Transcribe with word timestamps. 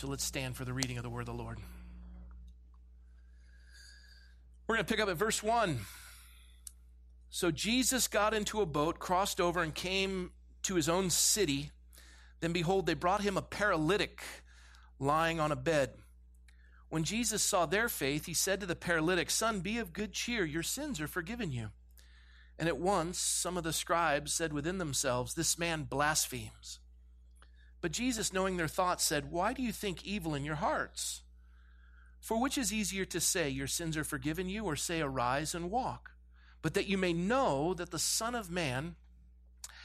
So 0.00 0.08
let's 0.08 0.24
stand 0.24 0.56
for 0.56 0.64
the 0.64 0.72
reading 0.72 0.96
of 0.96 1.02
the 1.02 1.10
word 1.10 1.28
of 1.28 1.36
the 1.36 1.42
Lord. 1.42 1.58
We're 4.66 4.76
going 4.76 4.86
to 4.86 4.90
pick 4.90 4.98
up 4.98 5.10
at 5.10 5.16
verse 5.18 5.42
1. 5.42 5.78
So 7.28 7.50
Jesus 7.50 8.08
got 8.08 8.32
into 8.32 8.62
a 8.62 8.66
boat, 8.66 8.98
crossed 8.98 9.42
over, 9.42 9.62
and 9.62 9.74
came 9.74 10.30
to 10.62 10.76
his 10.76 10.88
own 10.88 11.10
city. 11.10 11.70
Then 12.40 12.54
behold, 12.54 12.86
they 12.86 12.94
brought 12.94 13.20
him 13.20 13.36
a 13.36 13.42
paralytic 13.42 14.22
lying 14.98 15.38
on 15.38 15.52
a 15.52 15.56
bed. 15.56 15.90
When 16.88 17.04
Jesus 17.04 17.42
saw 17.42 17.66
their 17.66 17.90
faith, 17.90 18.24
he 18.24 18.32
said 18.32 18.60
to 18.60 18.66
the 18.66 18.74
paralytic, 18.74 19.28
Son, 19.28 19.60
be 19.60 19.76
of 19.76 19.92
good 19.92 20.14
cheer, 20.14 20.46
your 20.46 20.62
sins 20.62 20.98
are 21.02 21.08
forgiven 21.08 21.52
you. 21.52 21.72
And 22.58 22.68
at 22.68 22.78
once 22.78 23.18
some 23.18 23.58
of 23.58 23.64
the 23.64 23.74
scribes 23.74 24.32
said 24.32 24.54
within 24.54 24.78
themselves, 24.78 25.34
This 25.34 25.58
man 25.58 25.82
blasphemes. 25.82 26.79
But 27.80 27.92
Jesus, 27.92 28.32
knowing 28.32 28.56
their 28.56 28.68
thoughts, 28.68 29.04
said, 29.04 29.30
Why 29.30 29.52
do 29.52 29.62
you 29.62 29.72
think 29.72 30.04
evil 30.04 30.34
in 30.34 30.44
your 30.44 30.56
hearts? 30.56 31.22
For 32.20 32.38
which 32.40 32.58
is 32.58 32.72
easier 32.72 33.06
to 33.06 33.20
say, 33.20 33.48
Your 33.48 33.66
sins 33.66 33.96
are 33.96 34.04
forgiven 34.04 34.48
you, 34.48 34.64
or 34.64 34.76
say, 34.76 35.00
Arise 35.00 35.54
and 35.54 35.70
walk? 35.70 36.12
But 36.62 36.74
that 36.74 36.86
you 36.86 36.98
may 36.98 37.12
know 37.12 37.72
that 37.74 37.90
the 37.90 37.98
Son 37.98 38.34
of 38.34 38.50
Man 38.50 38.96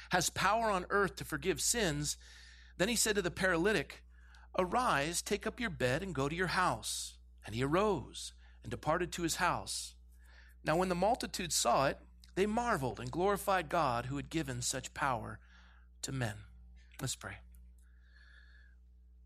has 0.10 0.30
power 0.30 0.70
on 0.70 0.86
earth 0.90 1.16
to 1.18 1.26
forgive 1.26 1.62
sins. 1.62 2.18
Then 2.78 2.90
he 2.90 2.96
said 2.96 3.16
to 3.16 3.22
the 3.22 3.32
paralytic, 3.32 4.04
Arise, 4.58 5.22
take 5.22 5.48
up 5.48 5.60
your 5.60 5.70
bed, 5.70 6.04
and 6.04 6.14
go 6.14 6.28
to 6.28 6.36
your 6.36 6.48
house. 6.48 7.16
And 7.46 7.56
he 7.56 7.64
arose 7.64 8.34
and 8.64 8.72
departed 8.72 9.12
to 9.14 9.24
his 9.24 9.36
house. 9.36 9.96
Now, 10.66 10.76
when 10.76 10.90
the 10.90 10.96
multitude 10.96 11.54
saw 11.54 11.88
it, 11.88 12.00
they 12.36 12.46
marveled 12.46 13.00
and 13.00 13.12
glorified 13.12 13.70
God 13.70 14.08
who 14.08 14.18
had 14.18 14.30
given 14.30 14.62
such 14.62 14.94
power 14.94 15.40
to 16.02 16.12
men. 16.12 16.36
Let's 17.00 17.16
pray. 17.16 17.36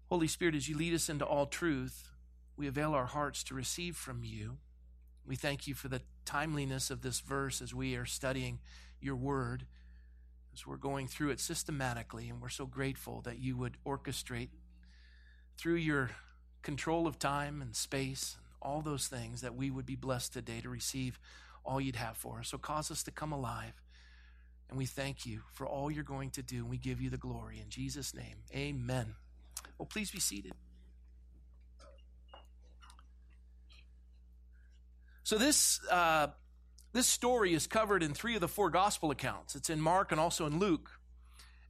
Holy 0.09 0.27
Spirit, 0.27 0.55
as 0.55 0.67
you 0.67 0.75
lead 0.75 0.95
us 0.95 1.07
into 1.07 1.23
all 1.23 1.45
truth, 1.45 2.09
we 2.57 2.67
avail 2.67 2.95
our 2.95 3.05
hearts 3.05 3.43
to 3.43 3.53
receive 3.53 3.95
from 3.95 4.23
you. 4.23 4.57
We 5.23 5.35
thank 5.35 5.67
you 5.67 5.75
for 5.75 5.87
the 5.87 6.01
timeliness 6.25 6.89
of 6.89 7.03
this 7.03 7.19
verse 7.19 7.61
as 7.61 7.75
we 7.75 7.95
are 7.95 8.05
studying 8.05 8.59
your 8.99 9.15
word, 9.15 9.67
as 10.51 10.65
we're 10.65 10.77
going 10.77 11.07
through 11.07 11.29
it 11.29 11.39
systematically, 11.39 12.27
and 12.27 12.41
we're 12.41 12.49
so 12.49 12.65
grateful 12.65 13.21
that 13.21 13.37
you 13.37 13.55
would 13.55 13.77
orchestrate 13.85 14.49
through 15.57 15.75
your 15.75 16.09
control 16.63 17.05
of 17.05 17.19
time 17.19 17.61
and 17.61 17.75
space 17.75 18.35
and 18.35 18.45
all 18.63 18.81
those 18.81 19.07
things 19.07 19.41
that 19.41 19.53
we 19.53 19.69
would 19.69 19.85
be 19.85 19.95
blessed 19.95 20.33
today 20.33 20.59
to 20.59 20.69
receive 20.69 21.19
all 21.63 21.79
you'd 21.79 21.95
have 21.95 22.17
for 22.17 22.39
us. 22.39 22.49
So 22.49 22.57
cause 22.57 22.89
us 22.89 23.03
to 23.03 23.11
come 23.11 23.31
alive. 23.31 23.79
And 24.69 24.77
we 24.77 24.87
thank 24.87 25.25
you 25.27 25.41
for 25.53 25.67
all 25.67 25.91
you're 25.91 26.03
going 26.03 26.31
to 26.31 26.41
do. 26.41 26.57
And 26.57 26.69
we 26.69 26.77
give 26.77 26.99
you 26.99 27.11
the 27.11 27.17
glory. 27.17 27.59
In 27.59 27.69
Jesus' 27.69 28.15
name, 28.15 28.37
amen. 28.55 29.15
Well, 29.77 29.85
please 29.85 30.11
be 30.11 30.19
seated. 30.19 30.53
So 35.23 35.37
this 35.37 35.79
uh, 35.91 36.27
this 36.93 37.07
story 37.07 37.53
is 37.53 37.67
covered 37.67 38.01
in 38.01 38.13
three 38.13 38.35
of 38.35 38.41
the 38.41 38.47
four 38.47 38.69
gospel 38.69 39.11
accounts. 39.11 39.55
It's 39.55 39.69
in 39.69 39.79
Mark 39.79 40.11
and 40.11 40.19
also 40.19 40.45
in 40.45 40.59
Luke. 40.59 40.89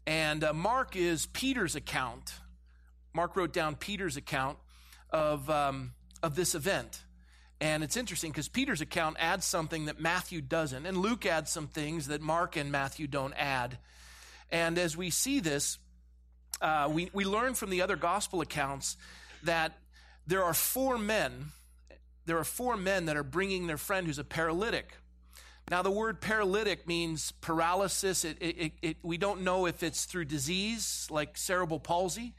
And 0.07 0.43
uh, 0.43 0.53
Mark 0.53 0.95
is 0.95 1.25
Peter's 1.27 1.75
account 1.75 2.33
Mark 3.13 3.35
wrote 3.35 3.53
down 3.53 3.75
Peter's 3.75 4.17
account 4.17 4.57
of, 5.09 5.49
um, 5.49 5.93
of 6.21 6.35
this 6.35 6.55
event. 6.55 7.03
And 7.61 7.83
it's 7.83 7.97
interesting 7.97 8.31
because 8.31 8.47
Peter's 8.47 8.81
account 8.81 9.17
adds 9.19 9.45
something 9.45 9.85
that 9.85 9.99
Matthew 9.99 10.41
doesn't, 10.41 10.85
and 10.85 10.97
Luke 10.97 11.25
adds 11.25 11.51
some 11.51 11.67
things 11.67 12.07
that 12.07 12.21
Mark 12.21 12.55
and 12.55 12.71
Matthew 12.71 13.07
don't 13.07 13.33
add. 13.33 13.77
And 14.49 14.77
as 14.77 14.95
we 14.95 15.09
see 15.09 15.39
this, 15.41 15.77
uh, 16.61 16.89
we, 16.91 17.09
we 17.13 17.25
learn 17.25 17.53
from 17.53 17.69
the 17.69 17.81
other 17.81 17.95
gospel 17.95 18.41
accounts 18.41 18.97
that 19.43 19.77
there 20.27 20.43
are 20.43 20.53
four 20.53 20.97
men. 20.97 21.51
There 22.25 22.37
are 22.37 22.43
four 22.43 22.77
men 22.77 23.05
that 23.05 23.17
are 23.17 23.23
bringing 23.23 23.67
their 23.67 23.77
friend 23.77 24.05
who's 24.05 24.19
a 24.19 24.23
paralytic. 24.23 24.93
Now, 25.69 25.83
the 25.83 25.91
word 25.91 26.19
paralytic 26.19 26.87
means 26.87 27.31
paralysis. 27.41 28.25
It, 28.25 28.37
it, 28.41 28.71
it, 28.81 28.97
we 29.03 29.17
don't 29.17 29.41
know 29.41 29.67
if 29.67 29.83
it's 29.83 30.05
through 30.05 30.25
disease 30.25 31.07
like 31.11 31.37
cerebral 31.37 31.79
palsy. 31.79 32.33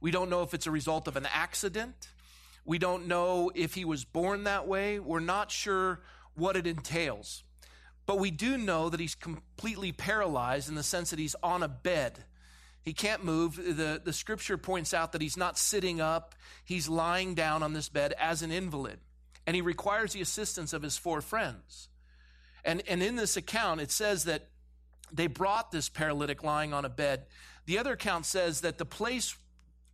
We 0.00 0.10
don't 0.10 0.30
know 0.30 0.42
if 0.42 0.54
it's 0.54 0.66
a 0.66 0.70
result 0.70 1.06
of 1.06 1.16
an 1.16 1.26
accident. 1.32 2.08
We 2.64 2.78
don't 2.78 3.06
know 3.06 3.50
if 3.54 3.74
he 3.74 3.84
was 3.84 4.04
born 4.04 4.44
that 4.44 4.66
way. 4.66 4.98
We're 4.98 5.20
not 5.20 5.50
sure 5.50 6.00
what 6.34 6.56
it 6.56 6.66
entails. 6.66 7.44
But 8.06 8.18
we 8.18 8.30
do 8.30 8.56
know 8.56 8.88
that 8.88 8.98
he's 8.98 9.14
completely 9.14 9.92
paralyzed 9.92 10.68
in 10.68 10.74
the 10.74 10.82
sense 10.82 11.10
that 11.10 11.18
he's 11.18 11.36
on 11.42 11.62
a 11.62 11.68
bed. 11.68 12.24
He 12.82 12.92
can't 12.92 13.24
move. 13.24 13.56
The, 13.56 14.00
the 14.02 14.12
scripture 14.12 14.56
points 14.56 14.94
out 14.94 15.12
that 15.12 15.22
he's 15.22 15.36
not 15.36 15.58
sitting 15.58 16.00
up, 16.00 16.34
he's 16.64 16.88
lying 16.88 17.34
down 17.34 17.62
on 17.62 17.72
this 17.72 17.88
bed 17.88 18.14
as 18.18 18.42
an 18.42 18.50
invalid. 18.50 18.98
And 19.46 19.54
he 19.54 19.62
requires 19.62 20.12
the 20.12 20.20
assistance 20.20 20.72
of 20.72 20.82
his 20.82 20.96
four 20.96 21.20
friends. 21.20 21.88
And, 22.64 22.82
and 22.88 23.02
in 23.02 23.16
this 23.16 23.36
account, 23.36 23.80
it 23.80 23.90
says 23.90 24.24
that 24.24 24.48
they 25.12 25.26
brought 25.26 25.72
this 25.72 25.88
paralytic 25.88 26.42
lying 26.42 26.72
on 26.72 26.84
a 26.84 26.88
bed. 26.88 27.26
The 27.66 27.78
other 27.78 27.92
account 27.92 28.26
says 28.26 28.60
that 28.60 28.78
the 28.78 28.84
place 28.84 29.36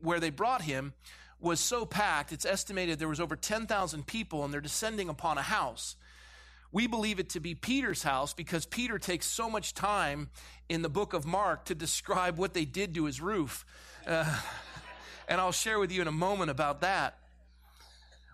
where 0.01 0.21
they 0.21 0.31
brought 0.31 0.63
him 0.63 0.93
was 1.41 1.61
so 1.61 1.85
packed, 1.85 2.33
it's 2.33 2.47
estimated 2.47 2.99
there 2.99 3.09
was 3.09 3.21
over 3.21 3.37
10,000 3.37 4.07
people 4.07 4.45
and 4.45 4.53
they're 4.53 4.61
descending 4.61 5.09
upon 5.09 5.39
a 5.39 5.43
house. 5.43 5.97
We 6.73 6.87
believe 6.87 7.19
it 7.19 7.31
to 7.31 7.41
be 7.41 7.55
Peter's 7.55 8.03
house 8.03 8.35
because 8.35 8.67
Peter 8.67 8.99
takes 8.99 9.27
so 9.27 9.49
much 9.49 9.75
time 9.75 10.29
in 10.69 10.83
the 10.83 10.89
book 10.89 11.13
of 11.13 11.25
Mark 11.25 11.65
to 11.67 11.75
describe 11.75 12.39
what 12.39 12.55
they 12.55 12.65
did 12.65 12.95
to 12.97 13.05
his 13.05 13.21
roof. 13.21 13.65
Uh, 14.07 14.39
and 15.29 15.41
I'll 15.41 15.53
share 15.53 15.79
with 15.79 15.93
you 15.93 16.03
in 16.03 16.09
a 16.09 16.13
moment 16.13 16.51
about 16.51 16.81
that. 16.81 17.19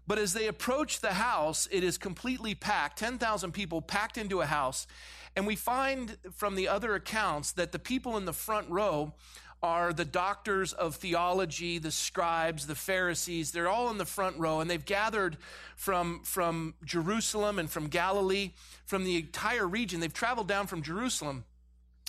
But 0.07 0.19
as 0.19 0.33
they 0.33 0.49
approach 0.49 1.01
the 1.01 1.15
house, 1.15 1.69
it 1.71 1.85
is 1.85 1.97
completely 1.97 2.55
packed 2.55 2.99
10,000 2.99 3.53
people 3.53 3.81
packed 3.81 4.19
into 4.19 4.41
a 4.41 4.47
house. 4.47 4.87
And 5.37 5.47
we 5.47 5.57
find 5.57 6.17
from 6.35 6.57
the 6.57 6.69
other 6.69 6.95
accounts 6.95 7.53
that 7.53 7.73
the 7.73 7.79
people 7.79 8.17
in 8.17 8.25
the 8.25 8.33
front 8.33 8.69
row 8.69 9.15
are 9.63 9.93
the 9.93 10.05
doctors 10.05 10.73
of 10.73 10.97
theology, 10.97 11.79
the 11.79 11.91
scribes, 11.91 12.67
the 12.67 12.75
Pharisees. 12.75 13.53
They're 13.53 13.69
all 13.69 13.91
in 13.91 13.99
the 13.99 14.05
front 14.05 14.37
row, 14.39 14.61
and 14.61 14.69
they've 14.69 14.85
gathered 14.85 15.37
from, 15.77 16.21
from 16.25 16.75
Jerusalem 16.85 17.59
and 17.59 17.71
from 17.71 17.87
Galilee, 17.87 18.51
from 18.85 19.05
the 19.05 19.17
entire 19.17 19.67
region. 19.67 20.01
They've 20.01 20.13
traveled 20.13 20.49
down 20.49 20.67
from 20.67 20.83
Jerusalem 20.83 21.45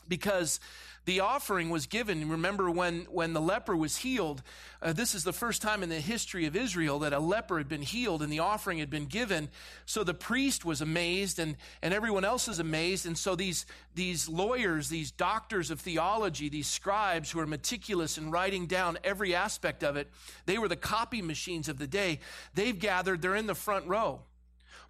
because 0.07 0.59
the 1.05 1.19
offering 1.19 1.69
was 1.69 1.85
given. 1.85 2.29
Remember 2.29 2.71
when, 2.71 3.01
when 3.11 3.33
the 3.33 3.41
leper 3.41 3.75
was 3.75 3.97
healed, 3.97 4.41
uh, 4.81 4.93
this 4.93 5.13
is 5.15 5.23
the 5.23 5.33
first 5.33 5.61
time 5.61 5.83
in 5.83 5.89
the 5.89 5.99
history 5.99 6.45
of 6.45 6.55
Israel 6.55 6.99
that 6.99 7.13
a 7.13 7.19
leper 7.19 7.57
had 7.57 7.67
been 7.67 7.81
healed 7.81 8.21
and 8.21 8.31
the 8.31 8.39
offering 8.39 8.79
had 8.79 8.89
been 8.89 9.05
given. 9.05 9.49
So 9.85 10.03
the 10.03 10.13
priest 10.13 10.63
was 10.63 10.81
amazed 10.81 11.39
and, 11.39 11.57
and 11.81 11.93
everyone 11.93 12.23
else 12.23 12.47
is 12.47 12.59
amazed. 12.59 13.05
And 13.05 13.17
so 13.17 13.35
these, 13.35 13.65
these 13.95 14.29
lawyers, 14.29 14.89
these 14.89 15.11
doctors 15.11 15.71
of 15.71 15.81
theology, 15.81 16.49
these 16.49 16.67
scribes 16.67 17.31
who 17.31 17.39
are 17.39 17.47
meticulous 17.47 18.17
in 18.17 18.31
writing 18.31 18.65
down 18.65 18.97
every 19.03 19.35
aspect 19.35 19.83
of 19.83 19.97
it, 19.97 20.09
they 20.45 20.57
were 20.57 20.67
the 20.67 20.75
copy 20.75 21.21
machines 21.21 21.67
of 21.67 21.77
the 21.77 21.87
day. 21.87 22.19
They've 22.53 22.77
gathered, 22.77 23.21
they're 23.21 23.35
in 23.35 23.47
the 23.47 23.55
front 23.55 23.87
row. 23.87 24.21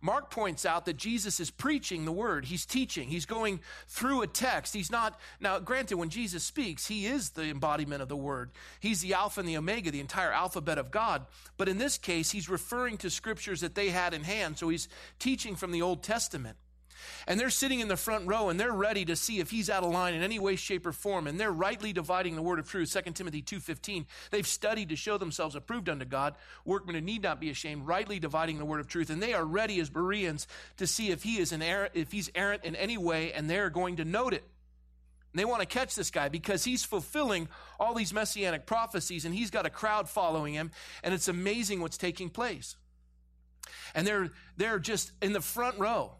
Mark 0.04 0.30
points 0.30 0.66
out 0.66 0.84
that 0.86 0.98
Jesus 0.98 1.40
is 1.40 1.50
preaching 1.50 2.04
the 2.04 2.12
word. 2.12 2.44
He's 2.44 2.66
teaching. 2.66 3.08
He's 3.08 3.26
going 3.26 3.62
through 3.88 4.22
a 4.22 4.28
text. 4.28 4.74
He's 4.74 4.92
not, 4.92 5.18
now, 5.40 5.60
granted, 5.60 5.96
when 5.96 6.10
Jesus 6.10 6.44
speaks, 6.44 6.86
he 6.88 7.06
is 7.06 7.30
the 7.30 7.44
embodiment 7.44 8.02
of 8.02 8.10
the 8.10 8.18
word. 8.18 8.52
He's 8.82 9.00
the 9.00 9.14
Alpha 9.14 9.40
and 9.40 9.48
the 9.48 9.56
Omega, 9.56 9.92
the 9.92 10.02
entire 10.02 10.34
alphabet 10.34 10.78
of 10.78 10.92
God. 10.92 11.26
But 11.56 11.70
in 11.70 11.78
this 11.78 11.98
case, 11.98 12.32
he's 12.32 12.50
referring 12.50 12.98
to 12.98 13.10
scriptures 13.10 13.62
that 13.62 13.76
they 13.76 13.92
had 13.92 14.14
in 14.14 14.26
hand. 14.26 14.58
So 14.58 14.68
he's 14.68 14.90
teaching 15.20 15.56
from 15.56 15.72
the 15.72 15.82
Old 15.82 16.04
Testament. 16.04 16.58
And 17.28 17.40
they're 17.40 17.50
sitting 17.50 17.80
in 17.80 17.88
the 17.88 17.98
front 17.98 18.28
row 18.28 18.50
and 18.50 18.60
they're 18.60 18.72
ready 18.72 19.06
to 19.06 19.16
see 19.16 19.40
if 19.40 19.52
he's 19.52 19.70
out 19.70 19.84
of 19.84 19.92
line 19.92 20.14
in 20.14 20.24
any 20.24 20.40
way, 20.40 20.56
shape, 20.56 20.86
or 20.86 20.92
form. 20.92 21.28
And 21.28 21.40
they're 21.40 21.52
rightly 21.52 21.94
dividing 21.94 22.36
the 22.36 22.42
word 22.42 22.60
of 22.60 22.68
truth. 22.68 22.92
2 22.94 23.12
Timothy 23.12 23.42
2.15. 23.42 24.06
They've 24.32 24.48
studied 24.48 24.90
to 24.90 24.96
show 24.96 25.18
themselves 25.18 25.56
approved 25.56 25.90
unto 25.90 26.06
God, 26.06 26.36
workmen 26.66 26.96
who 26.96 27.02
need 27.02 27.24
not 27.24 27.40
be 27.40 27.50
ashamed, 27.50 27.88
rightly 27.88 28.20
dividing 28.20 28.58
the 28.58 28.66
word 28.66 28.80
of 28.80 28.88
truth. 28.88 29.10
And 29.10 29.22
they 29.22 29.34
are 29.34 29.46
ready 29.46 29.80
as 29.80 29.90
Bereans 29.90 30.48
to 30.78 30.88
see 30.88 31.12
if 31.12 31.24
he 31.24 31.38
is 31.38 31.52
an 31.52 31.62
errant, 31.62 31.92
if 31.96 32.12
he's 32.12 32.30
errant 32.36 32.64
in 32.64 32.76
any 32.76 32.98
way, 32.98 33.34
and 33.34 33.50
they're 33.50 33.70
going 33.70 33.98
to 33.98 34.06
note 34.06 34.34
it. 34.34 34.44
And 35.34 35.40
they 35.40 35.46
want 35.46 35.62
to 35.62 35.66
catch 35.66 35.96
this 35.96 36.12
guy 36.12 36.30
because 36.30 36.64
he's 36.64 36.86
fulfilling 36.86 37.48
all 37.80 37.96
these 37.96 38.14
messianic 38.14 38.68
prophecies 38.68 39.26
and 39.26 39.34
he's 39.34 39.50
got 39.50 39.66
a 39.66 39.70
crowd 39.72 40.08
following 40.08 40.54
him, 40.54 40.70
and 41.04 41.14
it's 41.14 41.28
amazing 41.28 41.82
what's 41.82 41.98
taking 41.98 42.30
place. 42.30 42.76
And 43.96 44.06
they're 44.06 44.30
they're 44.58 44.80
just 44.80 45.12
in 45.22 45.34
the 45.34 45.42
front 45.42 45.80
row. 45.80 46.12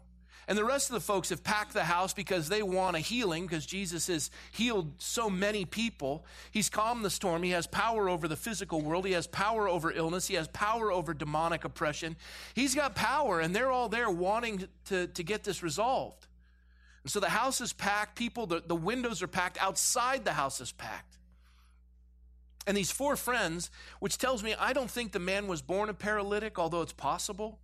And 0.46 0.58
the 0.58 0.64
rest 0.64 0.90
of 0.90 0.94
the 0.94 1.00
folks 1.00 1.30
have 1.30 1.42
packed 1.42 1.72
the 1.72 1.84
house 1.84 2.12
because 2.12 2.48
they 2.48 2.62
want 2.62 2.96
a 2.96 3.00
healing 3.00 3.46
because 3.46 3.64
Jesus 3.64 4.08
has 4.08 4.30
healed 4.52 4.92
so 4.98 5.30
many 5.30 5.64
people. 5.64 6.26
He's 6.50 6.68
calmed 6.68 7.04
the 7.04 7.10
storm. 7.10 7.42
He 7.42 7.50
has 7.50 7.66
power 7.66 8.08
over 8.08 8.28
the 8.28 8.36
physical 8.36 8.80
world. 8.82 9.06
He 9.06 9.12
has 9.12 9.26
power 9.26 9.68
over 9.68 9.90
illness. 9.90 10.26
He 10.26 10.34
has 10.34 10.48
power 10.48 10.92
over 10.92 11.14
demonic 11.14 11.64
oppression. 11.64 12.16
He's 12.54 12.74
got 12.74 12.94
power, 12.94 13.40
and 13.40 13.56
they're 13.56 13.70
all 13.70 13.88
there 13.88 14.10
wanting 14.10 14.68
to, 14.86 15.06
to 15.06 15.22
get 15.22 15.44
this 15.44 15.62
resolved. 15.62 16.26
And 17.04 17.10
so 17.10 17.20
the 17.20 17.30
house 17.30 17.60
is 17.60 17.72
packed. 17.72 18.16
People, 18.16 18.46
the, 18.46 18.62
the 18.66 18.76
windows 18.76 19.22
are 19.22 19.28
packed. 19.28 19.58
Outside 19.60 20.24
the 20.24 20.32
house 20.32 20.60
is 20.60 20.72
packed. 20.72 21.16
And 22.66 22.76
these 22.76 22.90
four 22.90 23.16
friends, 23.16 23.70
which 24.00 24.18
tells 24.18 24.42
me 24.42 24.54
I 24.58 24.72
don't 24.72 24.90
think 24.90 25.12
the 25.12 25.18
man 25.18 25.46
was 25.46 25.62
born 25.62 25.88
a 25.88 25.94
paralytic, 25.94 26.58
although 26.58 26.82
it's 26.82 26.94
possible. 26.94 27.58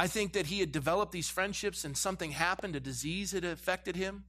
I 0.00 0.06
think 0.06 0.32
that 0.34 0.46
he 0.46 0.60
had 0.60 0.70
developed 0.70 1.10
these 1.10 1.28
friendships 1.28 1.84
and 1.84 1.96
something 1.96 2.30
happened, 2.30 2.76
a 2.76 2.80
disease 2.80 3.32
had 3.32 3.44
affected 3.44 3.96
him. 3.96 4.24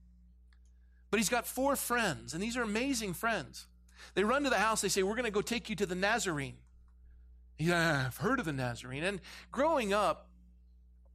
But 1.12 1.20
he's 1.20 1.30
got 1.30 1.46
four 1.46 1.76
friends, 1.76 2.34
and 2.34 2.42
these 2.42 2.58
are 2.58 2.64
amazing 2.64 3.14
friends. 3.14 3.68
They 4.16 4.24
run 4.24 4.44
to 4.44 4.50
the 4.50 4.58
house, 4.58 4.82
they 4.82 4.90
say, 4.90 5.04
We're 5.04 5.16
going 5.16 5.26
to 5.26 5.32
go 5.32 5.42
take 5.42 5.70
you 5.70 5.76
to 5.76 5.86
the 5.86 5.96
Nazarene. 5.96 6.58
Yeah, 7.60 8.06
I've 8.08 8.18
heard 8.18 8.40
of 8.40 8.46
the 8.46 8.54
Nazarene. 8.54 9.04
And 9.04 9.22
growing 9.52 9.94
up, 9.94 10.30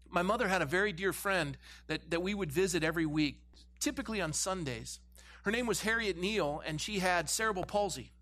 my 0.08 0.22
mother 0.22 0.46
had 0.46 0.62
a 0.62 0.66
very 0.66 0.92
dear 0.92 1.12
friend 1.12 1.56
that, 1.88 2.10
that 2.10 2.22
we 2.22 2.34
would 2.34 2.52
visit 2.52 2.84
every 2.84 3.06
week, 3.06 3.40
typically 3.80 4.20
on 4.20 4.32
Sundays. 4.32 5.00
Her 5.42 5.50
name 5.50 5.66
was 5.66 5.82
Harriet 5.82 6.16
Neal, 6.16 6.62
and 6.64 6.80
she 6.80 7.00
had 7.00 7.28
cerebral 7.28 7.64
palsy. 7.64 8.12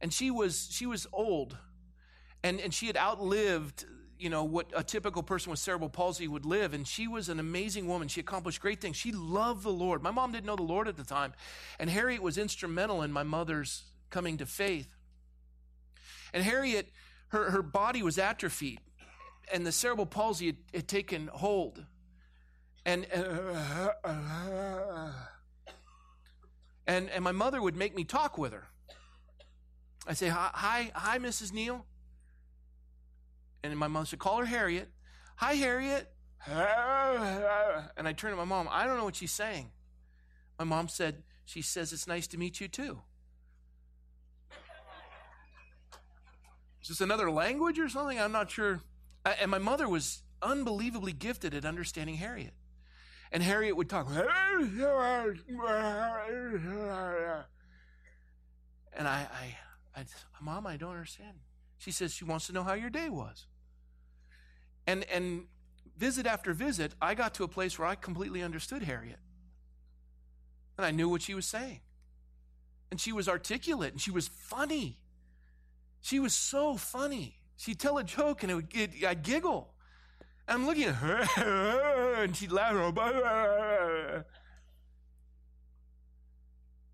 And 0.00 0.12
she 0.14 0.30
was 0.30 0.68
she 0.70 0.86
was 0.86 1.06
old, 1.12 1.58
and, 2.42 2.58
and 2.58 2.72
she 2.72 2.86
had 2.86 2.96
outlived 2.96 3.84
you 4.20 4.28
know 4.28 4.44
what 4.44 4.66
a 4.76 4.84
typical 4.84 5.22
person 5.22 5.50
with 5.50 5.58
cerebral 5.58 5.88
palsy 5.88 6.28
would 6.28 6.44
live 6.44 6.74
and 6.74 6.86
she 6.86 7.08
was 7.08 7.28
an 7.28 7.40
amazing 7.40 7.88
woman. 7.88 8.08
She 8.08 8.20
accomplished 8.20 8.60
great 8.60 8.80
things. 8.80 8.96
She 8.96 9.12
loved 9.12 9.62
the 9.62 9.70
lord. 9.70 10.02
My 10.02 10.10
mom 10.10 10.32
didn't 10.32 10.46
know 10.46 10.56
the 10.56 10.62
lord 10.62 10.88
at 10.88 10.96
the 10.96 11.04
time 11.04 11.32
and 11.78 11.88
harriet 11.88 12.22
was 12.22 12.36
instrumental 12.36 13.02
in 13.02 13.12
my 13.12 13.22
mother's 13.22 13.84
coming 14.10 14.36
to 14.38 14.46
faith. 14.46 14.94
And 16.34 16.44
harriet 16.44 16.90
her, 17.28 17.50
her 17.50 17.62
body 17.62 18.02
was 18.02 18.18
atrophied 18.18 18.80
and 19.52 19.66
the 19.66 19.72
cerebral 19.72 20.06
palsy 20.06 20.46
had, 20.46 20.56
had 20.74 20.88
taken 20.88 21.28
hold. 21.28 21.84
And 22.84 23.06
uh, 23.14 23.92
and 26.86 27.10
and 27.10 27.22
my 27.24 27.32
mother 27.32 27.60
would 27.60 27.76
make 27.76 27.94
me 27.94 28.04
talk 28.04 28.38
with 28.38 28.52
her. 28.52 28.68
I'd 30.06 30.16
say 30.16 30.28
hi 30.28 30.50
hi, 30.52 30.90
hi 30.94 31.18
mrs 31.18 31.52
neal 31.52 31.84
and 33.62 33.76
my 33.76 33.88
mom 33.88 34.06
said, 34.06 34.18
call 34.18 34.38
her 34.38 34.44
Harriet. 34.44 34.88
Hi, 35.36 35.54
Harriet. 35.54 36.12
And 37.96 38.08
I 38.08 38.12
turned 38.12 38.32
to 38.32 38.36
my 38.36 38.44
mom. 38.44 38.68
I 38.70 38.86
don't 38.86 38.96
know 38.96 39.04
what 39.04 39.16
she's 39.16 39.32
saying. 39.32 39.70
My 40.58 40.64
mom 40.64 40.88
said, 40.88 41.22
she 41.44 41.60
says, 41.62 41.92
it's 41.92 42.06
nice 42.06 42.26
to 42.28 42.38
meet 42.38 42.60
you 42.60 42.68
too. 42.68 43.00
Is 46.82 46.88
this 46.88 47.00
another 47.00 47.30
language 47.30 47.78
or 47.78 47.88
something? 47.88 48.18
I'm 48.18 48.32
not 48.32 48.50
sure. 48.50 48.80
And 49.24 49.50
my 49.50 49.58
mother 49.58 49.88
was 49.88 50.22
unbelievably 50.42 51.12
gifted 51.12 51.54
at 51.54 51.64
understanding 51.64 52.16
Harriet. 52.16 52.54
And 53.32 53.42
Harriet 53.42 53.76
would 53.76 53.88
talk. 53.88 54.08
And 58.92 59.06
I, 59.06 59.26
I, 59.94 60.00
I, 60.00 60.04
Mom, 60.40 60.66
I 60.66 60.76
don't 60.76 60.90
understand. 60.90 61.38
She 61.80 61.92
says 61.92 62.12
she 62.12 62.24
wants 62.24 62.46
to 62.46 62.52
know 62.52 62.62
how 62.62 62.74
your 62.74 62.90
day 62.90 63.08
was. 63.08 63.46
And, 64.86 65.04
and 65.10 65.44
visit 65.96 66.26
after 66.26 66.52
visit, 66.52 66.94
I 67.00 67.14
got 67.14 67.32
to 67.34 67.44
a 67.44 67.48
place 67.48 67.78
where 67.78 67.88
I 67.88 67.94
completely 67.94 68.42
understood 68.42 68.82
Harriet. 68.82 69.18
And 70.76 70.84
I 70.84 70.90
knew 70.90 71.08
what 71.08 71.22
she 71.22 71.34
was 71.34 71.46
saying. 71.46 71.80
And 72.90 73.00
she 73.00 73.12
was 73.12 73.30
articulate 73.30 73.92
and 73.92 74.00
she 74.00 74.10
was 74.10 74.28
funny. 74.28 74.98
She 76.02 76.20
was 76.20 76.34
so 76.34 76.76
funny. 76.76 77.36
She'd 77.56 77.80
tell 77.80 77.96
a 77.96 78.04
joke 78.04 78.42
and 78.42 78.52
it 78.52 78.54
would 78.56 79.04
I'd 79.06 79.22
giggle. 79.22 79.72
And 80.46 80.60
I'm 80.60 80.66
looking 80.66 80.84
at 80.84 80.96
her 80.96 82.22
and 82.22 82.36
she'd 82.36 82.52
laugh. 82.52 82.74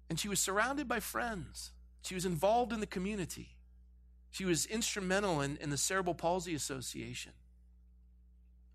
And 0.09 0.21
she 0.21 0.29
was 0.29 0.39
surrounded 0.39 0.87
by 0.87 1.01
friends. 1.01 1.73
She 2.03 2.15
was 2.15 2.25
involved 2.25 2.73
in 2.73 2.79
the 2.79 2.87
community. 2.87 3.57
She 4.37 4.45
was 4.45 4.67
instrumental 4.67 5.41
in, 5.41 5.57
in 5.63 5.71
the 5.71 5.79
Cerebral 5.79 6.15
Palsy 6.15 6.55
Association. 6.55 7.33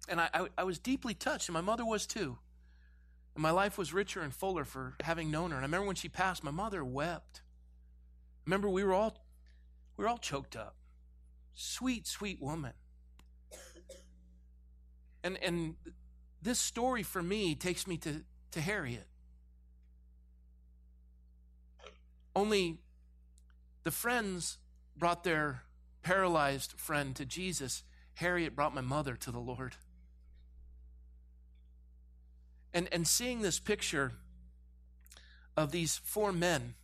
And 0.10 0.20
I, 0.20 0.28
I, 0.34 0.48
I 0.58 0.64
was 0.64 0.80
deeply 0.80 1.14
touched, 1.14 1.50
and 1.50 1.54
my 1.54 1.62
mother 1.62 1.86
was 1.86 2.08
too. 2.08 2.40
And 3.36 3.44
my 3.44 3.52
life 3.52 3.78
was 3.78 3.94
richer 3.94 4.22
and 4.22 4.34
fuller 4.34 4.66
for 4.66 4.96
having 5.04 5.30
known 5.30 5.52
her. 5.52 5.58
And 5.58 5.64
I 5.64 5.68
remember 5.68 5.86
when 5.86 5.96
she 5.96 6.10
passed, 6.10 6.44
my 6.44 6.50
mother 6.50 6.84
wept. 6.84 7.44
Remember, 8.48 8.70
we 8.70 8.84
were 8.84 8.96
all 8.96 9.24
we 9.98 10.04
were 10.04 10.10
all 10.10 10.18
choked 10.18 10.56
up. 10.56 10.78
Sweet, 11.54 12.08
sweet 12.08 12.42
woman. 12.42 12.74
And 15.24 15.38
and 15.44 15.76
this 16.42 16.58
story 16.58 17.04
for 17.04 17.22
me 17.22 17.54
takes 17.54 17.86
me 17.86 17.98
to, 17.98 18.24
to 18.50 18.62
Harriet. 18.62 19.06
Only 22.36 22.80
the 23.84 23.92
friends 23.92 24.58
brought 24.98 25.24
their 25.24 25.64
paralyzed 26.04 26.74
friend 26.78 27.16
to 27.16 27.26
Jesus, 27.26 27.84
Harriet 28.16 28.56
brought 28.56 28.74
my 28.74 28.82
mother 28.82 29.16
to 29.16 29.32
the 29.32 29.40
Lord. 29.40 29.76
And, 32.74 32.88
and 32.92 33.08
seeing 33.08 33.42
this 33.42 33.60
picture 33.60 34.14
of 35.58 35.72
these 35.72 35.98
four 35.98 36.32
men, 36.32 36.76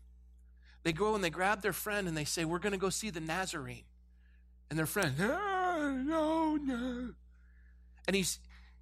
they 0.84 0.94
go 0.94 1.16
and 1.16 1.24
they 1.24 1.30
grab 1.30 1.62
their 1.62 1.74
friend 1.74 2.08
and 2.08 2.16
they 2.16 2.26
say, 2.26 2.46
We're 2.46 2.60
going 2.60 2.74
to 2.74 2.78
go 2.78 2.90
see 2.90 3.10
the 3.10 3.20
Nazarene. 3.20 3.84
And 4.70 4.78
their 4.78 4.86
friend, 4.86 5.18
no, 5.18 5.92
no, 5.92 6.56
no. 6.58 7.14
And 8.06 8.16
he's, 8.16 8.40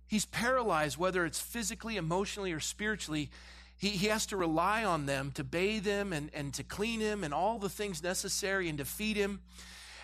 he's 0.08 0.26
paralyzed, 0.26 0.98
whether 0.98 1.26
it's 1.26 1.40
physically, 1.40 1.98
emotionally, 1.98 2.52
or 2.52 2.60
spiritually. 2.60 3.30
He, 3.78 3.90
he 3.90 4.08
has 4.08 4.26
to 4.28 4.38
rely 4.38 4.84
on 4.84 5.06
them 5.06 5.32
to 5.36 5.44
bathe 5.44 5.86
him 5.86 6.14
and, 6.14 6.30
and 6.34 6.54
to 6.54 6.64
clean 6.64 7.00
him 7.00 7.24
and 7.24 7.34
all 7.34 7.60
the 7.60 7.70
things 7.70 8.02
necessary 8.02 8.70
and 8.70 8.78
to 8.78 8.86
feed 8.86 9.18
him. 9.18 9.42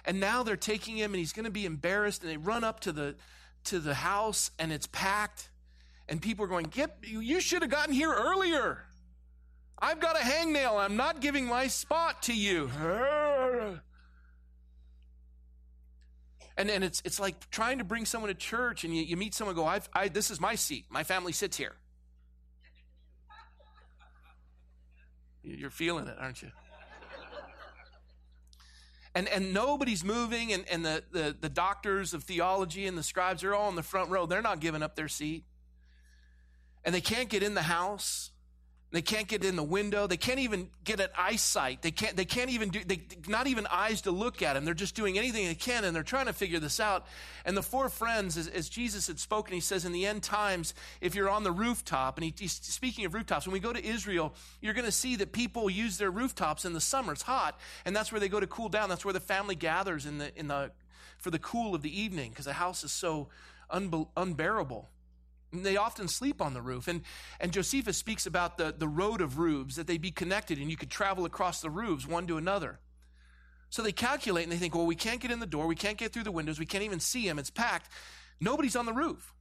And 0.03 0.19
now 0.19 0.43
they're 0.43 0.57
taking 0.57 0.97
him 0.97 1.13
and 1.13 1.19
he's 1.19 1.33
going 1.33 1.45
to 1.45 1.51
be 1.51 1.65
embarrassed. 1.65 2.21
And 2.21 2.31
they 2.31 2.37
run 2.37 2.63
up 2.63 2.81
to 2.81 2.91
the, 2.91 3.15
to 3.65 3.79
the 3.79 3.93
house 3.93 4.51
and 4.59 4.71
it's 4.71 4.87
packed. 4.87 5.49
And 6.09 6.21
people 6.21 6.45
are 6.45 6.49
going, 6.49 6.65
Get, 6.65 6.97
you 7.03 7.39
should 7.39 7.61
have 7.61 7.71
gotten 7.71 7.93
here 7.93 8.11
earlier. 8.11 8.83
I've 9.79 9.99
got 9.99 10.15
a 10.15 10.19
hangnail. 10.19 10.77
I'm 10.79 10.95
not 10.95 11.21
giving 11.21 11.45
my 11.45 11.67
spot 11.67 12.23
to 12.23 12.35
you. 12.35 12.69
And, 16.57 16.69
and 16.69 16.83
it's, 16.83 17.01
it's 17.05 17.19
like 17.19 17.49
trying 17.49 17.79
to 17.79 17.83
bring 17.83 18.05
someone 18.05 18.27
to 18.27 18.35
church 18.35 18.83
and 18.83 18.95
you, 18.95 19.01
you 19.01 19.17
meet 19.17 19.33
someone 19.33 19.55
go, 19.55 19.65
I've, 19.65 19.89
I, 19.93 20.09
this 20.09 20.29
is 20.29 20.39
my 20.39 20.55
seat. 20.55 20.85
My 20.89 21.03
family 21.03 21.31
sits 21.31 21.57
here. 21.57 21.75
You're 25.57 25.69
feeling 25.69 26.07
it, 26.07 26.17
aren't 26.19 26.41
you? 26.41 26.49
And, 29.13 29.27
and 29.27 29.53
nobody's 29.53 30.05
moving, 30.05 30.53
and, 30.53 30.63
and 30.69 30.85
the, 30.85 31.03
the, 31.11 31.35
the 31.39 31.49
doctors 31.49 32.13
of 32.13 32.23
theology 32.23 32.87
and 32.87 32.97
the 32.97 33.03
scribes 33.03 33.43
are 33.43 33.53
all 33.53 33.67
in 33.69 33.75
the 33.75 33.83
front 33.83 34.09
row. 34.09 34.25
They're 34.25 34.41
not 34.41 34.61
giving 34.61 34.81
up 34.81 34.95
their 34.95 35.09
seat. 35.09 35.43
And 36.85 36.95
they 36.95 37.01
can't 37.01 37.29
get 37.29 37.43
in 37.43 37.53
the 37.53 37.63
house. 37.63 38.31
They 38.91 39.01
can't 39.01 39.27
get 39.27 39.45
in 39.45 39.55
the 39.55 39.63
window. 39.63 40.05
They 40.05 40.17
can't 40.17 40.39
even 40.39 40.69
get 40.83 40.99
an 40.99 41.07
eyesight. 41.17 41.81
They 41.81 41.91
can't, 41.91 42.17
they 42.17 42.25
can't 42.25 42.49
even 42.49 42.69
do, 42.69 42.83
they, 42.83 43.01
not 43.25 43.47
even 43.47 43.65
eyes 43.67 44.01
to 44.01 44.11
look 44.11 44.41
at 44.41 44.57
him. 44.57 44.65
They're 44.65 44.73
just 44.73 44.95
doing 44.95 45.17
anything 45.17 45.45
they 45.45 45.55
can 45.55 45.85
and 45.85 45.95
they're 45.95 46.03
trying 46.03 46.25
to 46.25 46.33
figure 46.33 46.59
this 46.59 46.81
out. 46.81 47.07
And 47.45 47.55
the 47.55 47.63
four 47.63 47.87
friends, 47.87 48.35
as, 48.37 48.49
as 48.49 48.67
Jesus 48.67 49.07
had 49.07 49.17
spoken, 49.17 49.53
he 49.53 49.61
says, 49.61 49.85
in 49.85 49.93
the 49.93 50.05
end 50.05 50.23
times, 50.23 50.73
if 50.99 51.15
you're 51.15 51.29
on 51.29 51.45
the 51.45 51.53
rooftop, 51.53 52.17
and 52.17 52.25
he, 52.25 52.33
he's 52.37 52.51
speaking 52.51 53.05
of 53.05 53.13
rooftops, 53.13 53.47
when 53.47 53.53
we 53.53 53.61
go 53.61 53.71
to 53.71 53.83
Israel, 53.83 54.35
you're 54.59 54.73
going 54.73 54.85
to 54.85 54.91
see 54.91 55.15
that 55.15 55.31
people 55.31 55.69
use 55.69 55.97
their 55.97 56.11
rooftops 56.11 56.65
in 56.65 56.73
the 56.73 56.81
summer. 56.81 57.13
It's 57.13 57.21
hot. 57.21 57.57
And 57.85 57.95
that's 57.95 58.11
where 58.11 58.19
they 58.19 58.29
go 58.29 58.41
to 58.41 58.47
cool 58.47 58.67
down. 58.67 58.89
That's 58.89 59.05
where 59.05 59.13
the 59.13 59.21
family 59.21 59.55
gathers 59.55 60.05
in 60.05 60.17
the, 60.17 60.37
in 60.37 60.49
the, 60.49 60.71
for 61.17 61.31
the 61.31 61.39
cool 61.39 61.73
of 61.73 61.81
the 61.81 62.01
evening 62.01 62.31
because 62.31 62.45
the 62.45 62.53
house 62.53 62.83
is 62.83 62.91
so 62.91 63.29
unbe- 63.71 64.09
unbearable. 64.17 64.89
And 65.51 65.65
they 65.65 65.77
often 65.77 66.07
sleep 66.07 66.41
on 66.41 66.53
the 66.53 66.61
roof. 66.61 66.87
And, 66.87 67.01
and 67.39 67.51
Josephus 67.51 67.97
speaks 67.97 68.25
about 68.25 68.57
the, 68.57 68.73
the 68.77 68.87
road 68.87 69.21
of 69.21 69.37
roofs, 69.37 69.75
that 69.75 69.87
they 69.87 69.97
be 69.97 70.11
connected 70.11 70.57
and 70.59 70.69
you 70.69 70.77
could 70.77 70.89
travel 70.89 71.25
across 71.25 71.61
the 71.61 71.69
roofs 71.69 72.07
one 72.07 72.27
to 72.27 72.37
another. 72.37 72.79
So 73.69 73.81
they 73.81 73.91
calculate 73.91 74.43
and 74.43 74.51
they 74.51 74.57
think, 74.57 74.75
well, 74.75 74.85
we 74.85 74.95
can't 74.95 75.21
get 75.21 75.31
in 75.31 75.39
the 75.39 75.45
door. 75.45 75.67
We 75.67 75.75
can't 75.75 75.97
get 75.97 76.11
through 76.11 76.23
the 76.23 76.31
windows. 76.31 76.59
We 76.59 76.65
can't 76.65 76.83
even 76.83 76.99
see 76.99 77.27
them. 77.27 77.39
It's 77.39 77.49
packed. 77.49 77.89
Nobody's 78.39 78.75
on 78.75 78.85
the 78.85 78.93
roof. 78.93 79.33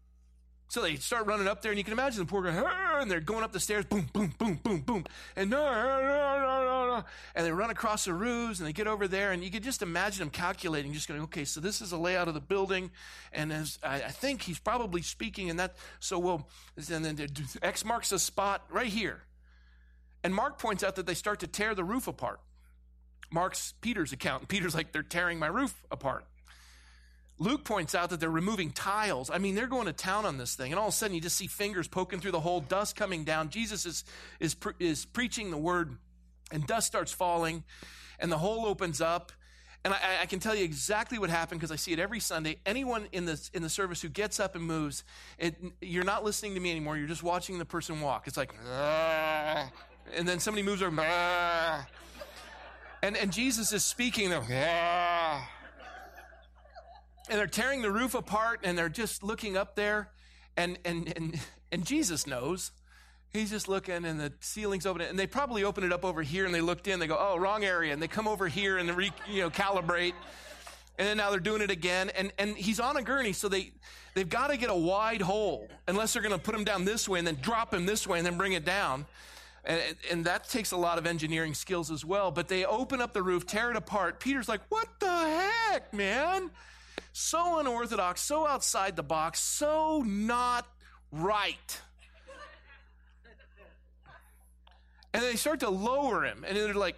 So 0.70 0.82
they 0.82 0.94
start 0.96 1.26
running 1.26 1.48
up 1.48 1.62
there, 1.62 1.72
and 1.72 1.78
you 1.78 1.82
can 1.82 1.92
imagine 1.92 2.20
the 2.20 2.26
poor 2.26 2.44
guy, 2.44 3.00
and 3.00 3.10
they're 3.10 3.18
going 3.18 3.42
up 3.42 3.50
the 3.50 3.58
stairs, 3.58 3.84
boom, 3.86 4.08
boom, 4.12 4.32
boom, 4.38 4.60
boom, 4.62 4.82
boom, 4.82 5.04
and 5.34 5.50
no, 5.50 5.58
no, 5.58 6.00
no, 6.00 6.59
and 7.34 7.46
they 7.46 7.52
run 7.52 7.70
across 7.70 8.04
the 8.04 8.14
roofs, 8.14 8.58
and 8.58 8.68
they 8.68 8.72
get 8.72 8.86
over 8.86 9.08
there, 9.08 9.32
and 9.32 9.42
you 9.42 9.50
can 9.50 9.62
just 9.62 9.82
imagine 9.82 10.20
them 10.20 10.30
calculating, 10.30 10.92
just 10.92 11.08
going, 11.08 11.20
okay, 11.22 11.44
so 11.44 11.60
this 11.60 11.80
is 11.80 11.92
a 11.92 11.96
layout 11.96 12.28
of 12.28 12.34
the 12.34 12.40
building, 12.40 12.90
and 13.32 13.52
as 13.52 13.78
I, 13.82 13.96
I 13.96 14.08
think 14.08 14.42
he's 14.42 14.58
probably 14.58 15.02
speaking, 15.02 15.50
and 15.50 15.58
that, 15.58 15.76
so 15.98 16.18
we'll, 16.18 16.48
and 16.76 17.04
then 17.04 17.28
X 17.62 17.84
marks 17.84 18.10
the 18.10 18.18
spot 18.18 18.64
right 18.70 18.88
here, 18.88 19.22
and 20.22 20.34
Mark 20.34 20.58
points 20.58 20.84
out 20.84 20.96
that 20.96 21.06
they 21.06 21.14
start 21.14 21.40
to 21.40 21.46
tear 21.46 21.74
the 21.74 21.84
roof 21.84 22.08
apart. 22.08 22.40
Mark's 23.32 23.74
Peter's 23.80 24.12
account, 24.12 24.42
and 24.42 24.48
Peter's 24.48 24.74
like, 24.74 24.92
they're 24.92 25.02
tearing 25.02 25.38
my 25.38 25.46
roof 25.46 25.74
apart. 25.90 26.24
Luke 27.38 27.64
points 27.64 27.94
out 27.94 28.10
that 28.10 28.20
they're 28.20 28.28
removing 28.28 28.70
tiles. 28.70 29.30
I 29.30 29.38
mean, 29.38 29.54
they're 29.54 29.66
going 29.66 29.86
to 29.86 29.94
town 29.94 30.26
on 30.26 30.36
this 30.36 30.54
thing. 30.54 30.72
And 30.72 30.78
all 30.78 30.88
of 30.88 30.92
a 30.92 30.96
sudden, 30.96 31.14
you 31.14 31.22
just 31.22 31.36
see 31.36 31.46
fingers 31.46 31.88
poking 31.88 32.20
through 32.20 32.32
the 32.32 32.40
hole, 32.40 32.60
dust 32.60 32.96
coming 32.96 33.24
down. 33.24 33.48
Jesus 33.48 33.86
is, 33.86 34.04
is, 34.40 34.54
is 34.78 35.06
preaching 35.06 35.50
the 35.50 35.56
word. 35.56 35.96
And 36.50 36.66
dust 36.66 36.86
starts 36.86 37.12
falling, 37.12 37.64
and 38.18 38.30
the 38.30 38.38
hole 38.38 38.66
opens 38.66 39.00
up. 39.00 39.32
And 39.82 39.94
I, 39.94 39.98
I 40.22 40.26
can 40.26 40.40
tell 40.40 40.54
you 40.54 40.62
exactly 40.62 41.18
what 41.18 41.30
happened 41.30 41.60
because 41.60 41.72
I 41.72 41.76
see 41.76 41.92
it 41.92 41.98
every 41.98 42.20
Sunday. 42.20 42.58
Anyone 42.66 43.06
in 43.12 43.24
the, 43.24 43.40
in 43.54 43.62
the 43.62 43.70
service 43.70 44.02
who 44.02 44.10
gets 44.10 44.38
up 44.38 44.54
and 44.54 44.62
moves, 44.62 45.04
it, 45.38 45.56
you're 45.80 46.04
not 46.04 46.22
listening 46.22 46.54
to 46.54 46.60
me 46.60 46.70
anymore. 46.70 46.98
You're 46.98 47.08
just 47.08 47.22
watching 47.22 47.58
the 47.58 47.64
person 47.64 48.00
walk. 48.02 48.26
It's 48.26 48.36
like, 48.36 48.54
ah, 48.70 49.70
and 50.14 50.28
then 50.28 50.38
somebody 50.38 50.62
moves 50.62 50.82
over, 50.82 50.94
ah, 51.00 51.86
and, 53.02 53.16
and 53.16 53.32
Jesus 53.32 53.72
is 53.72 53.82
speaking. 53.82 54.34
Ah, 54.34 55.48
and 57.30 57.38
they're 57.38 57.46
tearing 57.46 57.80
the 57.80 57.90
roof 57.90 58.14
apart 58.14 58.60
and 58.64 58.76
they're 58.76 58.88
just 58.88 59.22
looking 59.22 59.56
up 59.56 59.76
there 59.76 60.10
and 60.56 60.78
and 60.84 61.12
and, 61.16 61.40
and 61.70 61.86
jesus 61.86 62.26
knows 62.26 62.72
he's 63.32 63.50
just 63.50 63.68
looking 63.68 64.04
and 64.04 64.20
the 64.20 64.32
ceiling's 64.40 64.86
open 64.86 65.02
and 65.02 65.18
they 65.18 65.26
probably 65.26 65.64
open 65.64 65.84
it 65.84 65.92
up 65.92 66.04
over 66.04 66.22
here 66.22 66.44
and 66.44 66.54
they 66.54 66.60
looked 66.60 66.88
in 66.88 66.98
they 66.98 67.06
go 67.06 67.16
oh 67.18 67.38
wrong 67.38 67.64
area 67.64 67.92
and 67.92 68.02
they 68.02 68.08
come 68.08 68.28
over 68.28 68.48
here 68.48 68.78
and 68.78 68.90
re, 68.96 69.10
you 69.28 69.40
know 69.40 69.50
calibrate. 69.50 70.14
And 70.98 71.08
then 71.08 71.16
now 71.16 71.30
they're 71.30 71.40
doing 71.40 71.62
it 71.62 71.70
again 71.70 72.10
and 72.10 72.32
and 72.38 72.56
he's 72.56 72.80
on 72.80 72.96
a 72.96 73.02
gurney 73.02 73.32
so 73.32 73.48
they 73.48 73.72
they've 74.14 74.28
got 74.28 74.48
to 74.48 74.56
get 74.56 74.70
a 74.70 74.74
wide 74.74 75.22
hole 75.22 75.68
unless 75.86 76.12
they're 76.12 76.22
going 76.22 76.34
to 76.34 76.40
put 76.40 76.54
him 76.54 76.64
down 76.64 76.84
this 76.84 77.08
way 77.08 77.18
and 77.18 77.26
then 77.26 77.38
drop 77.40 77.72
him 77.72 77.86
this 77.86 78.06
way 78.06 78.18
and 78.18 78.26
then 78.26 78.36
bring 78.36 78.52
it 78.52 78.64
down. 78.64 79.06
And, 79.62 79.82
and 80.10 80.24
that 80.24 80.48
takes 80.48 80.72
a 80.72 80.76
lot 80.78 80.96
of 80.96 81.06
engineering 81.06 81.52
skills 81.54 81.90
as 81.90 82.04
well 82.04 82.30
but 82.30 82.48
they 82.48 82.64
open 82.64 83.00
up 83.00 83.12
the 83.12 83.22
roof 83.22 83.46
tear 83.46 83.70
it 83.70 83.76
apart. 83.76 84.20
Peter's 84.20 84.48
like 84.48 84.62
what 84.68 84.88
the 84.98 85.06
heck 85.06 85.92
man? 85.94 86.50
So 87.12 87.58
unorthodox, 87.58 88.20
so 88.20 88.46
outside 88.46 88.94
the 88.94 89.02
box, 89.02 89.40
so 89.40 90.02
not 90.06 90.66
right. 91.10 91.80
And 95.12 95.22
they 95.22 95.36
start 95.36 95.60
to 95.60 95.70
lower 95.70 96.24
him, 96.24 96.44
and 96.46 96.56
they're 96.56 96.72
like, 96.74 96.96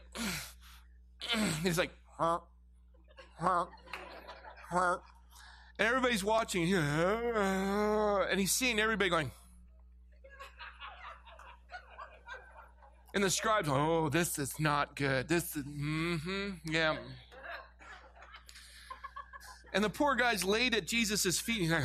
he's 1.62 1.78
like, 1.78 1.90
huh, 2.18 2.40
huh, 3.38 3.66
huh. 4.70 4.98
And 5.78 5.88
everybody's 5.88 6.22
watching, 6.22 6.72
and 6.74 8.38
he's 8.38 8.52
seeing 8.52 8.78
everybody 8.78 9.10
going. 9.10 9.30
And 13.14 13.22
the 13.22 13.30
scribes, 13.30 13.68
oh, 13.70 14.08
this 14.08 14.38
is 14.38 14.58
not 14.58 14.96
good. 14.96 15.28
This 15.28 15.54
is, 15.54 15.64
mm-hmm, 15.64 16.50
yeah. 16.64 16.96
And 19.74 19.84
the 19.84 19.90
poor 19.90 20.14
guy's 20.14 20.44
laid 20.44 20.74
at 20.74 20.86
Jesus' 20.86 21.38
feet. 21.38 21.60
He's 21.60 21.70
like, 21.70 21.84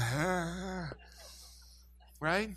right? 2.20 2.50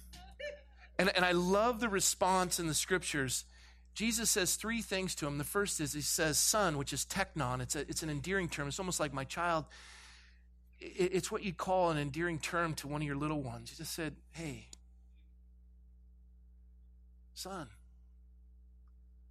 And, 0.98 1.10
and 1.16 1.24
I 1.24 1.32
love 1.32 1.80
the 1.80 1.88
response 1.88 2.60
in 2.60 2.66
the 2.66 2.74
scriptures. 2.74 3.44
Jesus 3.94 4.30
says 4.30 4.54
three 4.54 4.82
things 4.82 5.14
to 5.16 5.26
him. 5.26 5.38
The 5.38 5.44
first 5.44 5.80
is 5.80 5.92
he 5.92 6.00
says, 6.00 6.38
son, 6.38 6.78
which 6.78 6.92
is 6.92 7.04
teknon. 7.04 7.60
It's, 7.60 7.76
a, 7.76 7.80
it's 7.80 8.02
an 8.02 8.10
endearing 8.10 8.48
term. 8.48 8.68
It's 8.68 8.78
almost 8.78 9.00
like 9.00 9.12
my 9.12 9.24
child. 9.24 9.64
It, 10.78 11.10
it's 11.12 11.30
what 11.30 11.42
you'd 11.42 11.58
call 11.58 11.90
an 11.90 11.98
endearing 11.98 12.38
term 12.38 12.74
to 12.74 12.88
one 12.88 13.02
of 13.02 13.06
your 13.06 13.16
little 13.16 13.42
ones. 13.42 13.70
He 13.70 13.76
just 13.76 13.92
said, 13.92 14.14
hey, 14.32 14.68
son. 17.34 17.68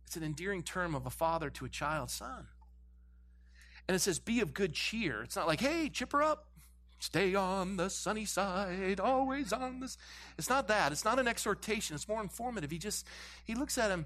It's 0.05 0.17
an 0.17 0.23
endearing 0.23 0.63
term 0.63 0.95
of 0.95 1.05
a 1.05 1.11
father 1.11 1.49
to 1.51 1.65
a 1.65 1.69
child, 1.69 2.09
son. 2.09 2.47
And 3.87 3.95
it 3.95 3.99
says, 3.99 4.19
be 4.19 4.39
of 4.41 4.53
good 4.53 4.73
cheer. 4.73 5.23
It's 5.23 5.35
not 5.35 5.47
like, 5.47 5.61
hey, 5.61 5.89
chipper 5.89 6.21
up. 6.21 6.45
Stay 6.99 7.33
on 7.33 7.77
the 7.77 7.89
sunny 7.89 8.25
side, 8.25 8.99
always 8.99 9.53
on 9.53 9.79
this. 9.79 9.97
It's 10.37 10.49
not 10.49 10.67
that. 10.67 10.91
It's 10.91 11.05
not 11.05 11.17
an 11.17 11.29
exhortation. 11.29 11.95
It's 11.95 12.09
more 12.09 12.21
informative. 12.21 12.71
He 12.71 12.77
just, 12.77 13.07
he 13.45 13.55
looks 13.55 13.77
at 13.77 13.89
him, 13.89 14.05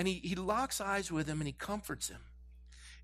And 0.00 0.08
he, 0.08 0.14
he 0.24 0.34
locks 0.34 0.80
eyes 0.80 1.12
with 1.12 1.26
him 1.26 1.42
and 1.42 1.46
he 1.46 1.52
comforts 1.52 2.08
him. 2.08 2.22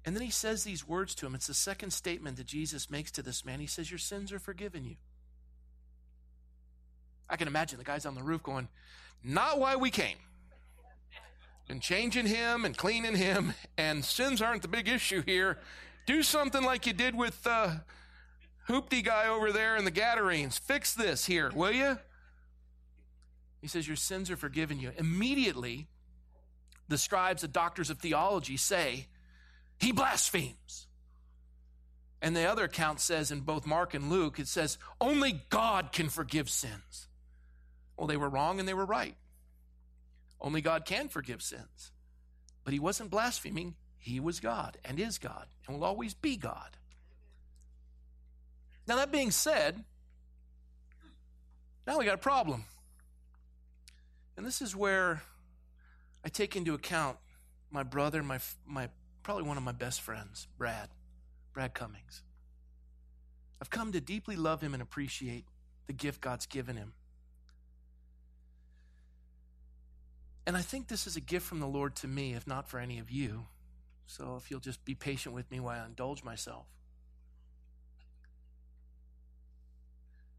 And 0.06 0.16
then 0.16 0.22
he 0.22 0.30
says 0.30 0.64
these 0.64 0.88
words 0.88 1.14
to 1.16 1.26
him. 1.26 1.34
It's 1.34 1.46
the 1.46 1.52
second 1.52 1.90
statement 1.90 2.38
that 2.38 2.46
Jesus 2.46 2.90
makes 2.90 3.10
to 3.10 3.22
this 3.22 3.44
man. 3.44 3.60
He 3.60 3.66
says, 3.66 3.90
Your 3.90 3.98
sins 3.98 4.32
are 4.32 4.38
forgiven 4.38 4.82
you. 4.82 4.96
I 7.28 7.36
can 7.36 7.48
imagine 7.48 7.76
the 7.76 7.84
guys 7.84 8.06
on 8.06 8.14
the 8.14 8.22
roof 8.22 8.42
going, 8.42 8.68
Not 9.22 9.58
why 9.58 9.76
we 9.76 9.90
came 9.90 10.16
and 11.68 11.82
changing 11.82 12.24
him 12.24 12.64
and 12.64 12.74
cleaning 12.78 13.16
him, 13.16 13.52
and 13.76 14.02
sins 14.02 14.40
aren't 14.40 14.62
the 14.62 14.68
big 14.68 14.88
issue 14.88 15.22
here. 15.26 15.58
Do 16.06 16.22
something 16.22 16.62
like 16.62 16.86
you 16.86 16.94
did 16.94 17.14
with 17.14 17.42
the 17.42 17.50
uh, 17.50 17.76
hoopty 18.70 19.04
guy 19.04 19.28
over 19.28 19.52
there 19.52 19.76
in 19.76 19.84
the 19.84 19.90
Gadarenes. 19.90 20.58
Fix 20.58 20.94
this 20.94 21.26
here, 21.26 21.52
will 21.54 21.72
you? 21.72 21.98
He 23.60 23.68
says, 23.68 23.86
Your 23.86 23.98
sins 23.98 24.30
are 24.30 24.36
forgiven 24.38 24.80
you. 24.80 24.92
Immediately, 24.96 25.88
the 26.88 26.98
scribes, 26.98 27.42
the 27.42 27.48
doctors 27.48 27.90
of 27.90 27.98
theology 27.98 28.56
say, 28.56 29.06
He 29.78 29.92
blasphemes. 29.92 30.86
And 32.22 32.34
the 32.34 32.50
other 32.50 32.64
account 32.64 33.00
says 33.00 33.30
in 33.30 33.40
both 33.40 33.66
Mark 33.66 33.94
and 33.94 34.10
Luke, 34.10 34.38
it 34.38 34.48
says, 34.48 34.78
Only 35.00 35.44
God 35.48 35.92
can 35.92 36.08
forgive 36.08 36.48
sins. 36.48 37.08
Well, 37.96 38.06
they 38.06 38.16
were 38.16 38.28
wrong 38.28 38.58
and 38.58 38.68
they 38.68 38.74
were 38.74 38.86
right. 38.86 39.16
Only 40.40 40.60
God 40.60 40.84
can 40.84 41.08
forgive 41.08 41.42
sins. 41.42 41.92
But 42.64 42.72
he 42.72 42.80
wasn't 42.80 43.10
blaspheming. 43.10 43.74
He 43.98 44.20
was 44.20 44.40
God 44.40 44.76
and 44.84 45.00
is 45.00 45.18
God 45.18 45.46
and 45.66 45.76
will 45.76 45.84
always 45.84 46.14
be 46.14 46.36
God. 46.36 46.76
Now, 48.86 48.96
that 48.96 49.10
being 49.10 49.30
said, 49.30 49.82
now 51.86 51.98
we 51.98 52.04
got 52.04 52.14
a 52.14 52.18
problem. 52.18 52.64
And 54.36 54.46
this 54.46 54.62
is 54.62 54.76
where 54.76 55.22
I 56.26 56.28
take 56.28 56.56
into 56.56 56.74
account 56.74 57.18
my 57.70 57.84
brother, 57.84 58.20
my, 58.20 58.40
my 58.66 58.88
probably 59.22 59.44
one 59.44 59.56
of 59.56 59.62
my 59.62 59.70
best 59.70 60.00
friends, 60.00 60.48
Brad, 60.58 60.88
Brad 61.54 61.72
Cummings. 61.72 62.24
I've 63.62 63.70
come 63.70 63.92
to 63.92 64.00
deeply 64.00 64.34
love 64.34 64.60
him 64.60 64.74
and 64.74 64.82
appreciate 64.82 65.44
the 65.86 65.92
gift 65.92 66.20
God's 66.20 66.46
given 66.46 66.76
him. 66.76 66.94
And 70.48 70.56
I 70.56 70.62
think 70.62 70.88
this 70.88 71.06
is 71.06 71.14
a 71.14 71.20
gift 71.20 71.46
from 71.46 71.60
the 71.60 71.68
Lord 71.68 71.94
to 71.96 72.08
me, 72.08 72.34
if 72.34 72.44
not 72.44 72.68
for 72.68 72.80
any 72.80 72.98
of 72.98 73.08
you. 73.08 73.46
So 74.08 74.34
if 74.36 74.50
you'll 74.50 74.58
just 74.58 74.84
be 74.84 74.96
patient 74.96 75.32
with 75.32 75.48
me 75.52 75.60
while 75.60 75.80
I 75.80 75.86
indulge 75.86 76.24
myself. 76.24 76.66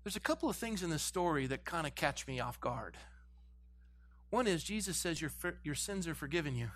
There's 0.03 0.17
a 0.17 0.21
couple 0.21 0.49
of 0.49 0.57
things 0.57 0.83
in 0.83 0.89
this 0.89 1.01
story 1.01 1.47
that 1.47 1.63
kind 1.63 1.87
of 1.87 1.95
catch 1.95 2.27
me 2.27 2.41
off 2.41 2.59
guard. 2.59 2.97
One 4.29 4.47
is 4.47 4.63
Jesus 4.63 4.97
says 4.97 5.21
your, 5.21 5.31
your 5.63 5.75
sins 5.75 6.07
are 6.07 6.15
forgiven 6.15 6.55
you. 6.55 6.69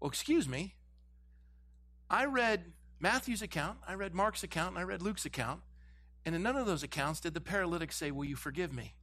Well, 0.00 0.08
excuse 0.08 0.48
me. 0.48 0.74
I 2.10 2.24
read 2.24 2.72
Matthew's 3.00 3.42
account, 3.42 3.78
I 3.86 3.94
read 3.94 4.14
Mark's 4.14 4.42
account, 4.42 4.70
and 4.70 4.78
I 4.78 4.82
read 4.82 5.02
Luke's 5.02 5.24
account, 5.24 5.60
and 6.24 6.34
in 6.34 6.42
none 6.42 6.56
of 6.56 6.66
those 6.66 6.82
accounts 6.82 7.20
did 7.20 7.34
the 7.34 7.40
paralytic 7.40 7.92
say, 7.92 8.10
Will 8.10 8.24
you 8.24 8.36
forgive 8.36 8.72
me? 8.72 8.94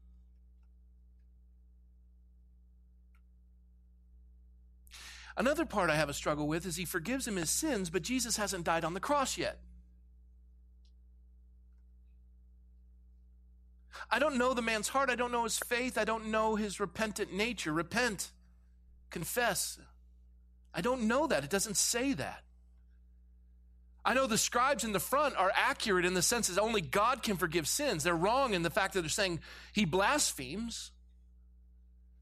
Another 5.37 5.65
part 5.65 5.89
I 5.89 5.95
have 5.95 6.09
a 6.09 6.13
struggle 6.13 6.47
with 6.47 6.65
is 6.65 6.77
he 6.77 6.85
forgives 6.85 7.27
him 7.27 7.35
his 7.35 7.49
sins, 7.49 7.89
but 7.89 8.01
Jesus 8.01 8.37
hasn't 8.37 8.63
died 8.63 8.85
on 8.85 8.93
the 8.93 9.01
cross 9.01 9.37
yet. 9.37 9.59
I 14.09 14.19
don't 14.19 14.37
know 14.37 14.53
the 14.53 14.61
man's 14.61 14.87
heart. 14.87 15.09
I 15.09 15.15
don't 15.15 15.31
know 15.31 15.43
his 15.43 15.57
faith. 15.57 15.97
I 15.97 16.03
don't 16.03 16.27
know 16.27 16.55
his 16.55 16.79
repentant 16.79 17.33
nature. 17.33 17.73
Repent, 17.73 18.31
confess. 19.09 19.79
I 20.73 20.81
don't 20.81 21.03
know 21.03 21.27
that. 21.27 21.43
It 21.43 21.49
doesn't 21.49 21.77
say 21.77 22.13
that. 22.13 22.43
I 24.03 24.13
know 24.13 24.27
the 24.27 24.37
scribes 24.37 24.83
in 24.83 24.91
the 24.91 24.99
front 24.99 25.35
are 25.35 25.51
accurate 25.55 26.05
in 26.05 26.13
the 26.13 26.21
sense 26.21 26.47
that 26.47 26.61
only 26.61 26.81
God 26.81 27.23
can 27.23 27.37
forgive 27.37 27.67
sins. 27.67 28.03
They're 28.03 28.15
wrong 28.15 28.53
in 28.53 28.61
the 28.61 28.69
fact 28.69 28.93
that 28.93 29.01
they're 29.01 29.09
saying 29.09 29.39
he 29.73 29.85
blasphemes. 29.85 30.91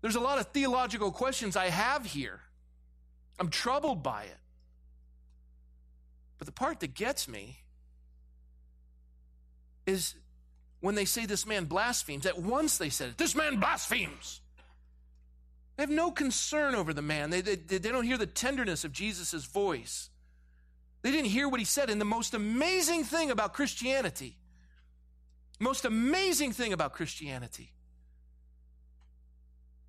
There's 0.01 0.15
a 0.15 0.21
lot 0.21 0.39
of 0.39 0.47
theological 0.47 1.11
questions 1.11 1.57
I 1.57 1.69
have 1.69 2.05
here. 2.05 2.39
I'm 3.39 3.49
troubled 3.49 4.01
by 4.01 4.23
it. 4.23 4.37
But 6.37 6.45
the 6.45 6.53
part 6.53 6.79
that 6.81 6.93
gets 6.93 7.27
me 7.27 7.57
is 9.85 10.15
when 10.83 10.95
they 10.95 11.05
say 11.05 11.25
this 11.25 11.45
man 11.45 11.63
blasphemes. 11.63 12.25
At 12.25 12.37
once 12.37 12.77
they 12.77 12.89
said 12.89 13.13
this 13.15 13.35
man 13.35 13.57
blasphemes. 13.57 14.41
They 15.77 15.83
have 15.83 15.89
no 15.89 16.11
concern 16.11 16.75
over 16.75 16.93
the 16.93 17.01
man. 17.01 17.29
They, 17.29 17.39
they, 17.39 17.55
they 17.55 17.79
don't 17.89 18.03
hear 18.03 18.17
the 18.17 18.25
tenderness 18.25 18.83
of 18.83 18.91
Jesus' 18.91 19.45
voice. 19.45 20.09
They 21.01 21.09
didn't 21.09 21.29
hear 21.29 21.47
what 21.47 21.61
he 21.61 21.65
said. 21.65 21.89
And 21.89 22.01
the 22.01 22.05
most 22.05 22.33
amazing 22.33 23.05
thing 23.05 23.31
about 23.31 23.53
Christianity, 23.53 24.35
most 25.57 25.85
amazing 25.85 26.51
thing 26.51 26.73
about 26.73 26.91
Christianity, 26.91 27.71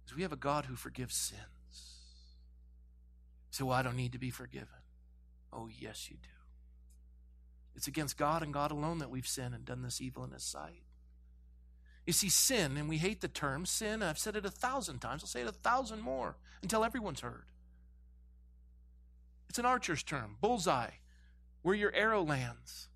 is 0.06 0.14
we 0.14 0.22
have 0.22 0.32
a 0.32 0.36
God 0.36 0.66
who 0.66 0.76
forgives 0.76 1.16
sins. 1.16 1.40
So 3.50 3.66
well, 3.66 3.76
I 3.76 3.82
don't 3.82 3.96
need 3.96 4.12
to 4.12 4.18
be 4.18 4.30
forgiven. 4.30 4.68
Oh, 5.52 5.68
yes, 5.76 6.08
you 6.08 6.18
do. 6.22 6.33
It's 7.76 7.86
against 7.88 8.16
God 8.16 8.42
and 8.42 8.52
God 8.52 8.70
alone 8.70 8.98
that 8.98 9.10
we've 9.10 9.26
sinned 9.26 9.54
and 9.54 9.64
done 9.64 9.82
this 9.82 10.00
evil 10.00 10.24
in 10.24 10.30
His 10.30 10.44
sight. 10.44 10.82
You 12.06 12.12
see, 12.12 12.28
sin, 12.28 12.76
and 12.76 12.88
we 12.88 12.98
hate 12.98 13.20
the 13.20 13.28
term 13.28 13.64
sin, 13.66 14.02
I've 14.02 14.18
said 14.18 14.36
it 14.36 14.44
a 14.44 14.50
thousand 14.50 14.98
times, 14.98 15.22
I'll 15.22 15.28
say 15.28 15.40
it 15.40 15.48
a 15.48 15.52
thousand 15.52 16.02
more 16.02 16.36
until 16.62 16.84
everyone's 16.84 17.20
heard. 17.20 17.44
It's 19.48 19.58
an 19.58 19.66
archer's 19.66 20.02
term, 20.02 20.36
bullseye, 20.40 20.90
where 21.62 21.74
your 21.74 21.94
arrow 21.94 22.22
lands. 22.22 22.88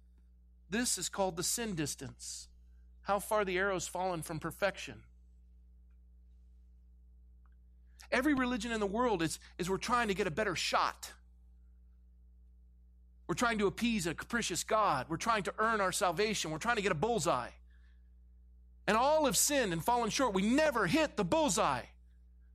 This 0.68 0.99
is 0.99 1.08
called 1.08 1.37
the 1.37 1.42
sin 1.42 1.75
distance, 1.75 2.49
how 3.02 3.18
far 3.18 3.44
the 3.44 3.56
arrow's 3.56 3.88
fallen 3.88 4.23
from 4.23 4.38
perfection. 4.38 5.02
Every 8.11 8.35
religion 8.35 8.73
in 8.73 8.80
the 8.80 8.87
world 8.87 9.23
is, 9.23 9.38
is 9.58 9.70
we're 9.70 9.78
trying 9.78 10.08
to 10.08 10.14
get 10.14 10.26
a 10.26 10.30
better 10.30 10.56
shot. 10.56 11.12
We're 13.28 13.35
trying 13.35 13.58
to 13.58 13.66
appease 13.66 14.06
a 14.06 14.14
capricious 14.14 14.64
God. 14.64 15.06
We're 15.08 15.18
trying 15.18 15.42
to 15.44 15.54
earn 15.58 15.80
our 15.82 15.92
salvation. 15.92 16.50
We're 16.50 16.58
trying 16.58 16.76
to 16.76 16.82
get 16.82 16.92
a 16.92 16.97
bullseye. 16.97 17.50
And 18.87 18.97
all 18.97 19.26
have 19.26 19.37
sinned 19.37 19.75
and 19.75 19.85
fallen 19.85 20.08
short. 20.08 20.32
We 20.32 20.42
never 20.42 20.87
hit 20.87 21.16
the 21.16 21.25
bullseye. 21.25 21.82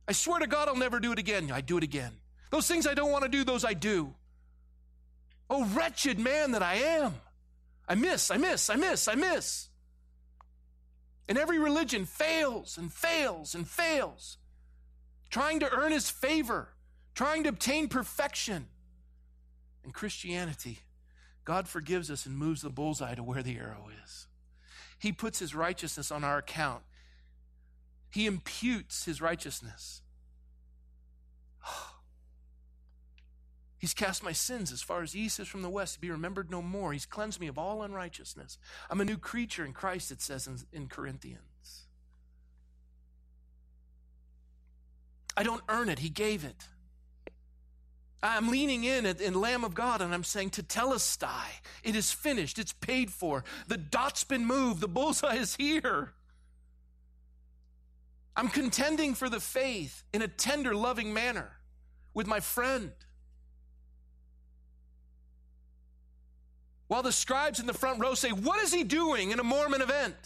I 0.08 0.12
swear 0.12 0.40
to 0.40 0.48
God, 0.48 0.66
I'll 0.66 0.76
never 0.76 0.98
do 0.98 1.12
it 1.12 1.18
again. 1.20 1.50
I 1.52 1.60
do 1.60 1.78
it 1.78 1.84
again. 1.84 2.12
Those 2.50 2.66
things 2.66 2.88
I 2.88 2.94
don't 2.94 3.12
want 3.12 3.22
to 3.22 3.30
do, 3.30 3.44
those 3.44 3.64
I 3.64 3.74
do. 3.74 4.14
Oh, 5.48 5.64
wretched 5.66 6.18
man 6.18 6.52
that 6.52 6.62
I 6.62 6.74
am. 6.74 7.14
I 7.88 7.94
miss, 7.94 8.30
I 8.30 8.36
miss, 8.36 8.68
I 8.68 8.76
miss, 8.76 9.06
I 9.08 9.14
miss. 9.14 9.68
And 11.28 11.38
every 11.38 11.58
religion 11.58 12.04
fails 12.04 12.76
and 12.76 12.92
fails 12.92 13.54
and 13.54 13.68
fails, 13.68 14.38
trying 15.30 15.60
to 15.60 15.70
earn 15.70 15.92
his 15.92 16.10
favor, 16.10 16.68
trying 17.14 17.44
to 17.44 17.50
obtain 17.50 17.88
perfection. 17.88 18.66
In 19.84 19.92
Christianity, 19.92 20.80
God 21.44 21.68
forgives 21.68 22.10
us 22.10 22.26
and 22.26 22.36
moves 22.36 22.62
the 22.62 22.70
bullseye 22.70 23.14
to 23.14 23.22
where 23.22 23.42
the 23.42 23.58
arrow 23.58 23.88
is. 24.04 24.26
He 24.98 25.12
puts 25.12 25.38
his 25.38 25.54
righteousness 25.54 26.10
on 26.10 26.24
our 26.24 26.38
account. 26.38 26.82
He 28.10 28.26
imputes 28.26 29.04
his 29.04 29.20
righteousness. 29.20 30.00
He's 33.78 33.92
cast 33.92 34.22
my 34.22 34.32
sins 34.32 34.72
as 34.72 34.80
far 34.80 35.02
as 35.02 35.14
east 35.14 35.38
is 35.38 35.48
from 35.48 35.60
the 35.60 35.68
west 35.68 35.94
to 35.94 36.00
be 36.00 36.10
remembered 36.10 36.50
no 36.50 36.62
more. 36.62 36.94
He's 36.94 37.04
cleansed 37.04 37.38
me 37.38 37.48
of 37.48 37.58
all 37.58 37.82
unrighteousness. 37.82 38.58
I'm 38.88 39.02
a 39.02 39.04
new 39.04 39.18
creature 39.18 39.64
in 39.64 39.74
Christ, 39.74 40.10
it 40.10 40.22
says 40.22 40.46
in, 40.46 40.56
in 40.72 40.88
Corinthians. 40.88 41.42
I 45.36 45.42
don't 45.42 45.64
earn 45.68 45.90
it, 45.90 45.98
He 45.98 46.08
gave 46.08 46.44
it. 46.44 46.68
I'm 48.24 48.48
leaning 48.48 48.84
in 48.84 49.04
at, 49.04 49.20
in 49.20 49.34
Lamb 49.34 49.64
of 49.64 49.74
God 49.74 50.00
and 50.00 50.14
I'm 50.14 50.24
saying, 50.24 50.50
Tetelestai, 50.50 51.44
it 51.82 51.94
is 51.94 52.10
finished, 52.10 52.58
it's 52.58 52.72
paid 52.72 53.10
for. 53.10 53.44
The 53.68 53.76
dot's 53.76 54.24
been 54.24 54.46
moved, 54.46 54.80
the 54.80 54.88
bullseye 54.88 55.36
is 55.36 55.54
here. 55.56 56.12
I'm 58.34 58.48
contending 58.48 59.14
for 59.14 59.28
the 59.28 59.40
faith 59.40 60.04
in 60.14 60.22
a 60.22 60.28
tender, 60.28 60.74
loving 60.74 61.12
manner 61.12 61.52
with 62.14 62.26
my 62.26 62.40
friend. 62.40 62.92
While 66.88 67.02
the 67.02 67.12
scribes 67.12 67.60
in 67.60 67.66
the 67.66 67.74
front 67.74 68.00
row 68.00 68.14
say, 68.14 68.30
What 68.30 68.62
is 68.62 68.72
he 68.72 68.84
doing 68.84 69.32
in 69.32 69.38
a 69.38 69.44
Mormon 69.44 69.82
event? 69.82 70.16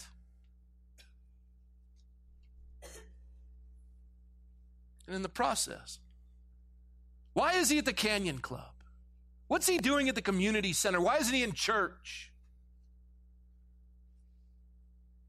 And 5.05 5.15
in 5.15 5.21
the 5.21 5.29
process, 5.29 5.99
why 7.39 7.53
is 7.53 7.69
he 7.69 7.77
at 7.77 7.85
the 7.85 7.93
Canyon 7.93 8.39
Club? 8.39 8.73
What's 9.47 9.65
he 9.65 9.77
doing 9.77 10.09
at 10.09 10.15
the 10.15 10.21
community 10.21 10.73
center? 10.73 10.99
Why 10.99 11.15
isn't 11.19 11.33
he 11.33 11.41
in 11.41 11.53
church? 11.53 12.33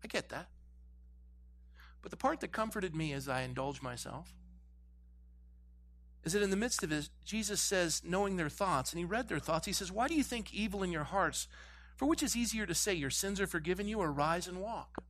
I 0.03 0.09
get 0.09 0.29
that. 0.31 0.49
But 2.03 2.11
the 2.11 2.17
part 2.17 2.41
that 2.41 2.51
comforted 2.51 2.97
me 2.97 3.13
as 3.13 3.29
I 3.29 3.43
indulged 3.43 3.81
myself 3.81 4.35
is 6.25 6.33
that 6.33 6.43
in 6.43 6.51
the 6.51 6.57
midst 6.57 6.83
of 6.83 6.91
it, 6.91 7.09
Jesus 7.25 7.61
says, 7.61 8.03
knowing 8.05 8.35
their 8.35 8.49
thoughts, 8.49 8.91
and 8.91 8.99
he 8.99 9.05
read 9.05 9.29
their 9.29 9.39
thoughts, 9.39 9.67
he 9.67 9.73
says, 9.73 9.93
Why 9.93 10.09
do 10.09 10.15
you 10.15 10.25
think 10.25 10.53
evil 10.53 10.83
in 10.83 10.91
your 10.91 11.05
hearts? 11.05 11.47
For 11.97 12.07
which 12.07 12.25
is 12.25 12.35
easier 12.35 12.67
to 12.67 12.75
say, 12.75 12.93
Your 12.93 13.11
sins 13.11 13.41
are 13.41 13.47
forgiven 13.47 13.87
you, 13.87 14.01
or 14.01 14.11
rise 14.11 14.49
and 14.49 14.61
walk? 14.61 15.05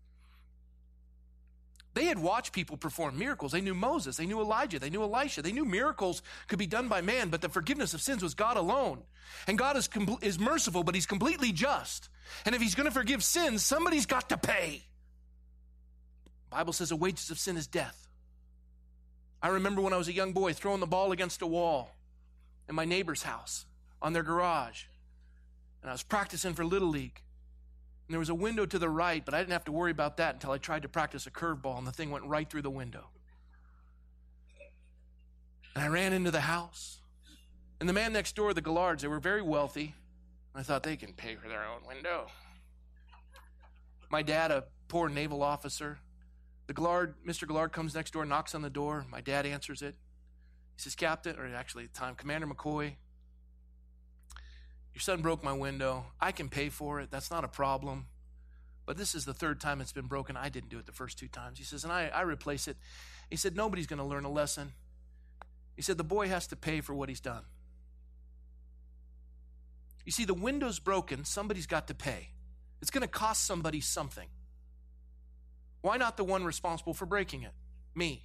They 1.93 2.05
had 2.05 2.19
watched 2.19 2.53
people 2.53 2.77
perform 2.77 3.19
miracles. 3.19 3.53
They 3.53 3.61
knew 3.61 3.75
Moses, 3.75 4.17
they 4.17 4.27
knew 4.27 4.41
Elijah, 4.41 4.79
they 4.79 4.91
knew 4.91 5.03
Elisha. 5.03 5.43
They 5.43 5.53
knew 5.53 5.65
miracles 5.65 6.23
could 6.47 6.59
be 6.59 6.67
done 6.67 6.89
by 6.89 7.01
man, 7.01 7.31
but 7.31 7.41
the 7.41 7.49
forgiveness 7.49 7.95
of 7.95 8.01
sins 8.01 8.23
was 8.23 8.35
God 8.35 8.57
alone. 8.57 9.03
And 9.47 9.59
God 9.59 9.77
is, 9.77 9.89
com- 9.89 10.19
is 10.23 10.39
merciful, 10.39 10.85
but 10.85 10.95
he's 10.95 11.07
completely 11.07 11.53
just. 11.53 12.09
And 12.45 12.55
if 12.55 12.63
he's 12.63 12.75
going 12.75 12.89
to 12.89 12.95
forgive 12.95 13.25
sins, 13.25 13.65
somebody's 13.65 14.07
got 14.07 14.29
to 14.29 14.37
pay. 14.37 14.85
The 16.51 16.57
Bible 16.57 16.73
says 16.73 16.91
the 16.91 16.97
wages 16.97 17.31
of 17.31 17.39
sin 17.39 17.57
is 17.57 17.67
death. 17.67 18.09
I 19.43 19.49
remember 19.49 19.81
when 19.81 19.93
I 19.93 19.97
was 19.97 20.09
a 20.09 20.13
young 20.13 20.33
boy 20.33 20.53
throwing 20.53 20.81
the 20.81 20.87
ball 20.87 21.13
against 21.13 21.43
a 21.43 21.47
wall 21.47 21.97
in 22.69 22.75
my 22.75 22.85
neighbor's 22.85 23.23
house 23.23 23.65
on 24.03 24.13
their 24.13 24.23
garage. 24.23 24.85
And 25.83 25.91
I 25.91 25.93
was 25.93 26.03
practicing 26.03 26.55
for 26.55 26.65
Little 26.65 26.89
League. 26.89 27.23
And 28.11 28.15
there 28.17 28.19
was 28.19 28.29
a 28.29 28.35
window 28.35 28.67
to 28.67 28.77
the 28.77 28.89
right, 28.89 29.25
but 29.25 29.35
I 29.35 29.39
didn't 29.39 29.53
have 29.53 29.67
to 29.67 29.73
worry 29.73 29.93
about 29.93 30.17
that 30.17 30.35
until 30.35 30.51
I 30.51 30.59
tried 30.59 30.83
to 30.83 30.89
practice 30.89 31.29
a 31.29 31.31
curveball, 31.31 31.79
and 31.79 31.87
the 31.87 31.93
thing 31.93 32.11
went 32.11 32.25
right 32.25 32.51
through 32.51 32.63
the 32.63 32.69
window. 32.69 33.07
And 35.77 35.85
I 35.85 35.87
ran 35.87 36.13
into 36.13 36.33
the 36.33 36.41
house. 36.41 37.03
And 37.79 37.89
the 37.89 37.93
man 37.93 38.13
next 38.13 38.35
door, 38.35 38.53
the 38.53 38.61
Gallards, 38.61 39.03
they 39.03 39.09
were 39.09 39.21
very 39.21 39.43
wealthy. 39.43 39.95
I 40.57 40.65
thought 40.65 40.83
they 40.83 40.97
can 40.97 41.13
pay 41.13 41.37
for 41.37 41.47
their 41.47 41.65
own 41.65 41.87
window. 41.87 42.27
My 44.11 44.23
dad, 44.23 44.51
a 44.51 44.65
poor 44.89 45.09
naval 45.09 45.41
officer, 45.45 46.01
the 46.67 46.73
Gallard, 46.73 47.15
Mr. 47.25 47.47
Gallard 47.47 47.71
comes 47.71 47.95
next 47.95 48.11
door, 48.11 48.25
knocks 48.25 48.57
on 48.57 48.63
the 48.63 48.71
door. 48.71 49.07
My 49.09 49.21
dad 49.21 49.47
answers 49.47 49.83
it. 49.83 49.95
He 50.75 50.83
says, 50.83 50.97
Captain, 50.97 51.39
or 51.39 51.47
actually 51.55 51.85
at 51.85 51.95
the 51.95 52.01
time, 52.01 52.17
Commander 52.17 52.49
McCoy, 52.49 52.97
your 54.95 55.01
son 55.01 55.23
broke 55.23 55.45
my 55.45 55.53
window. 55.53 56.07
I 56.21 56.33
can 56.33 56.49
pay 56.49 56.69
for 56.69 57.01
it. 57.01 57.11
That's 57.11 57.31
not 57.31 57.45
a 57.45 57.49
problem. 57.49 58.07
But 58.87 58.97
this 58.97 59.15
is 59.15 59.25
the 59.25 59.35
third 59.35 59.61
time 59.61 59.81
it's 59.81 59.93
been 59.93 60.07
broken. 60.07 60.37
I 60.37 60.49
didn't 60.49 60.71
do 60.71 60.79
it 60.79 60.87
the 60.87 60.93
first 60.93 61.19
two 61.19 61.29
times. 61.29 61.59
He 61.59 61.65
says, 61.65 61.85
and 61.85 61.93
I, 61.93 62.09
I 62.09 62.23
replace 62.23 62.67
it. 62.67 62.77
He 63.31 63.37
said, 63.37 63.55
nobody's 63.55 63.87
going 63.87 64.01
to 64.01 64.05
learn 64.05 64.25
a 64.25 64.31
lesson. 64.31 64.73
He 65.77 65.83
said, 65.83 65.97
the 65.97 66.05
boy 66.05 66.29
has 66.29 66.49
to 66.49 66.57
pay 66.57 66.81
for 66.81 66.95
what 66.95 67.09
he's 67.09 67.21
done. 67.21 67.45
You 70.05 70.13
see, 70.13 70.25
the 70.25 70.35
window's 70.35 70.81
broken. 70.81 71.25
Somebody's 71.25 71.67
got 71.67 71.87
to 71.87 71.95
pay. 71.95 72.31
It's 72.83 72.91
going 72.91 73.03
to 73.03 73.09
cost 73.09 73.45
somebody 73.45 73.81
something. 73.81 74.29
Why 75.83 75.97
not 75.97 76.17
the 76.17 76.25
one 76.25 76.45
responsible 76.45 76.95
for 76.95 77.07
breaking 77.07 77.43
it? 77.43 77.53
Me. 77.95 78.25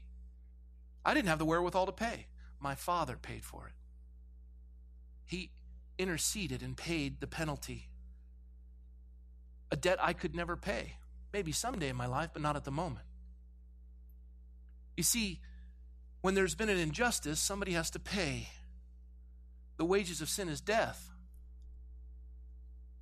I 1.05 1.13
didn't 1.13 1.27
have 1.27 1.39
the 1.39 1.45
wherewithal 1.45 1.85
to 1.85 1.91
pay. 1.91 2.27
My 2.59 2.73
father 2.73 3.17
paid 3.21 3.45
for 3.45 3.67
it. 3.67 3.73
He, 5.25 5.51
interceded 5.97 6.61
and 6.61 6.75
paid 6.75 7.19
the 7.19 7.27
penalty. 7.27 7.89
A 9.71 9.75
debt 9.75 9.97
I 10.01 10.13
could 10.13 10.35
never 10.35 10.55
pay. 10.55 10.93
Maybe 11.33 11.51
someday 11.51 11.89
in 11.89 11.95
my 11.95 12.05
life, 12.05 12.29
but 12.33 12.41
not 12.41 12.55
at 12.55 12.63
the 12.63 12.71
moment. 12.71 13.05
You 14.95 15.03
see, 15.03 15.41
when 16.21 16.33
there's 16.33 16.55
been 16.55 16.69
an 16.69 16.77
injustice, 16.77 17.39
somebody 17.39 17.73
has 17.73 17.89
to 17.91 17.99
pay. 17.99 18.49
The 19.77 19.85
wages 19.85 20.21
of 20.21 20.29
sin 20.29 20.49
is 20.49 20.61
death. 20.61 21.11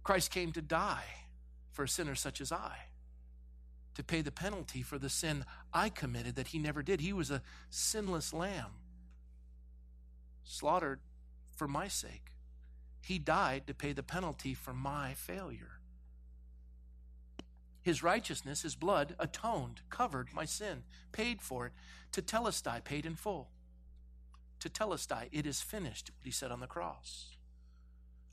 Christ 0.03 0.31
came 0.31 0.51
to 0.53 0.61
die 0.61 1.05
for 1.71 1.83
a 1.83 1.87
sinner 1.87 2.15
such 2.15 2.41
as 2.41 2.51
I, 2.51 2.75
to 3.95 4.03
pay 4.03 4.21
the 4.21 4.31
penalty 4.31 4.81
for 4.81 4.97
the 4.97 5.09
sin 5.09 5.45
I 5.73 5.89
committed 5.89 6.35
that 6.35 6.47
he 6.47 6.59
never 6.59 6.83
did. 6.83 6.99
He 6.99 7.13
was 7.13 7.31
a 7.31 7.41
sinless 7.69 8.33
lamb, 8.33 8.71
slaughtered 10.43 10.99
for 11.55 11.67
my 11.67 11.87
sake. 11.87 12.32
He 13.03 13.19
died 13.19 13.67
to 13.67 13.73
pay 13.73 13.91
the 13.91 14.01
penalty 14.01 14.53
for 14.53 14.73
my 14.73 15.13
failure. 15.13 15.79
His 17.81 18.01
righteousness, 18.01 18.61
his 18.61 18.75
blood, 18.75 19.13
atoned, 19.19 19.81
covered 19.89 20.29
my 20.33 20.45
sin, 20.45 20.83
paid 21.11 21.41
for 21.41 21.65
it. 21.65 21.73
To 22.13 22.21
Tetelestai, 22.21 22.81
paid 22.85 23.05
in 23.05 23.15
full. 23.15 23.49
To 24.61 24.69
Tetelestai, 24.69 25.27
it 25.33 25.45
is 25.45 25.61
finished, 25.61 26.11
what 26.15 26.25
he 26.25 26.31
said 26.31 26.49
on 26.49 26.61
the 26.61 26.65
cross. 26.65 27.35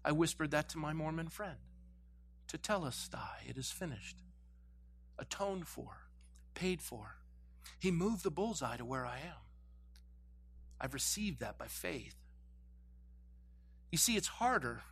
I 0.04 0.12
whispered 0.12 0.52
that 0.52 0.68
to 0.68 0.78
my 0.78 0.92
Mormon 0.92 1.30
friend. 1.30 1.58
To 2.46 2.56
Tetelestai, 2.56 3.48
it 3.48 3.58
is 3.58 3.72
finished. 3.72 4.18
Atoned 5.18 5.66
for, 5.66 5.96
paid 6.54 6.80
for. 6.80 7.16
He 7.80 7.90
moved 7.90 8.22
the 8.22 8.30
bullseye 8.30 8.76
to 8.76 8.84
where 8.84 9.04
I 9.04 9.16
am. 9.16 9.42
I've 10.80 10.94
received 10.94 11.40
that 11.40 11.58
by 11.58 11.66
faith. 11.66 12.19
You 13.90 13.98
see, 13.98 14.16
it's 14.16 14.28
harder 14.28 14.82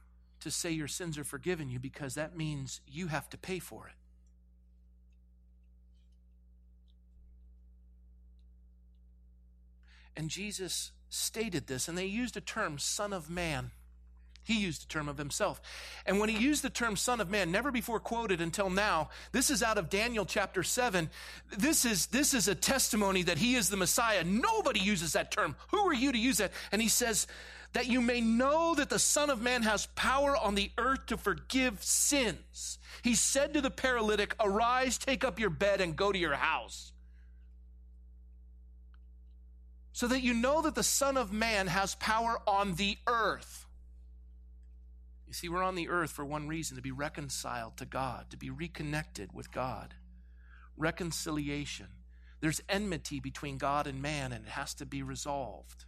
to 0.40 0.50
say 0.50 0.70
your 0.70 0.88
sins 0.88 1.18
are 1.18 1.24
forgiven 1.24 1.70
you 1.70 1.78
because 1.78 2.14
that 2.14 2.36
means 2.36 2.80
you 2.86 3.08
have 3.08 3.28
to 3.30 3.38
pay 3.38 3.58
for 3.58 3.86
it. 3.86 3.94
And 10.16 10.28
Jesus 10.28 10.90
stated 11.10 11.68
this, 11.68 11.86
and 11.86 11.96
they 11.96 12.06
used 12.06 12.36
a 12.36 12.40
term, 12.40 12.78
Son 12.78 13.12
of 13.12 13.30
Man. 13.30 13.70
He 14.42 14.58
used 14.58 14.84
a 14.84 14.88
term 14.88 15.08
of 15.08 15.18
himself. 15.18 15.60
And 16.06 16.18
when 16.18 16.28
he 16.28 16.38
used 16.38 16.64
the 16.64 16.70
term 16.70 16.96
Son 16.96 17.20
of 17.20 17.30
Man, 17.30 17.52
never 17.52 17.70
before 17.70 18.00
quoted 18.00 18.40
until 18.40 18.70
now, 18.70 19.10
this 19.30 19.50
is 19.50 19.62
out 19.62 19.78
of 19.78 19.90
Daniel 19.90 20.24
chapter 20.24 20.62
7. 20.62 21.10
This 21.56 21.84
is, 21.84 22.06
this 22.06 22.34
is 22.34 22.48
a 22.48 22.54
testimony 22.54 23.22
that 23.24 23.38
he 23.38 23.54
is 23.54 23.68
the 23.68 23.76
Messiah. 23.76 24.24
Nobody 24.24 24.80
uses 24.80 25.12
that 25.12 25.30
term. 25.30 25.54
Who 25.70 25.86
are 25.86 25.94
you 25.94 26.10
to 26.10 26.18
use 26.18 26.38
that? 26.38 26.52
And 26.72 26.80
he 26.80 26.88
says, 26.88 27.26
that 27.72 27.86
you 27.86 28.00
may 28.00 28.20
know 28.20 28.74
that 28.74 28.90
the 28.90 28.98
Son 28.98 29.30
of 29.30 29.40
Man 29.40 29.62
has 29.62 29.86
power 29.94 30.36
on 30.36 30.54
the 30.54 30.70
earth 30.78 31.06
to 31.06 31.16
forgive 31.16 31.82
sins. 31.82 32.78
He 33.02 33.14
said 33.14 33.54
to 33.54 33.60
the 33.60 33.70
paralytic, 33.70 34.34
Arise, 34.40 34.98
take 34.98 35.24
up 35.24 35.38
your 35.38 35.50
bed, 35.50 35.80
and 35.80 35.96
go 35.96 36.10
to 36.10 36.18
your 36.18 36.34
house 36.34 36.92
so 39.98 40.06
that 40.06 40.22
you 40.22 40.32
know 40.32 40.62
that 40.62 40.76
the 40.76 40.82
Son 40.84 41.16
of 41.16 41.32
Man 41.32 41.66
has 41.66 41.96
power 41.96 42.40
on 42.46 42.76
the 42.76 42.96
earth. 43.08 43.66
You 45.26 45.32
see, 45.32 45.48
we're 45.48 45.64
on 45.64 45.74
the 45.74 45.88
earth 45.88 46.12
for 46.12 46.24
one 46.24 46.46
reason 46.46 46.76
to 46.76 46.82
be 46.82 46.92
reconciled 46.92 47.76
to 47.78 47.84
God, 47.84 48.30
to 48.30 48.36
be 48.36 48.48
reconnected 48.48 49.32
with 49.32 49.50
God. 49.50 49.94
Reconciliation. 50.76 51.88
There's 52.40 52.60
enmity 52.68 53.18
between 53.18 53.58
God 53.58 53.88
and 53.88 54.00
man, 54.00 54.30
and 54.30 54.46
it 54.46 54.52
has 54.52 54.72
to 54.74 54.86
be 54.86 55.02
resolved. 55.02 55.84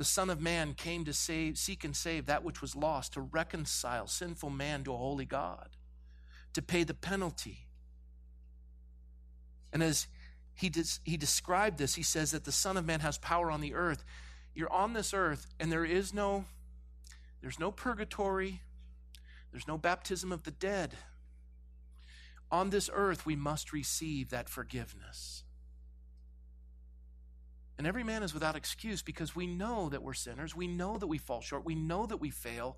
The 0.00 0.06
Son 0.06 0.30
of 0.30 0.40
Man 0.40 0.72
came 0.72 1.04
to 1.04 1.12
save, 1.12 1.58
seek 1.58 1.84
and 1.84 1.94
save 1.94 2.24
that 2.24 2.42
which 2.42 2.62
was 2.62 2.74
lost, 2.74 3.12
to 3.12 3.20
reconcile 3.20 4.06
sinful 4.06 4.48
man 4.48 4.82
to 4.84 4.94
a 4.94 4.96
holy 4.96 5.26
God, 5.26 5.76
to 6.54 6.62
pay 6.62 6.84
the 6.84 6.94
penalty. 6.94 7.66
And 9.74 9.82
as 9.82 10.06
he, 10.54 10.70
des- 10.70 11.00
he 11.04 11.18
described 11.18 11.76
this. 11.76 11.96
He 11.96 12.02
says 12.02 12.30
that 12.30 12.44
the 12.44 12.50
Son 12.50 12.78
of 12.78 12.86
Man 12.86 13.00
has 13.00 13.18
power 13.18 13.50
on 13.50 13.60
the 13.60 13.74
earth. 13.74 14.02
You're 14.54 14.72
on 14.72 14.94
this 14.94 15.12
earth, 15.12 15.46
and 15.60 15.70
there 15.70 15.84
is 15.84 16.14
no, 16.14 16.46
there's 17.42 17.58
no 17.58 17.70
purgatory, 17.70 18.62
there's 19.52 19.68
no 19.68 19.76
baptism 19.76 20.32
of 20.32 20.44
the 20.44 20.50
dead. 20.50 20.94
On 22.50 22.70
this 22.70 22.88
earth, 22.90 23.26
we 23.26 23.36
must 23.36 23.70
receive 23.70 24.30
that 24.30 24.48
forgiveness. 24.48 25.44
And 27.80 27.86
every 27.86 28.04
man 28.04 28.22
is 28.22 28.34
without 28.34 28.56
excuse 28.56 29.00
because 29.00 29.34
we 29.34 29.46
know 29.46 29.88
that 29.88 30.02
we're 30.02 30.12
sinners. 30.12 30.54
We 30.54 30.66
know 30.66 30.98
that 30.98 31.06
we 31.06 31.16
fall 31.16 31.40
short. 31.40 31.64
We 31.64 31.74
know 31.74 32.04
that 32.04 32.18
we 32.18 32.28
fail. 32.28 32.76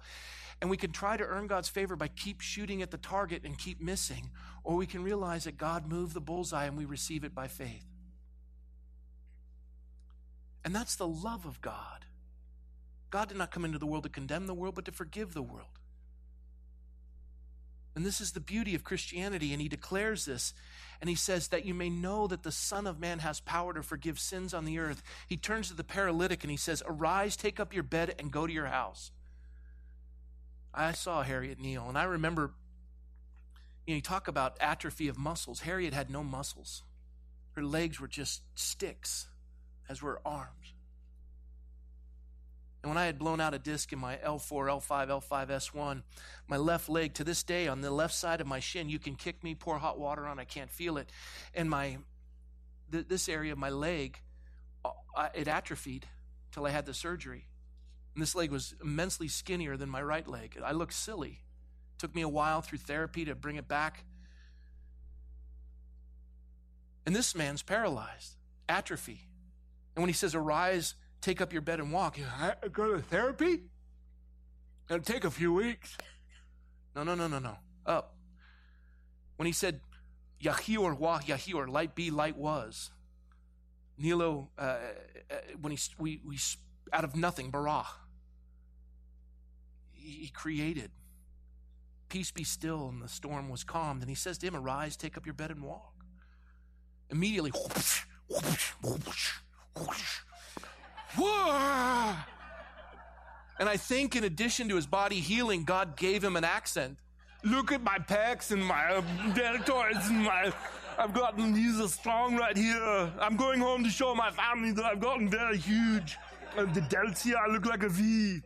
And 0.60 0.70
we 0.70 0.76
can 0.76 0.92
try 0.92 1.16
to 1.16 1.24
earn 1.24 1.48
God's 1.48 1.68
favor 1.68 1.96
by 1.96 2.06
keep 2.06 2.40
shooting 2.40 2.82
at 2.82 2.92
the 2.92 2.98
target 2.98 3.42
and 3.44 3.58
keep 3.58 3.80
missing. 3.80 4.30
Or 4.62 4.76
we 4.76 4.86
can 4.86 5.02
realize 5.02 5.42
that 5.42 5.58
God 5.58 5.90
moved 5.90 6.14
the 6.14 6.20
bullseye 6.20 6.66
and 6.66 6.78
we 6.78 6.84
receive 6.84 7.24
it 7.24 7.34
by 7.34 7.48
faith. 7.48 7.84
And 10.64 10.72
that's 10.72 10.94
the 10.94 11.08
love 11.08 11.46
of 11.46 11.60
God. 11.60 12.04
God 13.10 13.26
did 13.26 13.38
not 13.38 13.50
come 13.50 13.64
into 13.64 13.78
the 13.78 13.86
world 13.86 14.04
to 14.04 14.08
condemn 14.08 14.46
the 14.46 14.54
world, 14.54 14.76
but 14.76 14.84
to 14.84 14.92
forgive 14.92 15.34
the 15.34 15.42
world. 15.42 15.80
And 17.94 18.06
this 18.06 18.20
is 18.20 18.32
the 18.32 18.40
beauty 18.40 18.74
of 18.74 18.84
Christianity. 18.84 19.52
And 19.52 19.60
he 19.60 19.68
declares 19.68 20.24
this. 20.24 20.54
And 21.00 21.08
he 21.08 21.16
says 21.16 21.48
that 21.48 21.64
you 21.64 21.74
may 21.74 21.90
know 21.90 22.26
that 22.26 22.42
the 22.42 22.52
Son 22.52 22.86
of 22.86 23.00
Man 23.00 23.18
has 23.18 23.40
power 23.40 23.74
to 23.74 23.82
forgive 23.82 24.18
sins 24.18 24.54
on 24.54 24.64
the 24.64 24.78
earth. 24.78 25.02
He 25.26 25.36
turns 25.36 25.68
to 25.68 25.74
the 25.74 25.84
paralytic 25.84 26.44
and 26.44 26.50
he 26.50 26.56
says, 26.56 26.82
Arise, 26.86 27.36
take 27.36 27.58
up 27.58 27.74
your 27.74 27.82
bed, 27.82 28.14
and 28.18 28.30
go 28.30 28.46
to 28.46 28.52
your 28.52 28.66
house. 28.66 29.10
I 30.74 30.92
saw 30.92 31.22
Harriet 31.22 31.58
Neal, 31.58 31.86
and 31.88 31.98
I 31.98 32.04
remember, 32.04 32.52
you 33.86 33.92
know, 33.92 33.96
you 33.96 34.00
talk 34.00 34.26
about 34.26 34.56
atrophy 34.60 35.08
of 35.08 35.18
muscles. 35.18 35.60
Harriet 35.60 35.92
had 35.92 36.08
no 36.08 36.24
muscles. 36.24 36.82
Her 37.52 37.62
legs 37.62 38.00
were 38.00 38.08
just 38.08 38.42
sticks, 38.54 39.28
as 39.88 40.00
were 40.00 40.12
her 40.12 40.20
arms. 40.24 40.72
And 42.82 42.90
when 42.90 42.98
I 42.98 43.06
had 43.06 43.18
blown 43.18 43.40
out 43.40 43.54
a 43.54 43.58
disc 43.60 43.92
in 43.92 43.98
my 44.00 44.16
L4, 44.16 44.66
L5, 44.66 45.08
L5, 45.08 45.48
S1, 45.48 46.02
my 46.48 46.56
left 46.56 46.88
leg, 46.88 47.14
to 47.14 47.24
this 47.24 47.44
day, 47.44 47.68
on 47.68 47.80
the 47.80 47.92
left 47.92 48.14
side 48.14 48.40
of 48.40 48.46
my 48.46 48.58
shin, 48.58 48.88
you 48.88 48.98
can 48.98 49.14
kick 49.14 49.44
me, 49.44 49.54
pour 49.54 49.78
hot 49.78 50.00
water 50.00 50.26
on, 50.26 50.40
I 50.40 50.44
can't 50.44 50.70
feel 50.70 50.96
it. 50.96 51.08
And 51.54 51.70
my, 51.70 51.98
th- 52.90 53.06
this 53.06 53.28
area 53.28 53.52
of 53.52 53.58
my 53.58 53.70
leg, 53.70 54.18
uh, 54.84 55.28
it 55.32 55.46
atrophied 55.46 56.06
till 56.50 56.66
I 56.66 56.70
had 56.70 56.84
the 56.84 56.94
surgery. 56.94 57.46
And 58.14 58.22
this 58.22 58.34
leg 58.34 58.50
was 58.50 58.74
immensely 58.82 59.28
skinnier 59.28 59.76
than 59.76 59.88
my 59.88 60.02
right 60.02 60.26
leg. 60.26 60.58
I 60.62 60.72
looked 60.72 60.94
silly. 60.94 61.40
It 61.94 61.98
took 61.98 62.14
me 62.16 62.22
a 62.22 62.28
while 62.28 62.62
through 62.62 62.78
therapy 62.78 63.24
to 63.26 63.36
bring 63.36 63.56
it 63.56 63.68
back. 63.68 64.04
And 67.06 67.14
this 67.14 67.34
man's 67.34 67.62
paralyzed, 67.62 68.34
atrophy. 68.68 69.28
And 69.94 70.02
when 70.02 70.08
he 70.08 70.14
says, 70.14 70.34
Arise, 70.34 70.94
take 71.22 71.40
up 71.40 71.52
your 71.52 71.62
bed 71.62 71.78
and 71.78 71.92
walk, 71.92 72.18
I 72.20 72.54
go 72.68 72.92
to 72.92 73.00
therapy? 73.00 73.62
It'll 74.90 75.02
take 75.02 75.24
a 75.24 75.30
few 75.30 75.52
weeks. 75.52 75.96
No, 76.94 77.04
no, 77.04 77.14
no, 77.14 77.28
no, 77.28 77.38
no. 77.38 77.56
Up. 77.86 78.14
When 79.36 79.46
he 79.46 79.52
said, 79.52 79.80
Yahior 80.42 80.98
wa 80.98 81.20
Yahior, 81.20 81.68
light 81.68 81.94
be, 81.94 82.10
light 82.10 82.36
was. 82.36 82.90
Nilo, 83.96 84.50
uh, 84.58 84.62
uh 84.62 85.34
when 85.60 85.72
he, 85.72 85.78
we, 85.98 86.20
we, 86.26 86.38
out 86.92 87.04
of 87.04 87.16
nothing, 87.16 87.50
barah, 87.50 87.86
he 89.92 90.28
created. 90.28 90.90
Peace 92.08 92.30
be 92.30 92.44
still, 92.44 92.88
and 92.88 93.00
the 93.00 93.08
storm 93.08 93.48
was 93.48 93.64
calmed. 93.64 94.02
And 94.02 94.10
he 94.10 94.14
says 94.16 94.36
to 94.38 94.46
him, 94.46 94.56
Arise, 94.56 94.96
take 94.96 95.16
up 95.16 95.24
your 95.24 95.32
bed 95.32 95.50
and 95.50 95.62
walk. 95.62 95.94
Immediately, 97.08 97.52
whoosh, 97.52 98.02
whoosh, 98.28 98.72
whoosh, 98.82 99.32
and 103.58 103.68
I 103.68 103.76
think, 103.76 104.16
in 104.16 104.24
addition 104.24 104.68
to 104.68 104.76
his 104.76 104.86
body 104.86 105.20
healing, 105.20 105.64
God 105.64 105.96
gave 105.96 106.24
him 106.24 106.36
an 106.36 106.44
accent. 106.44 106.96
Look 107.44 107.72
at 107.72 107.82
my 107.82 107.98
pecs 107.98 108.50
and 108.50 108.64
my 108.64 108.96
uh, 108.96 109.02
deltoids 109.34 110.08
and 110.08 110.24
my. 110.24 110.52
I've 110.98 111.12
gotten, 111.12 111.52
these 111.52 111.80
are 111.80 111.88
strong 111.88 112.36
right 112.36 112.56
here. 112.56 113.12
I'm 113.20 113.36
going 113.36 113.60
home 113.60 113.82
to 113.84 113.90
show 113.90 114.14
my 114.14 114.30
family 114.30 114.72
that 114.72 114.84
I've 114.84 115.00
gotten 115.00 115.28
very 115.28 115.58
huge. 115.58 116.18
And 116.56 116.74
the 116.74 116.82
delts 116.82 117.22
here, 117.22 117.36
I 117.36 117.50
look 117.50 117.66
like 117.66 117.82
a 117.82 117.88
V. 117.88 118.40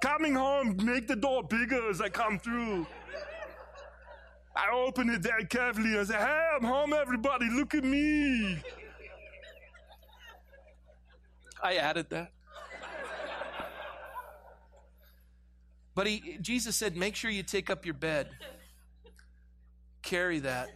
Coming 0.00 0.34
home, 0.34 0.76
make 0.82 1.08
the 1.08 1.16
door 1.16 1.42
bigger 1.42 1.90
as 1.90 2.00
I 2.00 2.08
come 2.08 2.38
through. 2.38 2.86
I 4.54 4.70
open 4.72 5.10
it 5.10 5.20
very 5.20 5.44
carefully 5.44 5.98
I 5.98 6.04
say, 6.04 6.14
Hey, 6.14 6.48
I'm 6.56 6.64
home, 6.64 6.92
everybody. 6.92 7.48
Look 7.50 7.74
at 7.74 7.84
me. 7.84 8.60
I 11.62 11.76
added 11.76 12.10
that. 12.10 12.32
But 15.94 16.06
he, 16.06 16.38
Jesus 16.40 16.76
said, 16.76 16.96
Make 16.96 17.16
sure 17.16 17.30
you 17.30 17.42
take 17.42 17.70
up 17.70 17.84
your 17.84 17.94
bed. 17.94 18.28
Carry 20.02 20.38
that 20.40 20.68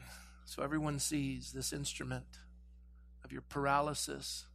so 0.44 0.62
everyone 0.62 0.98
sees 0.98 1.52
this 1.52 1.72
instrument 1.72 2.26
of 3.24 3.32
your 3.32 3.42
paralysis. 3.42 4.46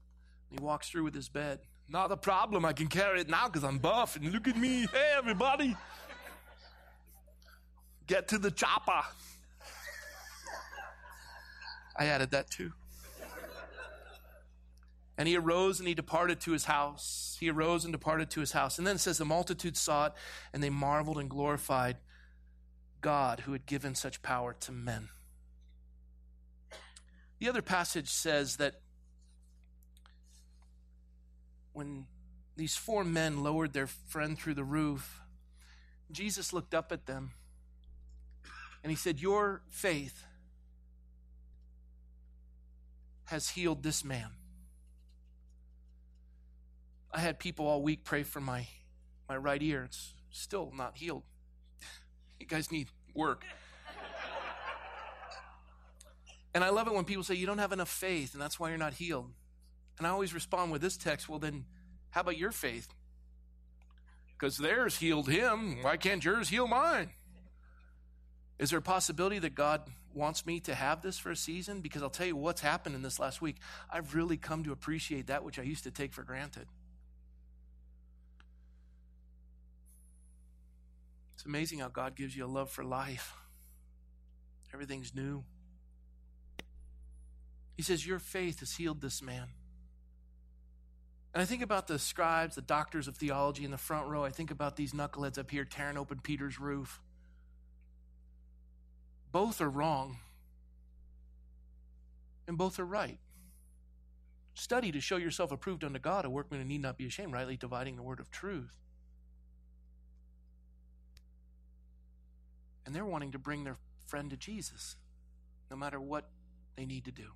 He 0.50 0.58
walks 0.60 0.90
through 0.90 1.06
with 1.06 1.16
his 1.16 1.30
bed. 1.30 1.60
Not 1.90 2.12
a 2.12 2.18
problem. 2.18 2.66
I 2.66 2.74
can 2.74 2.88
carry 2.88 3.22
it 3.22 3.30
now 3.30 3.48
because 3.48 3.63
I'm 3.63 3.78
buff. 3.78 4.18
And 4.18 4.32
look 4.32 4.48
at 4.48 4.58
me. 4.58 4.88
Hey, 4.92 5.13
everybody. 5.18 5.76
Get 8.06 8.28
to 8.30 8.38
the 8.38 8.52
chopper. 8.52 9.04
I 11.96 12.06
added 12.08 12.32
that 12.32 12.50
too. 12.50 12.74
And 15.17 15.27
he 15.27 15.36
arose 15.36 15.80
and 15.80 15.88
he 15.88 15.95
departed 15.95 16.39
to 16.41 16.51
his 16.51 16.65
house. 16.65 17.38
He 17.39 17.49
arose 17.49 17.84
and 17.84 17.91
departed 17.91 18.30
to 18.32 18.39
his 18.39 18.51
house. 18.51 18.77
And 18.77 18.86
then 18.86 18.95
it 18.95 18.99
says, 18.99 19.17
The 19.17 19.25
multitude 19.25 19.75
saw 19.75 20.08
it, 20.08 20.13
and 20.53 20.62
they 20.62 20.69
marveled 20.69 21.17
and 21.17 21.30
glorified 21.30 21.97
God 23.01 23.41
who 23.41 23.53
had 23.53 23.65
given 23.65 23.95
such 23.95 24.21
power 24.21 24.56
to 24.62 24.71
men. 24.71 25.10
The 27.39 27.49
other 27.49 27.62
passage 27.62 28.10
says 28.10 28.58
that 28.58 28.82
when 31.73 32.06
these 32.56 32.75
four 32.75 33.03
men 33.03 33.43
lowered 33.43 33.73
their 33.73 33.88
friend 33.88 34.38
through 34.38 34.56
the 34.56 34.63
roof, 34.63 35.21
Jesus 36.12 36.53
looked 36.53 36.73
up 36.73 36.91
at 36.91 37.06
them 37.06 37.32
and 38.84 38.91
he 38.91 38.95
said, 38.95 39.19
Your 39.19 39.62
faith 39.69 40.23
has 43.25 43.49
healed 43.49 43.84
this 43.84 44.03
man. 44.03 44.30
I 47.12 47.20
had 47.20 47.39
people 47.39 47.67
all 47.67 47.82
week 47.82 48.04
pray 48.04 48.24
for 48.24 48.41
my, 48.41 48.67
my 49.30 49.38
right 49.38 49.62
ear. 49.62 49.84
It's 49.84 50.13
still 50.32 50.72
not 50.76 50.98
healed. 50.98 51.24
You 52.39 52.46
guys 52.46 52.72
need 52.72 52.88
work. 53.15 53.43
And 56.54 56.63
I 56.63 56.70
love 56.70 56.88
it 56.88 56.93
when 56.93 57.06
people 57.06 57.24
say, 57.24 57.36
You 57.36 57.46
don't 57.46 57.60
have 57.60 57.72
enough 57.72 57.89
faith, 57.89 58.34
and 58.34 58.41
that's 58.41 58.60
why 58.60 58.70
you're 58.70 58.80
not 58.80 58.93
healed. 58.93 59.32
And 59.98 60.08
I 60.08 60.10
always 60.10 60.34
respond 60.34 60.72
with 60.72 60.82
this 60.82 60.98
text 60.98 61.30
well, 61.30 61.39
then 61.39 61.65
how 62.10 62.22
about 62.22 62.38
your 62.38 62.52
faith? 62.52 62.88
Because 64.34 64.58
theirs 64.58 64.98
healed 64.98 65.30
him. 65.30 65.84
Why 65.84 65.98
can't 65.98 66.24
yours 66.24 66.50
heal 66.50 66.67
mine? 66.67 67.12
Is 68.60 68.72
there 68.72 68.80
a 68.80 68.82
possibility 68.82 69.38
that 69.39 69.54
God 69.54 69.82
wants 70.15 70.46
me 70.46 70.60
to 70.62 70.74
have 70.74 71.04
this 71.04 71.20
for 71.20 71.30
a 71.30 71.36
season? 71.36 71.82
Because 71.82 72.02
I'll 72.02 72.10
tell 72.10 72.26
you 72.26 72.36
what's 72.36 72.62
happened 72.62 72.96
in 72.96 73.04
this 73.04 73.20
last 73.20 73.39
week. 73.39 73.58
I've 73.91 74.15
really 74.15 74.38
come 74.38 74.63
to 74.63 74.72
appreciate 74.72 75.28
that 75.28 75.43
which 75.43 75.60
I 75.60 75.62
used 75.63 75.84
to 75.84 75.91
take 75.91 76.12
for 76.13 76.24
granted. 76.24 76.67
Amazing 81.48 81.80
how 81.80 81.88
God 81.88 82.16
gives 82.16 82.36
you 82.36 82.46
a 82.46 82.48
love 82.48 82.70
for 82.70 82.84
life. 82.84 83.34
Everything's 84.74 85.16
new. 85.16 85.44
He 87.76 87.84
says, 87.84 88.06
Your 88.06 88.20
faith 88.20 88.60
has 88.60 88.74
healed 88.74 89.02
this 89.02 89.22
man. 89.22 89.48
And 91.34 91.42
I 91.42 91.46
think 91.46 91.62
about 91.62 91.88
the 91.88 92.00
scribes, 92.00 92.56
the 92.56 92.62
doctors 92.62 93.08
of 93.08 93.16
theology 93.16 93.64
in 93.64 93.72
the 93.72 93.78
front 93.78 94.08
row. 94.08 94.24
I 94.24 94.32
think 94.32 94.52
about 94.52 94.76
these 94.76 94.92
knuckleheads 94.94 95.38
up 95.38 95.52
here 95.52 95.66
tearing 95.66 95.98
open 95.98 96.20
Peter's 96.22 96.60
roof. 96.60 97.00
Both 99.32 99.62
are 99.62 99.70
wrong, 99.70 100.18
and 102.48 102.58
both 102.58 102.80
are 102.80 102.86
right. 102.86 103.20
Study 104.56 104.92
to 104.92 105.00
show 105.00 105.18
yourself 105.18 105.52
approved 105.52 105.84
unto 105.84 106.00
God, 106.00 106.26
a 106.26 106.30
workman 106.30 106.60
who 106.60 106.68
need 106.68 106.82
not 106.82 106.98
be 106.98 107.06
ashamed, 107.06 107.34
rightly 107.34 107.58
dividing 107.58 107.96
the 107.96 108.02
word 108.02 108.20
of 108.20 108.32
truth. 108.32 108.76
And 112.88 112.95
they're 112.95 113.06
wanting 113.06 113.34
to 113.34 113.38
bring 113.38 113.65
their 113.65 113.76
friend 114.06 114.30
to 114.30 114.38
Jesus, 114.38 114.95
no 115.69 115.76
matter 115.76 116.00
what 116.00 116.30
they 116.78 116.86
need 116.86 117.04
to 117.04 117.12
do. 117.12 117.34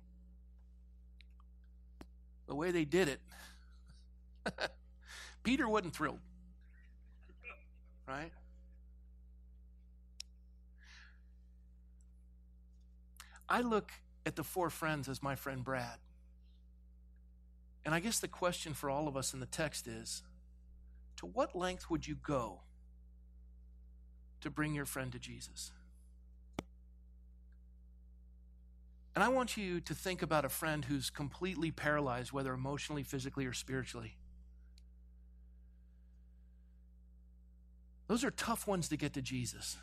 The 2.46 2.54
way 2.54 2.70
they 2.70 2.86
did 2.86 3.08
it, 3.08 3.20
Peter 5.42 5.68
wasn't 5.68 5.94
thrilled. 5.94 6.20
Right? 8.08 8.32
I 13.46 13.60
look 13.60 13.92
at 14.24 14.36
the 14.36 14.44
four 14.44 14.70
friends 14.70 15.06
as 15.06 15.22
my 15.22 15.34
friend 15.34 15.62
Brad. 15.62 15.98
And 17.84 17.94
I 17.94 18.00
guess 18.00 18.20
the 18.20 18.28
question 18.28 18.72
for 18.72 18.88
all 18.88 19.06
of 19.06 19.18
us 19.18 19.34
in 19.34 19.40
the 19.40 19.46
text 19.46 19.86
is 19.86 20.22
to 21.16 21.26
what 21.26 21.54
length 21.54 21.90
would 21.90 22.08
you 22.08 22.14
go 22.14 22.62
to 24.42 24.50
bring 24.50 24.74
your 24.74 24.84
friend 24.84 25.10
to 25.12 25.18
Jesus? 25.18 25.72
And 29.14 29.22
I 29.22 29.28
want 29.28 29.56
you 29.56 29.80
to 29.80 29.94
think 29.94 30.22
about 30.22 30.44
a 30.44 30.48
friend 30.48 30.84
who's 30.84 31.10
completely 31.10 31.70
paralyzed, 31.70 32.32
whether 32.32 32.54
emotionally, 32.54 33.02
physically, 33.02 33.44
or 33.44 33.52
spiritually. 33.52 34.16
Those 38.08 38.24
are 38.24 38.30
tough 38.30 38.66
ones 38.66 38.88
to 38.88 38.96
get 38.96 39.12
to 39.14 39.22
Jesus. 39.22 39.76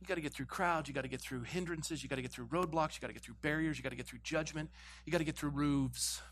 You 0.00 0.06
got 0.06 0.14
to 0.14 0.20
get 0.20 0.32
through 0.32 0.46
crowds, 0.46 0.88
you 0.88 0.94
got 0.94 1.02
to 1.02 1.08
get 1.08 1.20
through 1.20 1.42
hindrances, 1.42 2.02
you 2.02 2.08
got 2.08 2.16
to 2.16 2.22
get 2.22 2.30
through 2.30 2.46
roadblocks, 2.46 2.94
you 2.94 3.00
got 3.00 3.08
to 3.08 3.12
get 3.12 3.22
through 3.22 3.36
barriers, 3.42 3.76
you 3.76 3.82
got 3.82 3.90
to 3.90 3.96
get 3.96 4.06
through 4.06 4.20
judgment, 4.22 4.70
you 5.04 5.12
got 5.12 5.18
to 5.18 5.24
get 5.24 5.36
through 5.36 5.50
roofs. 5.50 6.22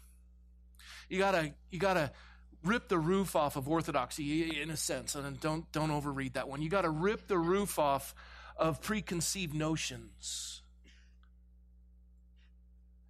You 1.09 1.19
got 1.19 1.33
to 1.33 1.53
you 1.71 1.79
got 1.79 1.95
to 1.95 2.13
rip 2.65 2.89
the 2.89 2.99
roof 2.99 3.37
off 3.37 3.57
of 3.57 3.69
orthodoxy 3.69 4.61
in 4.61 4.71
a 4.71 4.77
sense, 4.77 5.15
and 5.15 5.41
don't 5.41 5.71
don't 5.73 5.91
overread 5.91 6.35
that 6.35 6.49
one. 6.49 6.63
You 6.63 6.69
got 6.69 6.83
to 6.83 6.91
rip 6.91 7.29
the 7.29 7.39
roof 7.39 7.79
off 7.79 8.15
of 8.57 8.81
preconceived 8.81 9.55
notions. 9.55 10.63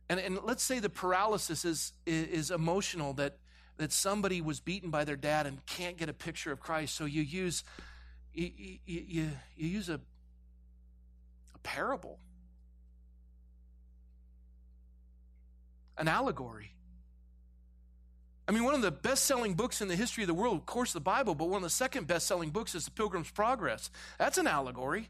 And, 0.08 0.20
and 0.20 0.38
let's 0.44 0.62
say 0.62 0.78
the 0.78 0.88
paralysis 0.88 1.64
is, 1.64 1.92
is 2.06 2.50
emotional, 2.50 3.12
that, 3.14 3.38
that 3.76 3.92
somebody 3.92 4.40
was 4.40 4.60
beaten 4.60 4.90
by 4.90 5.04
their 5.04 5.16
dad 5.16 5.46
and 5.46 5.64
can't 5.66 5.96
get 5.96 6.08
a 6.08 6.12
picture 6.12 6.52
of 6.52 6.60
Christ. 6.60 6.94
So 6.94 7.04
you 7.06 7.22
use, 7.22 7.64
you, 8.32 8.50
you, 8.86 9.30
you, 9.56 9.68
use 9.68 9.88
a, 9.88 10.00
a 11.54 11.58
parable, 11.62 12.18
an 15.98 16.06
allegory. 16.06 16.70
I 18.48 18.52
mean, 18.52 18.62
one 18.64 18.74
of 18.74 18.82
the 18.82 18.92
best 18.92 19.24
selling 19.24 19.54
books 19.54 19.80
in 19.80 19.88
the 19.88 19.96
history 19.96 20.22
of 20.22 20.28
the 20.28 20.34
world, 20.34 20.56
of 20.56 20.66
course, 20.66 20.92
the 20.92 21.00
Bible, 21.00 21.34
but 21.34 21.48
one 21.48 21.58
of 21.58 21.62
the 21.62 21.70
second 21.70 22.06
best 22.06 22.26
selling 22.26 22.50
books 22.50 22.74
is 22.74 22.84
The 22.84 22.92
Pilgrim's 22.92 23.30
Progress. 23.30 23.90
That's 24.18 24.38
an 24.38 24.46
allegory. 24.46 25.08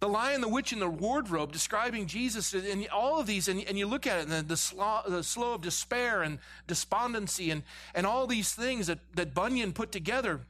The 0.00 0.08
Lion, 0.08 0.42
the 0.42 0.48
Witch, 0.48 0.72
and 0.72 0.82
the 0.82 0.88
Wardrobe 0.88 1.50
describing 1.50 2.06
Jesus 2.06 2.52
and 2.52 2.86
all 2.88 3.18
of 3.18 3.26
these, 3.26 3.48
and, 3.48 3.64
and 3.66 3.78
you 3.78 3.86
look 3.86 4.06
at 4.06 4.18
it, 4.18 4.22
and 4.24 4.32
the, 4.32 4.42
the, 4.42 4.56
slough, 4.56 5.06
the 5.08 5.24
slough 5.24 5.56
of 5.56 5.60
despair 5.62 6.22
and 6.22 6.38
despondency 6.66 7.50
and, 7.50 7.62
and 7.94 8.06
all 8.06 8.26
these 8.26 8.52
things 8.52 8.86
that, 8.86 8.98
that 9.16 9.34
Bunyan 9.34 9.72
put 9.72 9.90
together. 9.90 10.42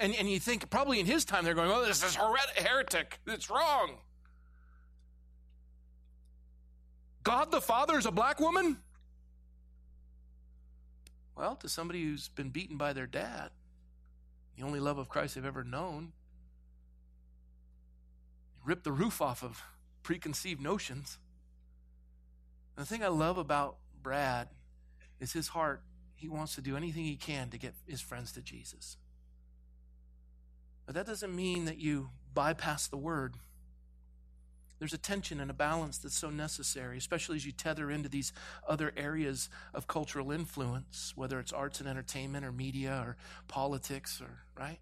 And, 0.00 0.14
and 0.14 0.30
you 0.30 0.38
think, 0.38 0.70
probably 0.70 1.00
in 1.00 1.06
his 1.06 1.24
time, 1.24 1.44
they're 1.44 1.54
going, 1.54 1.70
oh, 1.70 1.84
this 1.84 2.04
is 2.04 2.14
heretic. 2.14 3.18
It's 3.26 3.50
wrong. 3.50 3.96
God 7.24 7.50
the 7.50 7.60
Father 7.60 7.98
is 7.98 8.06
a 8.06 8.12
black 8.12 8.40
woman? 8.40 8.78
Well, 11.38 11.54
to 11.56 11.68
somebody 11.68 12.02
who's 12.02 12.28
been 12.28 12.48
beaten 12.48 12.76
by 12.76 12.92
their 12.92 13.06
dad, 13.06 13.50
the 14.56 14.64
only 14.64 14.80
love 14.80 14.98
of 14.98 15.08
Christ 15.08 15.36
they've 15.36 15.44
ever 15.44 15.62
known, 15.62 16.12
rip 18.64 18.82
the 18.82 18.90
roof 18.90 19.22
off 19.22 19.44
of 19.44 19.62
preconceived 20.02 20.60
notions. 20.60 21.18
the 22.74 22.84
thing 22.84 23.04
I 23.04 23.08
love 23.08 23.38
about 23.38 23.76
Brad 24.02 24.48
is 25.20 25.32
his 25.32 25.48
heart. 25.48 25.82
He 26.16 26.28
wants 26.28 26.56
to 26.56 26.60
do 26.60 26.76
anything 26.76 27.04
he 27.04 27.14
can 27.14 27.50
to 27.50 27.58
get 27.58 27.74
his 27.86 28.00
friends 28.00 28.32
to 28.32 28.42
Jesus. 28.42 28.96
But 30.86 30.96
that 30.96 31.06
doesn't 31.06 31.34
mean 31.34 31.66
that 31.66 31.78
you 31.78 32.10
bypass 32.34 32.88
the 32.88 32.96
word. 32.96 33.36
There's 34.78 34.92
a 34.92 34.98
tension 34.98 35.40
and 35.40 35.50
a 35.50 35.54
balance 35.54 35.98
that's 35.98 36.16
so 36.16 36.30
necessary, 36.30 36.98
especially 36.98 37.36
as 37.36 37.44
you 37.44 37.52
tether 37.52 37.90
into 37.90 38.08
these 38.08 38.32
other 38.68 38.92
areas 38.96 39.48
of 39.74 39.88
cultural 39.88 40.30
influence, 40.30 41.12
whether 41.16 41.40
it's 41.40 41.52
arts 41.52 41.80
and 41.80 41.88
entertainment 41.88 42.44
or 42.44 42.52
media 42.52 43.02
or 43.04 43.16
politics 43.48 44.20
or, 44.20 44.44
right? 44.56 44.78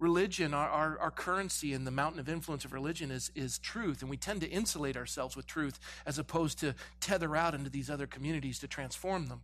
religion, 0.00 0.54
our, 0.54 0.68
our, 0.68 0.98
our, 0.98 1.10
currency 1.10 1.74
and 1.74 1.86
the 1.86 1.90
mountain 1.90 2.18
of 2.18 2.28
influence 2.28 2.64
of 2.64 2.72
religion 2.72 3.10
is, 3.10 3.30
is 3.34 3.58
truth. 3.58 4.00
And 4.00 4.10
we 4.10 4.16
tend 4.16 4.40
to 4.40 4.48
insulate 4.48 4.96
ourselves 4.96 5.36
with 5.36 5.46
truth 5.46 5.78
as 6.06 6.18
opposed 6.18 6.58
to 6.60 6.74
tether 7.00 7.36
out 7.36 7.54
into 7.54 7.68
these 7.68 7.90
other 7.90 8.06
communities 8.06 8.58
to 8.60 8.66
transform 8.66 9.26
them. 9.26 9.42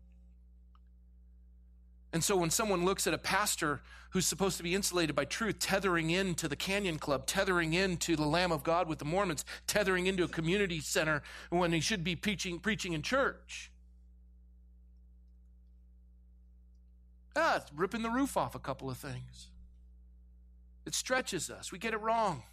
And 2.17 2.25
so 2.25 2.35
when 2.35 2.49
someone 2.49 2.87
looks 2.87 3.07
at 3.07 3.13
a 3.13 3.19
pastor 3.19 3.83
who's 4.09 4.25
supposed 4.25 4.57
to 4.57 4.63
be 4.63 4.75
insulated 4.75 5.15
by 5.15 5.27
truth, 5.27 5.59
tethering 5.59 6.09
into 6.09 6.49
the 6.49 6.57
Canyon 6.57 6.99
Club, 6.99 7.27
tethering 7.27 7.75
into 7.75 8.17
the 8.17 8.25
Lamb 8.25 8.53
of 8.53 8.63
God 8.63 8.89
with 8.89 8.99
the 8.99 9.05
Mormons, 9.05 9.45
tethering 9.67 10.07
into 10.07 10.25
a 10.25 10.29
community 10.29 10.81
center 10.81 11.23
when 11.51 11.75
he 11.75 11.81
should 11.81 12.03
be 12.03 12.17
preaching, 12.17 12.59
preaching 12.59 12.95
in 12.95 13.03
church. 13.03 13.71
Ah, 17.37 17.57
it's 17.57 17.71
ripping 17.75 18.01
the 18.01 18.09
roof 18.09 18.39
off 18.39 18.55
a 18.55 18.59
couple 18.59 18.89
of 18.89 18.97
things. 18.97 19.49
It 20.87 20.95
stretches 20.95 21.51
us. 21.51 21.71
We 21.71 21.79
get 21.79 21.93
it 21.93 22.01
wrong. 22.01 22.45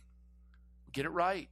We 0.86 0.92
get 0.92 1.06
it 1.06 1.12
right. 1.12 1.48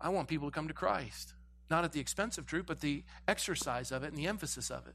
I 0.00 0.08
want 0.08 0.26
people 0.26 0.48
to 0.48 0.54
come 0.54 0.68
to 0.68 0.74
Christ, 0.74 1.34
not 1.68 1.84
at 1.84 1.92
the 1.92 2.00
expense 2.00 2.38
of 2.38 2.46
truth, 2.46 2.64
but 2.66 2.80
the 2.80 3.04
exercise 3.28 3.92
of 3.92 4.04
it 4.04 4.06
and 4.06 4.16
the 4.16 4.26
emphasis 4.26 4.70
of 4.70 4.86
it. 4.86 4.94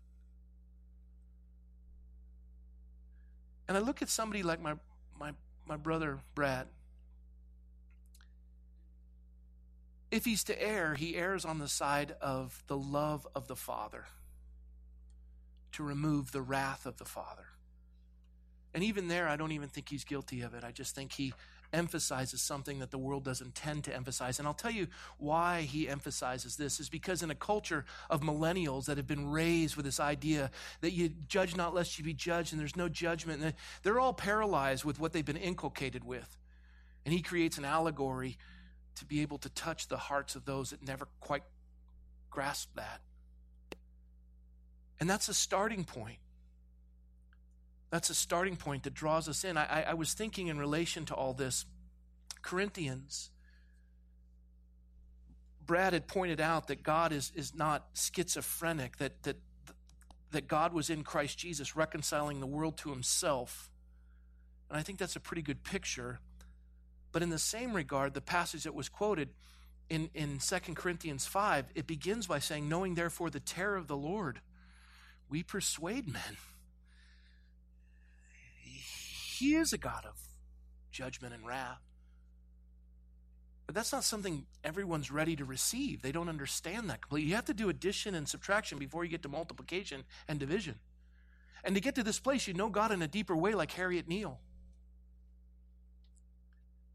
And 3.67 3.77
I 3.77 3.79
look 3.79 4.01
at 4.01 4.09
somebody 4.09 4.43
like 4.43 4.61
my, 4.61 4.73
my, 5.19 5.31
my 5.67 5.77
brother 5.77 6.19
Brad. 6.35 6.67
If 10.11 10.25
he's 10.25 10.43
to 10.45 10.61
err, 10.61 10.95
he 10.95 11.15
errs 11.15 11.45
on 11.45 11.57
the 11.57 11.67
side 11.67 12.15
of 12.21 12.63
the 12.67 12.77
love 12.77 13.27
of 13.35 13.47
the 13.47 13.55
Father 13.55 14.05
to 15.73 15.83
remove 15.83 16.31
the 16.31 16.41
wrath 16.41 16.85
of 16.85 16.97
the 16.97 17.05
Father. 17.05 17.47
And 18.73 18.83
even 18.83 19.07
there, 19.07 19.27
I 19.27 19.35
don't 19.35 19.51
even 19.51 19.69
think 19.69 19.89
he's 19.89 20.03
guilty 20.03 20.41
of 20.41 20.53
it. 20.53 20.63
I 20.63 20.71
just 20.71 20.95
think 20.95 21.11
he 21.13 21.33
emphasizes 21.75 22.41
something 22.41 22.79
that 22.79 22.89
the 22.89 22.97
world 22.97 23.23
doesn't 23.23 23.53
tend 23.53 23.83
to 23.83 23.95
emphasize. 23.95 24.39
And 24.39 24.47
I'll 24.47 24.53
tell 24.53 24.71
you 24.71 24.87
why 25.17 25.61
he 25.61 25.89
emphasizes 25.89 26.55
this 26.55 26.79
is 26.79 26.89
because 26.89 27.21
in 27.21 27.29
a 27.29 27.35
culture 27.35 27.85
of 28.09 28.21
millennials 28.21 28.85
that 28.85 28.97
have 28.97 29.05
been 29.05 29.29
raised 29.29 29.75
with 29.75 29.85
this 29.85 29.99
idea 29.99 30.49
that 30.81 30.93
you 30.93 31.09
judge 31.27 31.55
not 31.55 31.75
lest 31.75 31.99
you 31.99 32.05
be 32.05 32.13
judged 32.13 32.53
and 32.53 32.59
there's 32.59 32.75
no 32.75 32.89
judgment, 32.89 33.55
they're 33.83 33.99
all 33.99 34.13
paralyzed 34.13 34.85
with 34.85 34.99
what 34.99 35.13
they've 35.13 35.25
been 35.25 35.37
inculcated 35.37 36.03
with. 36.03 36.37
And 37.03 37.13
he 37.13 37.21
creates 37.21 37.57
an 37.57 37.65
allegory 37.65 38.37
to 38.95 39.05
be 39.05 39.21
able 39.21 39.37
to 39.39 39.49
touch 39.49 39.87
the 39.87 39.97
hearts 39.97 40.35
of 40.35 40.45
those 40.45 40.69
that 40.71 40.85
never 40.85 41.07
quite 41.19 41.43
grasp 42.31 42.69
that. 42.75 43.01
And 44.99 45.09
that's 45.09 45.27
a 45.27 45.33
starting 45.33 45.83
point. 45.83 46.19
That's 47.91 48.09
a 48.09 48.15
starting 48.15 48.55
point 48.55 48.83
that 48.83 48.93
draws 48.93 49.29
us 49.29 49.43
in. 49.43 49.57
I, 49.57 49.83
I, 49.89 49.93
was 49.93 50.13
thinking 50.13 50.47
in 50.47 50.57
relation 50.57 51.05
to 51.05 51.13
all 51.13 51.33
this, 51.33 51.65
Corinthians 52.41 53.29
Brad 55.65 55.93
had 55.93 56.07
pointed 56.07 56.39
out 56.39 56.67
that 56.67 56.83
God 56.83 57.11
is, 57.11 57.31
is 57.35 57.55
not 57.55 57.85
schizophrenic, 57.95 58.97
that, 58.97 59.23
that, 59.23 59.37
that 60.31 60.47
God 60.47 60.73
was 60.73 60.89
in 60.89 61.03
Christ 61.03 61.37
Jesus 61.37 61.75
reconciling 61.75 62.39
the 62.39 62.45
world 62.45 62.77
to 62.77 62.89
himself. 62.89 63.69
And 64.69 64.77
I 64.77 64.83
think 64.83 64.99
that's 64.99 65.15
a 65.15 65.19
pretty 65.19 65.41
good 65.41 65.63
picture. 65.63 66.19
But 67.11 67.23
in 67.23 67.29
the 67.29 67.39
same 67.39 67.73
regard, 67.73 68.13
the 68.13 68.21
passage 68.21 68.63
that 68.63 68.75
was 68.75 68.89
quoted 68.89 69.29
in, 69.89 70.09
in 70.13 70.39
2 70.39 70.73
Corinthians 70.73 71.25
5, 71.25 71.65
it 71.75 71.87
begins 71.87 72.27
by 72.27 72.39
saying, 72.39 72.67
Knowing 72.67 72.95
therefore 72.95 73.29
the 73.29 73.39
terror 73.39 73.77
of 73.77 73.87
the 73.87 73.97
Lord, 73.97 74.41
we 75.29 75.41
persuade 75.43 76.07
men. 76.07 76.37
He 79.35 79.55
is 79.55 79.73
a 79.73 79.77
God 79.77 80.05
of 80.05 80.15
judgment 80.91 81.33
and 81.33 81.45
wrath. 81.45 81.81
But 83.65 83.75
that's 83.75 83.91
not 83.91 84.03
something 84.03 84.45
everyone's 84.63 85.11
ready 85.11 85.35
to 85.35 85.43
receive. 85.43 86.01
They 86.01 86.11
don't 86.11 86.29
understand 86.29 86.89
that 86.89 87.01
completely. 87.01 87.29
You 87.29 87.35
have 87.35 87.45
to 87.45 87.53
do 87.53 87.67
addition 87.67 88.15
and 88.15 88.29
subtraction 88.29 88.77
before 88.77 89.03
you 89.03 89.09
get 89.09 89.23
to 89.23 89.29
multiplication 89.29 90.03
and 90.27 90.39
division. 90.39 90.75
And 91.63 91.75
to 91.75 91.81
get 91.81 91.95
to 91.95 92.03
this 92.03 92.19
place, 92.19 92.47
you 92.47 92.53
know 92.53 92.69
God 92.69 92.91
in 92.91 93.01
a 93.01 93.07
deeper 93.07 93.35
way, 93.35 93.53
like 93.53 93.71
Harriet 93.71 94.07
Neal. 94.07 94.39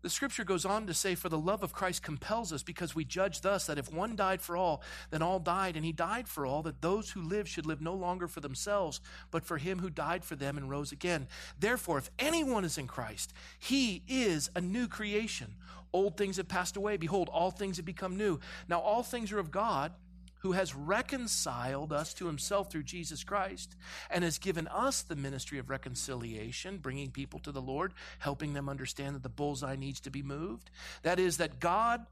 The 0.02 0.10
scripture 0.10 0.44
goes 0.44 0.64
on 0.64 0.86
to 0.86 0.94
say, 0.94 1.14
For 1.14 1.28
the 1.28 1.38
love 1.38 1.62
of 1.62 1.72
Christ 1.72 2.02
compels 2.02 2.52
us, 2.52 2.62
because 2.62 2.94
we 2.94 3.04
judge 3.04 3.42
thus 3.42 3.66
that 3.66 3.78
if 3.78 3.92
one 3.92 4.16
died 4.16 4.40
for 4.40 4.56
all, 4.56 4.82
then 5.10 5.22
all 5.22 5.38
died, 5.38 5.76
and 5.76 5.84
he 5.84 5.92
died 5.92 6.26
for 6.26 6.46
all, 6.46 6.62
that 6.62 6.80
those 6.80 7.10
who 7.10 7.20
live 7.20 7.48
should 7.48 7.66
live 7.66 7.82
no 7.82 7.94
longer 7.94 8.26
for 8.26 8.40
themselves, 8.40 9.00
but 9.30 9.44
for 9.44 9.58
him 9.58 9.80
who 9.80 9.90
died 9.90 10.24
for 10.24 10.36
them 10.36 10.56
and 10.56 10.70
rose 10.70 10.90
again. 10.90 11.26
Therefore, 11.58 11.98
if 11.98 12.10
anyone 12.18 12.64
is 12.64 12.78
in 12.78 12.86
Christ, 12.86 13.34
he 13.58 14.02
is 14.08 14.50
a 14.54 14.60
new 14.60 14.88
creation. 14.88 15.54
Old 15.92 16.16
things 16.16 16.36
have 16.38 16.48
passed 16.48 16.76
away. 16.76 16.96
Behold, 16.96 17.28
all 17.28 17.50
things 17.50 17.76
have 17.76 17.86
become 17.86 18.16
new. 18.16 18.40
Now, 18.68 18.78
all 18.80 19.02
things 19.02 19.32
are 19.32 19.38
of 19.38 19.50
God 19.50 19.92
who 20.40 20.52
has 20.52 20.74
reconciled 20.74 21.92
us 21.92 22.14
to 22.14 22.26
himself 22.26 22.70
through 22.70 22.82
Jesus 22.82 23.24
Christ 23.24 23.76
and 24.10 24.24
has 24.24 24.38
given 24.38 24.66
us 24.68 25.02
the 25.02 25.16
ministry 25.16 25.58
of 25.58 25.70
reconciliation, 25.70 26.78
bringing 26.78 27.10
people 27.10 27.40
to 27.40 27.52
the 27.52 27.62
Lord, 27.62 27.92
helping 28.18 28.54
them 28.54 28.68
understand 28.68 29.14
that 29.14 29.22
the 29.22 29.28
bullseye 29.28 29.76
needs 29.76 30.00
to 30.00 30.10
be 30.10 30.22
moved. 30.22 30.70
That 31.02 31.18
is, 31.18 31.36
that 31.36 31.60
God 31.60 32.06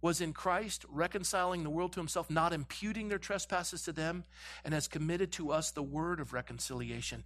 was 0.00 0.20
in 0.20 0.32
Christ, 0.32 0.84
reconciling 0.88 1.62
the 1.62 1.70
world 1.70 1.92
to 1.92 2.00
himself, 2.00 2.30
not 2.30 2.52
imputing 2.52 3.08
their 3.08 3.18
trespasses 3.18 3.82
to 3.82 3.92
them, 3.92 4.24
and 4.64 4.72
has 4.72 4.88
committed 4.88 5.32
to 5.32 5.52
us 5.52 5.70
the 5.70 5.82
word 5.82 6.20
of 6.20 6.32
reconciliation. 6.32 7.24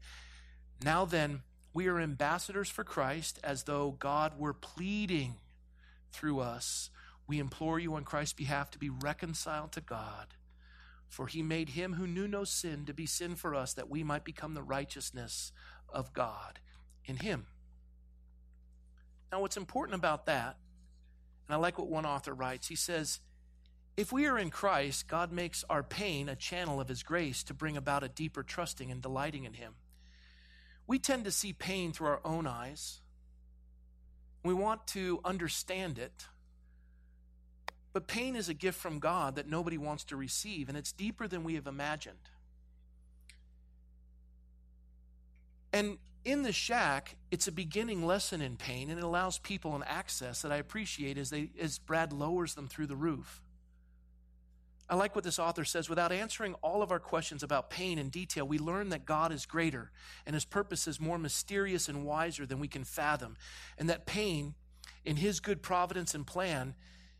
Now 0.83 1.05
then, 1.05 1.43
we 1.73 1.87
are 1.89 2.01
ambassadors 2.01 2.69
for 2.69 2.85
Christ 2.85 3.39
as 3.45 3.65
though 3.65 3.91
God 3.99 4.39
were 4.39 4.55
pleading 4.55 5.35
through 6.13 6.41
us 6.41 6.91
we 7.27 7.39
implore 7.39 7.79
you 7.79 7.95
on 7.95 8.05
Christ's 8.05 8.35
behalf 8.35 8.71
to 8.71 8.79
be 8.79 8.91
reconciled 8.91 9.73
to 9.73 9.81
God. 9.81 10.35
For 11.09 11.27
he 11.27 11.43
made 11.43 11.71
him 11.71 11.95
who 11.95 12.07
knew 12.07 12.27
no 12.27 12.45
sin 12.45 12.85
to 12.87 12.95
be 12.95 13.07
sin 13.07 13.37
for 13.37 13.55
us, 13.55 13.73
that 13.75 13.89
we 13.89 14.03
might 14.03 14.25
become 14.25 14.55
the 14.55 14.63
righteousness 14.63 15.53
of 15.89 16.13
God 16.13 16.59
in 17.05 17.17
him. 17.17 17.47
Now, 19.31 19.41
what's 19.41 19.57
important 19.57 19.97
about 19.97 20.27
that, 20.27 20.57
and 21.47 21.55
I 21.55 21.57
like 21.57 21.79
what 21.79 21.89
one 21.89 22.07
author 22.07 22.35
writes, 22.35 22.69
he 22.69 22.77
says, 22.77 23.21
if 23.97 24.13
we 24.13 24.27
are 24.27 24.39
in 24.39 24.51
Christ, 24.51 25.07
God 25.07 25.31
makes 25.31 25.65
our 25.71 25.85
pain 25.85 26.29
a 26.29 26.35
channel 26.35 26.81
of 26.81 26.89
his 26.89 27.05
grace 27.05 27.45
to 27.45 27.55
bring 27.55 27.77
about 27.77 28.03
a 28.03 28.09
deeper 28.09 28.43
trusting 28.43 28.91
and 28.91 29.01
delighting 29.01 29.45
in 29.45 29.55
him. 29.55 29.75
We 30.87 30.99
tend 30.99 31.25
to 31.25 31.31
see 31.31 31.53
pain 31.53 31.93
through 31.93 32.09
our 32.09 32.21
own 32.25 32.47
eyes. 32.47 33.01
We 34.43 34.53
want 34.53 34.87
to 34.89 35.21
understand 35.25 35.99
it. 35.99 36.27
But 37.95 38.09
pain 38.09 38.35
is 38.35 38.49
a 38.49 38.55
gift 38.55 38.79
from 38.79 38.99
God 38.99 39.37
that 39.37 39.49
nobody 39.49 39.79
wants 39.79 40.03
to 40.05 40.17
receive, 40.17 40.69
and 40.69 40.77
it's 40.77 40.93
deeper 40.93 41.29
than 41.29 41.45
we 41.45 41.55
have 41.55 41.69
imagined. 41.69 42.19
And 45.73 45.99
in 46.25 46.43
the 46.43 46.53
shack, 46.53 47.15
it's 47.31 47.47
a 47.47 47.53
beginning 47.53 48.05
lesson 48.05 48.43
in 48.43 48.57
pain, 48.57 48.91
and 48.91 48.99
it 48.99 49.05
allows 49.05 49.39
people 49.39 49.77
an 49.77 49.85
access 49.87 50.43
that 50.43 50.51
I 50.51 50.57
appreciate 50.57 51.17
as 51.17 51.31
they 51.31 51.51
as 51.59 51.79
Brad 51.79 52.13
lowers 52.13 52.55
them 52.55 52.67
through 52.67 52.89
the 52.89 52.97
roof. 52.97 53.41
I 54.91 54.97
like 54.97 55.15
what 55.15 55.25
this 55.25 55.39
author 55.39 55.65
says. 55.65 55.89
Without 55.89 56.11
answering 56.11 56.55
all 56.63 56.83
of 56.83 56.91
our 56.91 56.99
questions 56.99 57.45
about 57.45 57.71
pain 57.71 57.99
in 57.99 58.09
detail, 58.09 58.47
we 58.47 58.59
learn 58.59 58.89
that 58.89 59.05
God 59.07 59.33
is 59.33 59.47
greater 59.47 59.93
and 60.27 60.35
his 60.35 60.45
purpose 60.45 60.89
is 60.89 61.01
more 61.01 61.17
mysterious 61.17 61.89
and 61.89 62.05
wiser 62.05 62.45
than 62.45 62.59
we 62.59 62.69
can 62.69 62.83
fathom, 62.83 63.37
and 63.79 63.89
that 63.89 64.05
pain, 64.05 64.55
in 65.05 65.17
his 65.17 65.39
good 65.39 65.63
providence 65.63 66.13
and 66.13 66.27
plan, 66.27 66.75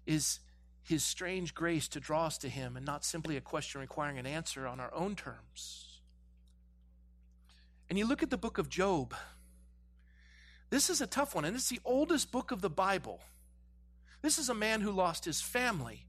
is 0.05 0.41
his 0.85 1.03
strange 1.03 1.55
grace 1.55 1.88
to 1.88 1.99
draw 1.99 2.27
us 2.27 2.38
to 2.38 2.49
him 2.49 2.77
and 2.77 2.85
not 2.85 3.05
simply 3.05 3.37
a 3.37 3.40
question 3.40 3.81
requiring 3.81 4.18
an 4.18 4.27
answer 4.27 4.66
on 4.66 4.79
our 4.79 4.94
own 4.94 5.16
terms. 5.16 6.01
And 7.88 7.99
you 7.99 8.07
look 8.07 8.23
at 8.23 8.31
the 8.31 8.38
book 8.38 8.59
of 8.59 8.68
Job. 8.68 9.14
This 10.70 10.90
is 10.90 11.01
a 11.01 11.07
tough 11.07 11.35
one, 11.35 11.44
and 11.44 11.57
it's 11.57 11.68
the 11.68 11.81
oldest 11.85 12.31
book 12.31 12.51
of 12.51 12.61
the 12.61 12.70
Bible. 12.70 13.20
This 14.23 14.38
is 14.38 14.49
a 14.49 14.55
man 14.55 14.81
who 14.81 14.90
lost 14.90 15.25
his 15.25 15.40
family, 15.40 16.07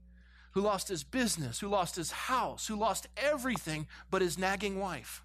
who 0.52 0.60
lost 0.60 0.88
his 0.88 1.04
business, 1.04 1.60
who 1.60 1.68
lost 1.68 1.96
his 1.96 2.10
house, 2.10 2.66
who 2.66 2.76
lost 2.76 3.06
everything 3.16 3.86
but 4.10 4.22
his 4.22 4.38
nagging 4.38 4.78
wife. 4.78 5.22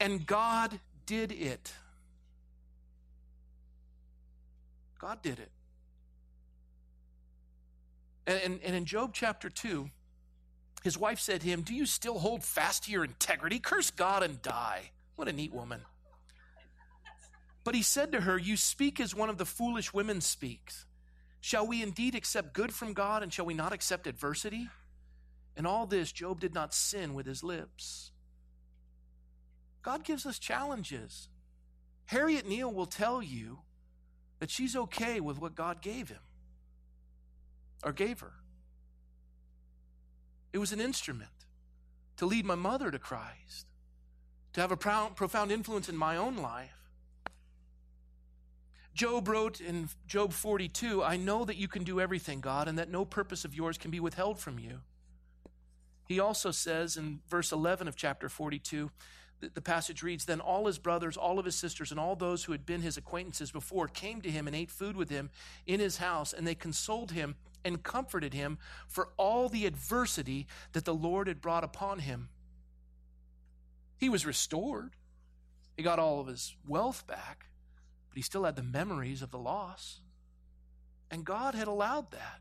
And 0.00 0.26
God 0.26 0.80
did 1.06 1.30
it. 1.30 1.72
God 5.02 5.20
did 5.20 5.40
it. 5.40 5.50
And, 8.24 8.40
and, 8.44 8.60
and, 8.62 8.76
in 8.76 8.84
Job 8.84 9.10
chapter 9.12 9.50
2, 9.50 9.90
his 10.84 10.96
wife 10.96 11.18
said 11.18 11.40
to 11.40 11.48
him, 11.48 11.62
Do 11.62 11.74
you 11.74 11.86
still 11.86 12.20
hold 12.20 12.44
fast 12.44 12.84
to 12.84 12.92
your 12.92 13.02
integrity? 13.02 13.58
Curse 13.58 13.90
God 13.90 14.22
and 14.22 14.40
die. 14.42 14.92
What 15.16 15.26
a 15.26 15.32
neat 15.32 15.52
woman. 15.52 15.80
But 17.64 17.74
he 17.74 17.82
said 17.82 18.12
to 18.12 18.20
her, 18.20 18.38
You 18.38 18.56
speak 18.56 19.00
as 19.00 19.12
one 19.12 19.28
of 19.28 19.38
the 19.38 19.44
foolish 19.44 19.92
women 19.92 20.20
speaks. 20.20 20.86
Shall 21.40 21.66
we 21.66 21.82
indeed 21.82 22.14
accept 22.14 22.52
good 22.52 22.72
from 22.72 22.92
God, 22.92 23.24
and 23.24 23.32
shall 23.32 23.46
we 23.46 23.54
not 23.54 23.72
accept 23.72 24.06
adversity? 24.06 24.68
In 25.56 25.66
all 25.66 25.86
this, 25.86 26.12
Job 26.12 26.38
did 26.38 26.54
not 26.54 26.72
sin 26.72 27.12
with 27.12 27.26
his 27.26 27.42
lips. 27.42 28.12
God 29.82 30.04
gives 30.04 30.26
us 30.26 30.38
challenges. 30.38 31.26
Harriet 32.04 32.46
Neal 32.46 32.72
will 32.72 32.86
tell 32.86 33.20
you 33.20 33.58
that 34.42 34.50
she's 34.50 34.74
okay 34.74 35.20
with 35.20 35.40
what 35.40 35.54
God 35.54 35.80
gave 35.80 36.08
him 36.08 36.18
or 37.84 37.92
gave 37.92 38.18
her. 38.18 38.32
It 40.52 40.58
was 40.58 40.72
an 40.72 40.80
instrument 40.80 41.30
to 42.16 42.26
lead 42.26 42.44
my 42.44 42.56
mother 42.56 42.90
to 42.90 42.98
Christ, 42.98 43.68
to 44.54 44.60
have 44.60 44.72
a 44.72 44.76
profound 44.76 45.52
influence 45.52 45.88
in 45.88 45.96
my 45.96 46.16
own 46.16 46.38
life. 46.38 46.90
Job 48.94 49.28
wrote 49.28 49.60
in 49.60 49.88
Job 50.08 50.32
42 50.32 51.04
I 51.04 51.16
know 51.16 51.44
that 51.44 51.56
you 51.56 51.68
can 51.68 51.84
do 51.84 52.00
everything, 52.00 52.40
God, 52.40 52.66
and 52.66 52.76
that 52.80 52.90
no 52.90 53.04
purpose 53.04 53.44
of 53.44 53.54
yours 53.54 53.78
can 53.78 53.92
be 53.92 54.00
withheld 54.00 54.40
from 54.40 54.58
you. 54.58 54.80
He 56.08 56.18
also 56.18 56.50
says 56.50 56.96
in 56.96 57.20
verse 57.28 57.52
11 57.52 57.86
of 57.86 57.94
chapter 57.94 58.28
42 58.28 58.90
the 59.54 59.60
passage 59.60 60.02
reads 60.02 60.24
Then 60.24 60.40
all 60.40 60.66
his 60.66 60.78
brothers, 60.78 61.16
all 61.16 61.38
of 61.38 61.44
his 61.44 61.54
sisters, 61.54 61.90
and 61.90 61.98
all 61.98 62.16
those 62.16 62.44
who 62.44 62.52
had 62.52 62.64
been 62.64 62.82
his 62.82 62.96
acquaintances 62.96 63.50
before 63.50 63.88
came 63.88 64.20
to 64.22 64.30
him 64.30 64.46
and 64.46 64.54
ate 64.54 64.70
food 64.70 64.96
with 64.96 65.10
him 65.10 65.30
in 65.66 65.80
his 65.80 65.98
house, 65.98 66.32
and 66.32 66.46
they 66.46 66.54
consoled 66.54 67.12
him 67.12 67.34
and 67.64 67.82
comforted 67.82 68.34
him 68.34 68.58
for 68.88 69.08
all 69.16 69.48
the 69.48 69.66
adversity 69.66 70.46
that 70.72 70.84
the 70.84 70.94
Lord 70.94 71.28
had 71.28 71.40
brought 71.40 71.64
upon 71.64 72.00
him. 72.00 72.28
He 73.98 74.08
was 74.08 74.26
restored, 74.26 74.96
he 75.76 75.82
got 75.82 75.98
all 75.98 76.20
of 76.20 76.26
his 76.26 76.56
wealth 76.66 77.06
back, 77.06 77.46
but 78.08 78.16
he 78.16 78.22
still 78.22 78.44
had 78.44 78.56
the 78.56 78.62
memories 78.62 79.22
of 79.22 79.30
the 79.30 79.38
loss. 79.38 80.00
And 81.10 81.24
God 81.24 81.54
had 81.54 81.68
allowed 81.68 82.10
that. 82.10 82.40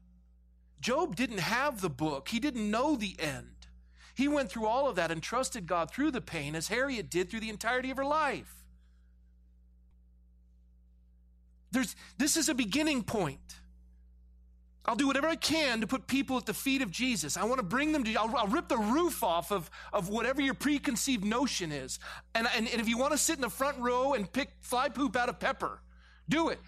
Job 0.79 1.15
didn't 1.15 1.39
have 1.39 1.81
the 1.81 1.89
book, 1.89 2.29
he 2.29 2.39
didn't 2.39 2.69
know 2.69 2.95
the 2.95 3.15
end. 3.19 3.60
He 4.21 4.27
went 4.27 4.51
through 4.51 4.67
all 4.67 4.87
of 4.87 4.97
that 4.97 5.09
and 5.09 5.19
trusted 5.19 5.65
God 5.65 5.89
through 5.89 6.11
the 6.11 6.21
pain 6.21 6.53
as 6.53 6.67
Harriet 6.67 7.09
did 7.09 7.31
through 7.31 7.39
the 7.39 7.49
entirety 7.49 7.89
of 7.89 7.97
her 7.97 8.05
life. 8.05 8.53
There's, 11.71 11.95
this 12.19 12.37
is 12.37 12.47
a 12.47 12.53
beginning 12.53 13.01
point. 13.01 13.39
I'll 14.85 14.95
do 14.95 15.07
whatever 15.07 15.25
I 15.25 15.37
can 15.37 15.81
to 15.81 15.87
put 15.87 16.05
people 16.05 16.37
at 16.37 16.45
the 16.45 16.53
feet 16.53 16.83
of 16.83 16.91
Jesus. 16.91 17.35
I 17.35 17.45
want 17.45 17.57
to 17.61 17.65
bring 17.65 17.93
them 17.93 18.03
to, 18.03 18.13
I'll, 18.13 18.37
I'll 18.37 18.45
rip 18.45 18.67
the 18.67 18.77
roof 18.77 19.23
off 19.23 19.51
of, 19.51 19.71
of 19.91 20.09
whatever 20.09 20.39
your 20.39 20.53
preconceived 20.53 21.25
notion 21.25 21.71
is. 21.71 21.97
And, 22.35 22.47
and, 22.55 22.69
and 22.69 22.79
if 22.79 22.87
you 22.87 22.99
want 22.99 23.13
to 23.13 23.17
sit 23.17 23.37
in 23.37 23.41
the 23.41 23.49
front 23.49 23.79
row 23.79 24.13
and 24.13 24.31
pick 24.31 24.49
fly 24.61 24.89
poop 24.89 25.15
out 25.15 25.29
of 25.29 25.39
pepper, 25.39 25.81
do 26.29 26.49
it. 26.49 26.59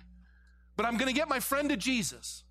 But 0.76 0.88
I'm 0.88 0.98
going 0.98 1.14
to 1.14 1.16
get 1.16 1.30
my 1.30 1.40
friend 1.40 1.70
to 1.70 1.78
Jesus. 1.78 2.46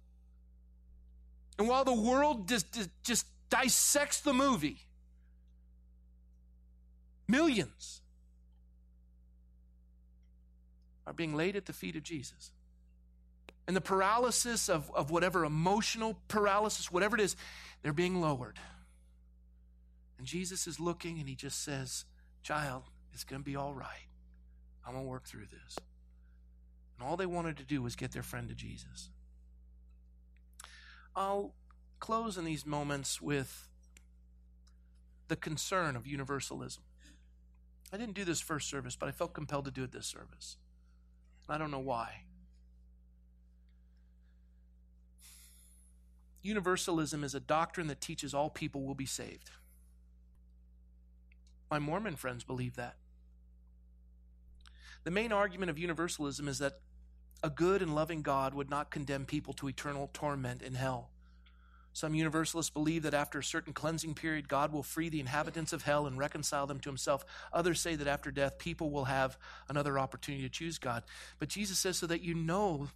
And 1.59 1.67
while 1.67 1.83
the 1.83 1.93
world 1.93 2.47
just, 2.47 2.67
just 3.03 3.27
dissects 3.51 4.21
the 4.21 4.33
movie. 4.33 4.79
Millions 7.29 8.01
are 11.07 11.13
being 11.13 11.35
laid 11.35 11.57
at 11.57 11.67
the 11.67 11.73
feet 11.73 11.97
of 11.97 12.03
Jesus. 12.03 12.53
and 13.67 13.77
the 13.77 13.81
paralysis 13.81 14.69
of, 14.69 14.91
of 14.95 15.11
whatever 15.11 15.45
emotional 15.45 16.19
paralysis, 16.29 16.91
whatever 16.91 17.17
it 17.17 17.23
is, 17.23 17.37
they're 17.83 17.93
being 17.93 18.21
lowered. 18.21 18.59
And 20.19 20.27
Jesus 20.27 20.67
is 20.67 20.81
looking 20.81 21.19
and 21.19 21.29
he 21.29 21.35
just 21.35 21.63
says, 21.63 22.05
Child, 22.43 22.83
it's 23.13 23.25
going 23.25 23.41
to 23.41 23.45
be 23.45 23.57
all 23.57 23.73
right. 23.73 24.09
I'm 24.85 24.95
going 24.95 25.05
to 25.05 25.11
work 25.11 25.27
through 25.27 25.47
this. 25.47 25.79
And 26.99 27.09
all 27.09 27.17
they 27.17 27.27
wanted 27.27 27.57
to 27.59 27.65
do 27.65 27.83
was 27.83 27.95
get 27.95 28.13
their 28.13 28.23
friend 28.23 28.49
to 28.49 28.55
Jesus. 28.55 29.11
I'll 31.15 31.55
close 32.01 32.37
in 32.37 32.45
these 32.45 32.67
moments 32.67 33.21
with 33.23 33.69
the 35.29 35.37
concern 35.37 35.95
of 35.95 36.07
universalism. 36.07 36.83
I 37.93 37.99
didn't 37.99 38.15
do 38.15 38.25
this 38.25 38.41
first 38.41 38.71
service, 38.71 38.97
but 38.97 39.09
I 39.09 39.13
felt 39.13 39.35
compelled 39.35 39.67
to 39.67 39.71
do 39.71 39.85
it 39.85 39.93
this 39.93 40.07
service. 40.07 40.57
I 41.49 41.59
don't 41.59 41.71
know 41.71 41.79
why. 41.79 42.23
Universalism 46.43 47.23
is 47.23 47.35
a 47.35 47.41
doctrine 47.41 47.87
that 47.89 48.01
teaches 48.01 48.35
all 48.35 48.51
people 48.51 48.83
will 48.83 48.95
be 48.95 49.07
saved. 49.07 49.51
My 51.71 51.79
Mormon 51.79 52.17
friends 52.17 52.45
believe 52.45 52.77
that. 52.77 52.97
The 55.05 55.11
main 55.11 55.33
argument 55.33 55.71
of 55.71 55.79
universalism 55.79 56.49
is 56.49 56.59
that 56.59 56.81
a 57.43 57.51
good 57.51 57.83
and 57.83 57.95
loving 57.95 58.23
God 58.23 58.55
would 58.55 58.71
not 58.71 58.91
condemn 58.91 59.25
people 59.25 59.53
to 59.55 59.69
eternal 59.69 60.11
torment 60.13 60.63
in 60.63 60.75
hell. 60.75 61.12
Some 61.93 62.15
universalists 62.15 62.71
believe 62.71 63.03
that 63.03 63.13
after 63.13 63.39
a 63.39 63.45
certain 63.45 63.73
cleansing 63.73 64.15
period, 64.15 64.49
God 64.49 64.73
will 64.73 64.83
free 64.83 65.11
the 65.11 65.21
inhabitants 65.21 65.73
of 65.73 65.83
hell 65.83 66.07
and 66.07 66.17
reconcile 66.17 66.67
them 66.67 66.81
to 66.81 66.89
himself. 66.89 67.25
Others 67.53 67.81
say 67.81 67.97
that 67.97 68.07
after 68.07 68.31
death, 68.31 68.59
people 68.59 68.91
will 68.91 69.05
have 69.05 69.37
another 69.69 69.99
opportunity 69.99 70.43
to 70.45 70.49
choose 70.49 70.79
God. 70.79 71.03
But 71.39 71.49
Jesus 71.49 71.79
says 71.79 71.99
so 71.99 72.07
that 72.07 72.23
you 72.23 72.35
know 72.35 72.89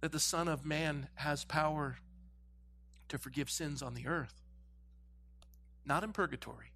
that 0.00 0.12
the 0.12 0.18
Son 0.18 0.48
of 0.48 0.64
Man 0.64 1.08
has 1.14 1.44
power 1.44 1.98
to 3.08 3.18
forgive 3.18 3.50
sins 3.50 3.82
on 3.82 3.92
the 3.92 4.06
earth, 4.06 4.34
not 5.84 6.02
in 6.02 6.12
purgatory, 6.12 6.72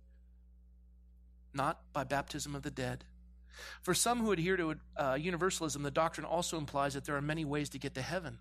not 1.54 1.80
by 1.94 2.04
baptism 2.04 2.54
of 2.54 2.62
the 2.62 2.70
dead. 2.70 3.04
For 3.80 3.94
some 3.94 4.20
who 4.20 4.32
adhere 4.32 4.58
to 4.58 4.74
uh, 4.98 5.16
universalism, 5.18 5.82
the 5.82 5.90
doctrine 5.90 6.26
also 6.26 6.58
implies 6.58 6.92
that 6.92 7.06
there 7.06 7.16
are 7.16 7.22
many 7.22 7.46
ways 7.46 7.70
to 7.70 7.78
get 7.78 7.94
to 7.94 8.02
heaven. 8.02 8.38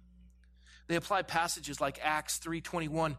They 0.88 0.96
apply 0.96 1.24
passages 1.24 1.82
like 1.82 2.00
Acts 2.04 2.40
3:21 2.40 3.18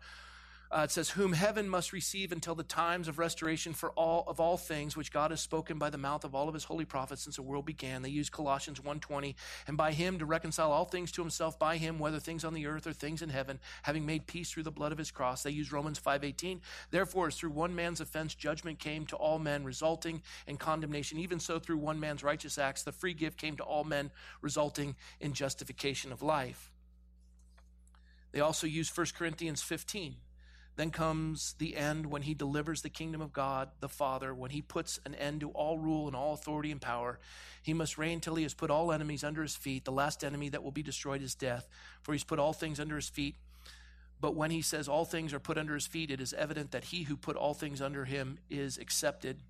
uh, 0.70 0.80
it 0.80 0.90
says, 0.90 1.10
"Whom 1.10 1.32
heaven 1.32 1.68
must 1.68 1.92
receive 1.92 2.32
until 2.32 2.56
the 2.56 2.64
times 2.64 3.06
of 3.06 3.18
restoration 3.18 3.72
for 3.72 3.90
all 3.92 4.24
of 4.26 4.40
all 4.40 4.56
things, 4.56 4.96
which 4.96 5.12
God 5.12 5.30
has 5.30 5.40
spoken 5.40 5.78
by 5.78 5.90
the 5.90 5.98
mouth 5.98 6.24
of 6.24 6.34
all 6.34 6.48
of 6.48 6.54
His 6.54 6.64
holy 6.64 6.84
prophets 6.84 7.22
since 7.22 7.36
the 7.36 7.42
world 7.42 7.64
began." 7.64 8.02
They 8.02 8.08
use 8.08 8.28
Colossians 8.28 8.80
1:20, 8.80 9.36
and 9.68 9.76
by 9.76 9.92
Him 9.92 10.18
to 10.18 10.26
reconcile 10.26 10.72
all 10.72 10.84
things 10.84 11.12
to 11.12 11.22
Himself, 11.22 11.56
by 11.58 11.76
Him, 11.76 12.00
whether 12.00 12.18
things 12.18 12.44
on 12.44 12.52
the 12.52 12.66
earth 12.66 12.86
or 12.86 12.92
things 12.92 13.22
in 13.22 13.28
heaven, 13.28 13.60
having 13.84 14.04
made 14.04 14.26
peace 14.26 14.50
through 14.50 14.64
the 14.64 14.72
blood 14.72 14.90
of 14.90 14.98
His 14.98 15.12
cross. 15.12 15.44
They 15.44 15.50
use 15.52 15.70
Romans 15.70 16.00
5:18. 16.00 16.60
Therefore, 16.90 17.28
as 17.28 17.36
through 17.36 17.50
one 17.50 17.74
man's 17.74 18.00
offense 18.00 18.34
judgment 18.34 18.80
came 18.80 19.06
to 19.06 19.16
all 19.16 19.38
men, 19.38 19.62
resulting 19.62 20.22
in 20.48 20.56
condemnation, 20.56 21.18
even 21.18 21.38
so 21.38 21.60
through 21.60 21.78
one 21.78 22.00
man's 22.00 22.24
righteous 22.24 22.58
acts 22.58 22.82
the 22.82 22.92
free 22.92 23.14
gift 23.14 23.38
came 23.38 23.56
to 23.56 23.64
all 23.64 23.84
men, 23.84 24.10
resulting 24.42 24.96
in 25.20 25.32
justification 25.32 26.10
of 26.10 26.22
life. 26.22 26.72
They 28.36 28.42
also 28.42 28.66
use 28.66 28.94
1 28.94 29.06
Corinthians 29.16 29.62
15. 29.62 30.16
Then 30.76 30.90
comes 30.90 31.54
the 31.58 31.74
end 31.74 32.04
when 32.04 32.20
he 32.20 32.34
delivers 32.34 32.82
the 32.82 32.90
kingdom 32.90 33.22
of 33.22 33.32
God, 33.32 33.70
the 33.80 33.88
Father, 33.88 34.34
when 34.34 34.50
he 34.50 34.60
puts 34.60 35.00
an 35.06 35.14
end 35.14 35.40
to 35.40 35.48
all 35.52 35.78
rule 35.78 36.06
and 36.06 36.14
all 36.14 36.34
authority 36.34 36.70
and 36.70 36.78
power. 36.78 37.18
He 37.62 37.72
must 37.72 37.96
reign 37.96 38.20
till 38.20 38.34
he 38.34 38.42
has 38.42 38.52
put 38.52 38.70
all 38.70 38.92
enemies 38.92 39.24
under 39.24 39.40
his 39.40 39.56
feet. 39.56 39.86
The 39.86 39.90
last 39.90 40.22
enemy 40.22 40.50
that 40.50 40.62
will 40.62 40.70
be 40.70 40.82
destroyed 40.82 41.22
is 41.22 41.34
death, 41.34 41.66
for 42.02 42.12
he's 42.12 42.24
put 42.24 42.38
all 42.38 42.52
things 42.52 42.78
under 42.78 42.96
his 42.96 43.08
feet. 43.08 43.36
But 44.20 44.34
when 44.34 44.50
he 44.50 44.60
says 44.60 44.86
all 44.86 45.06
things 45.06 45.32
are 45.32 45.40
put 45.40 45.56
under 45.56 45.72
his 45.72 45.86
feet, 45.86 46.10
it 46.10 46.20
is 46.20 46.34
evident 46.34 46.72
that 46.72 46.84
he 46.84 47.04
who 47.04 47.16
put 47.16 47.36
all 47.36 47.54
things 47.54 47.80
under 47.80 48.04
him 48.04 48.36
is 48.50 48.76
accepted. 48.76 49.40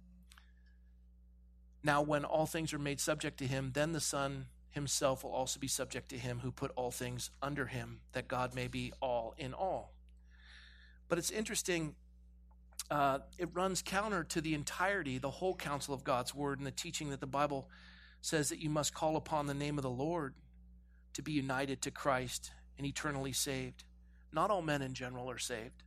Now, 1.82 2.02
when 2.02 2.24
all 2.24 2.46
things 2.46 2.72
are 2.72 2.78
made 2.78 3.00
subject 3.00 3.38
to 3.38 3.48
him, 3.48 3.72
then 3.74 3.90
the 3.90 4.00
Son 4.00 4.46
himself 4.76 5.24
will 5.24 5.32
also 5.32 5.58
be 5.58 5.66
subject 5.66 6.10
to 6.10 6.18
him 6.18 6.38
who 6.38 6.52
put 6.52 6.70
all 6.76 6.92
things 6.92 7.30
under 7.42 7.66
him, 7.66 7.98
that 8.12 8.28
God 8.28 8.54
may 8.54 8.68
be 8.68 8.92
all 9.00 9.34
in 9.36 9.52
all. 9.52 9.92
But 11.08 11.18
it's 11.18 11.30
interesting, 11.30 11.96
uh, 12.90 13.20
it 13.38 13.48
runs 13.52 13.82
counter 13.82 14.22
to 14.24 14.40
the 14.40 14.54
entirety, 14.54 15.18
the 15.18 15.30
whole 15.30 15.56
counsel 15.56 15.94
of 15.94 16.04
God's 16.04 16.34
word, 16.34 16.58
and 16.58 16.66
the 16.66 16.70
teaching 16.70 17.10
that 17.10 17.20
the 17.20 17.26
Bible 17.26 17.68
says 18.20 18.50
that 18.50 18.60
you 18.60 18.70
must 18.70 18.94
call 18.94 19.16
upon 19.16 19.46
the 19.46 19.54
name 19.54 19.78
of 19.78 19.82
the 19.82 19.90
Lord 19.90 20.34
to 21.14 21.22
be 21.22 21.32
united 21.32 21.82
to 21.82 21.90
Christ 21.90 22.52
and 22.76 22.86
eternally 22.86 23.32
saved. 23.32 23.84
Not 24.32 24.50
all 24.50 24.62
men 24.62 24.82
in 24.82 24.94
general 24.94 25.30
are 25.30 25.38
saved. 25.38 25.82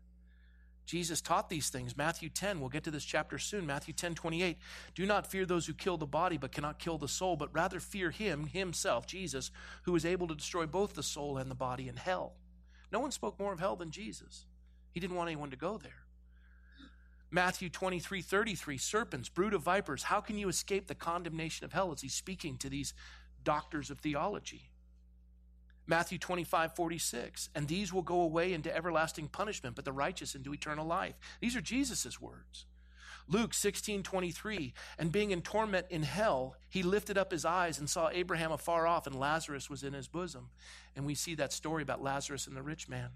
Jesus 0.90 1.22
taught 1.22 1.50
these 1.50 1.70
things. 1.70 1.96
Matthew 1.96 2.30
10, 2.30 2.60
we'll 2.60 2.70
get 2.70 2.84
to 2.86 2.90
this 2.90 3.06
chapter 3.06 3.38
soon. 3.38 3.68
Matthew 3.68 3.94
10, 3.94 4.16
28. 4.16 4.58
Do 4.96 5.06
not 5.06 5.28
fear 5.30 5.46
those 5.46 5.68
who 5.68 5.74
kill 5.76 5.98
the 5.98 6.08
body 6.08 6.36
but 6.36 6.52
cannot 6.52 6.80
kill 6.80 6.98
the 6.98 7.08
soul, 7.08 7.36
but 7.36 7.54
rather 7.54 7.80
fear 7.80 8.10
him, 8.10 8.48
himself, 8.48 9.06
Jesus, 9.06 9.52
who 9.84 9.96
is 9.96 10.04
able 10.04 10.28
to 10.28 10.34
destroy 10.34 10.66
both 10.66 10.96
the 10.96 11.04
soul 11.04 11.38
and 11.38 11.52
the 11.52 11.56
body 11.56 11.88
in 11.88 11.96
hell. 11.96 12.34
No 12.92 13.00
one 13.00 13.12
spoke 13.12 13.40
more 13.40 13.54
of 13.54 13.60
hell 13.60 13.76
than 13.76 13.92
Jesus. 13.92 14.48
He 14.92 15.00
didn't 15.00 15.16
want 15.16 15.30
anyone 15.30 15.52
to 15.52 15.56
go 15.56 15.78
there. 15.78 15.92
Matthew 17.30 17.70
23, 17.70 18.24
33. 18.24 18.80
Serpents, 18.80 19.30
brood 19.30 19.54
of 19.54 19.62
vipers, 19.62 20.02
how 20.02 20.22
can 20.22 20.40
you 20.40 20.50
escape 20.50 20.88
the 20.88 20.96
condemnation 20.96 21.66
of 21.66 21.72
hell? 21.72 21.92
As 21.92 22.02
he's 22.02 22.16
speaking 22.16 22.58
to 22.58 22.68
these 22.68 22.96
doctors 23.44 23.92
of 23.92 24.00
theology. 24.00 24.69
Matthew 25.90 26.20
25, 26.20 26.76
46. 26.76 27.50
And 27.56 27.68
these 27.68 27.92
will 27.92 28.04
go 28.04 28.22
away 28.22 28.54
into 28.54 28.74
everlasting 28.74 29.28
punishment, 29.28 29.76
but 29.76 29.86
the 29.86 29.92
righteous 29.92 30.36
into 30.36 30.54
eternal 30.54 30.86
life. 30.86 31.16
These 31.42 31.56
are 31.56 31.62
Jesus' 31.62 32.22
words. 32.22 32.66
Luke 33.28 33.54
16, 33.54 34.04
23. 34.04 34.74
And 34.98 35.12
being 35.12 35.32
in 35.32 35.42
torment 35.42 35.88
in 35.90 36.04
hell, 36.04 36.56
he 36.70 36.84
lifted 36.84 37.18
up 37.18 37.32
his 37.32 37.46
eyes 37.46 37.80
and 37.80 37.90
saw 37.90 38.10
Abraham 38.12 38.52
afar 38.52 38.88
off, 38.88 39.08
and 39.08 39.20
Lazarus 39.20 39.70
was 39.70 39.84
in 39.84 39.94
his 39.94 40.08
bosom. 40.08 40.50
And 40.96 41.06
we 41.06 41.16
see 41.16 41.36
that 41.36 41.54
story 41.54 41.84
about 41.84 42.04
Lazarus 42.04 42.48
and 42.48 42.56
the 42.56 42.62
rich 42.64 42.88
man. 42.88 43.10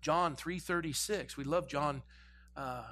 John 0.00 0.36
3:36. 0.36 1.36
We 1.36 1.44
love 1.44 1.68
John 1.68 2.02
uh, 2.56 2.84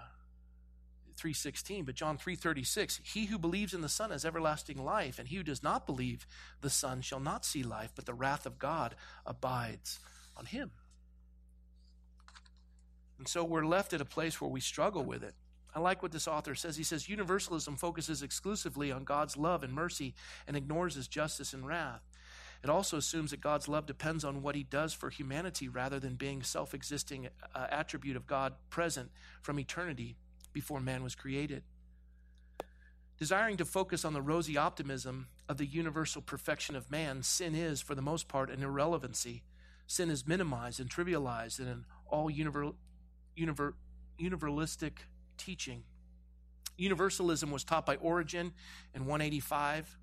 3:16, 1.16 1.84
but 1.84 1.94
John 1.94 2.18
3:36, 2.18 3.00
he 3.02 3.26
who 3.26 3.38
believes 3.38 3.74
in 3.74 3.80
the 3.80 3.88
Son 3.88 4.10
has 4.10 4.24
everlasting 4.24 4.82
life, 4.82 5.18
and 5.18 5.28
he 5.28 5.36
who 5.36 5.42
does 5.42 5.62
not 5.62 5.86
believe 5.86 6.26
the 6.60 6.70
Son 6.70 7.00
shall 7.00 7.20
not 7.20 7.44
see 7.44 7.62
life, 7.62 7.92
but 7.94 8.06
the 8.06 8.14
wrath 8.14 8.46
of 8.46 8.58
God 8.58 8.94
abides 9.24 9.98
on 10.36 10.46
him. 10.46 10.70
And 13.18 13.26
so 13.26 13.44
we're 13.44 13.64
left 13.64 13.92
at 13.92 14.00
a 14.00 14.06
place 14.06 14.40
where 14.40 14.50
we 14.50 14.60
struggle 14.60 15.04
with 15.04 15.22
it. 15.22 15.34
I 15.74 15.80
like 15.80 16.02
what 16.02 16.12
this 16.12 16.28
author 16.28 16.54
says. 16.54 16.76
He 16.76 16.84
says 16.84 17.08
universalism 17.08 17.76
focuses 17.76 18.22
exclusively 18.22 18.90
on 18.90 19.04
God's 19.04 19.36
love 19.36 19.62
and 19.62 19.72
mercy 19.72 20.14
and 20.46 20.56
ignores 20.56 20.94
his 20.94 21.08
justice 21.08 21.52
and 21.52 21.66
wrath. 21.66 22.02
It 22.64 22.70
also 22.70 22.96
assumes 22.96 23.30
that 23.30 23.40
God's 23.40 23.68
love 23.68 23.86
depends 23.86 24.24
on 24.24 24.42
what 24.42 24.54
he 24.54 24.62
does 24.62 24.92
for 24.94 25.10
humanity 25.10 25.68
rather 25.68 26.00
than 26.00 26.14
being 26.14 26.42
self-existing 26.42 27.28
uh, 27.54 27.66
attribute 27.70 28.16
of 28.16 28.26
God 28.26 28.54
present 28.70 29.10
from 29.42 29.60
eternity 29.60 30.16
before 30.56 30.80
man 30.80 31.02
was 31.02 31.14
created. 31.14 31.62
Desiring 33.18 33.58
to 33.58 33.66
focus 33.66 34.06
on 34.06 34.14
the 34.14 34.22
rosy 34.22 34.56
optimism 34.56 35.26
of 35.50 35.58
the 35.58 35.66
universal 35.66 36.22
perfection 36.22 36.74
of 36.74 36.90
man, 36.90 37.22
sin 37.22 37.54
is, 37.54 37.82
for 37.82 37.94
the 37.94 38.00
most 38.00 38.26
part, 38.26 38.48
an 38.48 38.62
irrelevancy. 38.62 39.42
Sin 39.86 40.08
is 40.08 40.26
minimized 40.26 40.80
and 40.80 40.88
trivialized 40.88 41.60
in 41.60 41.68
an 41.68 41.84
all 42.06 42.30
univer, 42.30 42.72
univer, 43.38 43.74
universalistic 44.18 44.92
teaching. 45.36 45.82
Universalism 46.78 47.50
was 47.50 47.62
taught 47.62 47.84
by 47.84 47.96
Origen 47.96 48.54
in 48.94 49.04
185. 49.04 49.98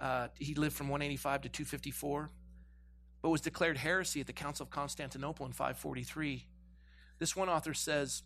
Uh, 0.00 0.28
he 0.38 0.54
lived 0.54 0.74
from 0.74 0.88
185 0.88 1.42
to 1.42 1.48
254, 1.50 2.30
but 3.20 3.28
was 3.28 3.42
declared 3.42 3.76
heresy 3.76 4.22
at 4.22 4.26
the 4.26 4.32
Council 4.32 4.64
of 4.64 4.70
Constantinople 4.70 5.44
in 5.44 5.52
543. 5.52 6.46
This 7.18 7.36
one 7.36 7.50
author 7.50 7.74
says, 7.74 8.22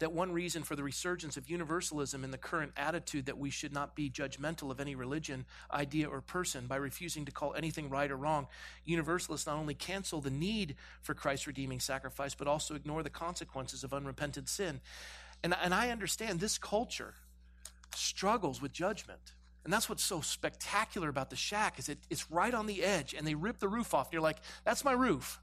that 0.00 0.12
one 0.12 0.32
reason 0.32 0.62
for 0.62 0.74
the 0.74 0.82
resurgence 0.82 1.36
of 1.36 1.48
universalism 1.48 2.24
in 2.24 2.30
the 2.30 2.38
current 2.38 2.72
attitude 2.76 3.26
that 3.26 3.38
we 3.38 3.50
should 3.50 3.72
not 3.72 3.94
be 3.94 4.10
judgmental 4.10 4.70
of 4.70 4.80
any 4.80 4.94
religion, 4.94 5.44
idea, 5.72 6.08
or 6.08 6.22
person 6.22 6.66
by 6.66 6.76
refusing 6.76 7.26
to 7.26 7.32
call 7.32 7.54
anything 7.54 7.90
right 7.90 8.10
or 8.10 8.16
wrong, 8.16 8.46
universalists 8.84 9.46
not 9.46 9.56
only 9.56 9.74
cancel 9.74 10.20
the 10.20 10.30
need 10.30 10.76
for 11.02 11.14
Christ's 11.14 11.46
redeeming 11.46 11.80
sacrifice, 11.80 12.34
but 12.34 12.48
also 12.48 12.74
ignore 12.74 13.02
the 13.02 13.10
consequences 13.10 13.84
of 13.84 13.92
unrepented 13.92 14.48
sin. 14.48 14.80
And, 15.42 15.54
and 15.62 15.74
I 15.74 15.90
understand 15.90 16.40
this 16.40 16.56
culture 16.56 17.14
struggles 17.94 18.62
with 18.62 18.72
judgment. 18.72 19.34
And 19.64 19.72
that's 19.72 19.88
what's 19.88 20.02
so 20.02 20.22
spectacular 20.22 21.10
about 21.10 21.28
the 21.28 21.36
shack 21.36 21.78
is 21.78 21.90
it, 21.90 21.98
it's 22.08 22.30
right 22.30 22.54
on 22.54 22.66
the 22.66 22.82
edge 22.82 23.12
and 23.12 23.26
they 23.26 23.34
rip 23.34 23.58
the 23.58 23.68
roof 23.68 23.92
off 23.92 24.06
and 24.06 24.14
you're 24.14 24.22
like, 24.22 24.38
that's 24.64 24.84
my 24.84 24.92
roof. 24.92 25.40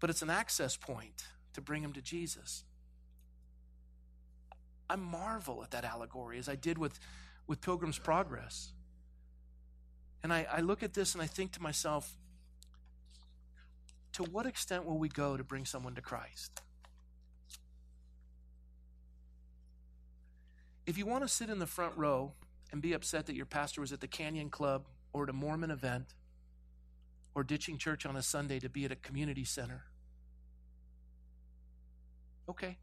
But 0.00 0.10
it's 0.10 0.22
an 0.22 0.30
access 0.30 0.76
point 0.76 1.22
to 1.56 1.60
bring 1.60 1.82
him 1.82 1.92
to 1.94 2.00
Jesus. 2.00 2.64
I 4.88 4.96
marvel 4.96 5.62
at 5.64 5.72
that 5.72 5.84
allegory 5.84 6.38
as 6.38 6.48
I 6.48 6.54
did 6.54 6.78
with, 6.78 6.98
with 7.46 7.60
Pilgrim's 7.60 7.98
Progress. 7.98 8.72
And 10.22 10.32
I, 10.32 10.46
I 10.50 10.60
look 10.60 10.82
at 10.82 10.94
this 10.94 11.14
and 11.14 11.22
I 11.22 11.26
think 11.26 11.52
to 11.52 11.62
myself, 11.62 12.16
to 14.12 14.22
what 14.22 14.46
extent 14.46 14.84
will 14.84 14.98
we 14.98 15.08
go 15.08 15.36
to 15.36 15.44
bring 15.44 15.64
someone 15.64 15.94
to 15.94 16.00
Christ? 16.00 16.60
If 20.86 20.96
you 20.96 21.04
want 21.04 21.24
to 21.24 21.28
sit 21.28 21.50
in 21.50 21.58
the 21.58 21.66
front 21.66 21.96
row 21.96 22.32
and 22.70 22.80
be 22.80 22.92
upset 22.92 23.26
that 23.26 23.34
your 23.34 23.46
pastor 23.46 23.80
was 23.80 23.92
at 23.92 24.00
the 24.00 24.06
Canyon 24.06 24.50
Club 24.50 24.86
or 25.12 25.24
at 25.24 25.30
a 25.30 25.32
Mormon 25.32 25.70
event 25.70 26.14
or 27.34 27.42
ditching 27.42 27.76
church 27.76 28.06
on 28.06 28.16
a 28.16 28.22
Sunday 28.22 28.60
to 28.60 28.68
be 28.68 28.84
at 28.84 28.92
a 28.92 28.96
community 28.96 29.44
center, 29.44 29.84
okay. 32.48 32.76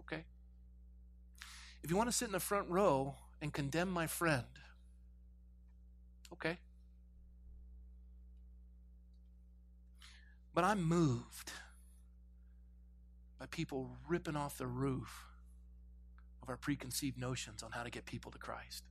Okay. 0.00 0.24
If 1.82 1.90
you 1.90 1.96
want 1.96 2.08
to 2.08 2.16
sit 2.16 2.26
in 2.26 2.32
the 2.32 2.40
front 2.40 2.68
row 2.68 3.14
and 3.40 3.52
condemn 3.52 3.90
my 3.90 4.06
friend, 4.06 4.44
okay. 6.32 6.58
But 10.54 10.64
I'm 10.64 10.82
moved 10.82 11.50
by 13.38 13.46
people 13.46 13.90
ripping 14.08 14.36
off 14.36 14.56
the 14.56 14.66
roof 14.66 15.26
of 16.42 16.48
our 16.48 16.56
preconceived 16.56 17.18
notions 17.18 17.62
on 17.62 17.72
how 17.72 17.82
to 17.82 17.90
get 17.90 18.04
people 18.04 18.30
to 18.30 18.38
Christ. 18.38 18.84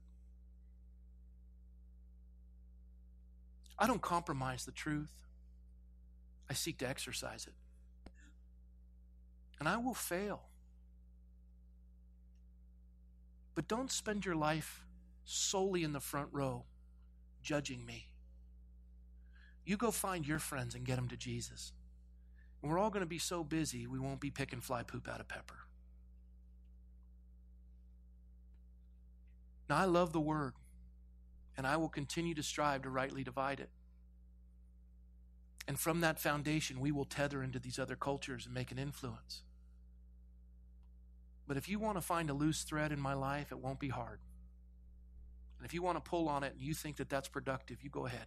I 3.78 3.86
don't 3.86 4.02
compromise 4.02 4.64
the 4.64 4.72
truth, 4.72 5.12
I 6.48 6.54
seek 6.54 6.78
to 6.78 6.88
exercise 6.88 7.46
it. 7.46 7.54
And 9.58 9.68
I 9.68 9.76
will 9.76 9.94
fail. 9.94 10.42
But 13.54 13.68
don't 13.68 13.90
spend 13.90 14.24
your 14.24 14.34
life 14.34 14.84
solely 15.24 15.84
in 15.84 15.92
the 15.92 16.00
front 16.00 16.28
row 16.32 16.64
judging 17.42 17.86
me. 17.86 18.08
You 19.64 19.76
go 19.76 19.90
find 19.90 20.26
your 20.26 20.38
friends 20.38 20.74
and 20.74 20.84
get 20.84 20.96
them 20.96 21.08
to 21.08 21.16
Jesus. 21.16 21.72
And 22.60 22.70
we're 22.70 22.78
all 22.78 22.90
going 22.90 23.02
to 23.02 23.06
be 23.06 23.18
so 23.18 23.44
busy, 23.44 23.86
we 23.86 23.98
won't 23.98 24.20
be 24.20 24.30
picking 24.30 24.60
fly 24.60 24.82
poop 24.82 25.08
out 25.08 25.20
of 25.20 25.28
pepper. 25.28 25.56
Now, 29.68 29.76
I 29.78 29.84
love 29.86 30.12
the 30.12 30.20
word, 30.20 30.54
and 31.56 31.66
I 31.66 31.78
will 31.78 31.88
continue 31.88 32.34
to 32.34 32.42
strive 32.42 32.82
to 32.82 32.90
rightly 32.90 33.24
divide 33.24 33.60
it. 33.60 33.70
And 35.66 35.78
from 35.78 36.00
that 36.02 36.18
foundation, 36.18 36.80
we 36.80 36.92
will 36.92 37.04
tether 37.04 37.42
into 37.42 37.58
these 37.58 37.78
other 37.78 37.96
cultures 37.96 38.44
and 38.44 38.54
make 38.54 38.70
an 38.70 38.78
influence. 38.78 39.42
But 41.46 41.56
if 41.56 41.68
you 41.68 41.78
want 41.78 41.96
to 41.96 42.02
find 42.02 42.30
a 42.30 42.34
loose 42.34 42.62
thread 42.62 42.92
in 42.92 43.00
my 43.00 43.14
life, 43.14 43.52
it 43.52 43.58
won't 43.58 43.80
be 43.80 43.88
hard. 43.88 44.20
And 45.58 45.66
if 45.66 45.74
you 45.74 45.82
want 45.82 45.96
to 45.96 46.08
pull 46.08 46.28
on 46.28 46.42
it 46.42 46.52
and 46.52 46.62
you 46.62 46.74
think 46.74 46.96
that 46.96 47.08
that's 47.08 47.28
productive, 47.28 47.82
you 47.82 47.90
go 47.90 48.06
ahead. 48.06 48.26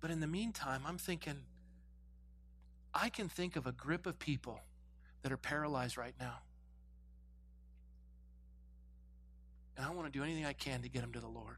But 0.00 0.10
in 0.10 0.20
the 0.20 0.26
meantime, 0.26 0.82
I'm 0.86 0.98
thinking, 0.98 1.36
I 2.92 3.08
can 3.08 3.28
think 3.28 3.56
of 3.56 3.66
a 3.66 3.72
grip 3.72 4.06
of 4.06 4.18
people 4.18 4.60
that 5.22 5.32
are 5.32 5.36
paralyzed 5.36 5.96
right 5.96 6.14
now. 6.20 6.38
And 9.76 9.86
I 9.86 9.90
want 9.90 10.12
to 10.12 10.16
do 10.16 10.22
anything 10.22 10.44
I 10.44 10.52
can 10.52 10.82
to 10.82 10.88
get 10.88 11.00
them 11.00 11.12
to 11.12 11.20
the 11.20 11.28
Lord. 11.28 11.56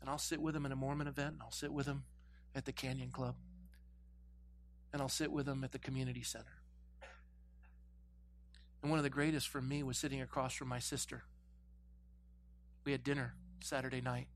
And 0.00 0.10
I'll 0.10 0.18
sit 0.18 0.40
with 0.40 0.54
them 0.54 0.66
in 0.66 0.72
a 0.72 0.76
Mormon 0.76 1.06
event, 1.06 1.34
and 1.34 1.42
I'll 1.42 1.50
sit 1.50 1.72
with 1.72 1.86
them 1.86 2.04
at 2.54 2.64
the 2.64 2.72
Canyon 2.72 3.10
Club, 3.10 3.34
and 4.92 5.02
I'll 5.02 5.08
sit 5.08 5.30
with 5.30 5.46
them 5.46 5.64
at 5.64 5.72
the 5.72 5.78
community 5.78 6.22
center. 6.22 6.62
And 8.82 8.90
one 8.90 8.98
of 8.98 9.02
the 9.02 9.10
greatest 9.10 9.48
for 9.48 9.60
me 9.60 9.82
was 9.82 9.98
sitting 9.98 10.20
across 10.20 10.54
from 10.54 10.68
my 10.68 10.78
sister. 10.78 11.24
We 12.84 12.92
had 12.92 13.02
dinner 13.02 13.34
Saturday 13.60 14.00
night. 14.00 14.28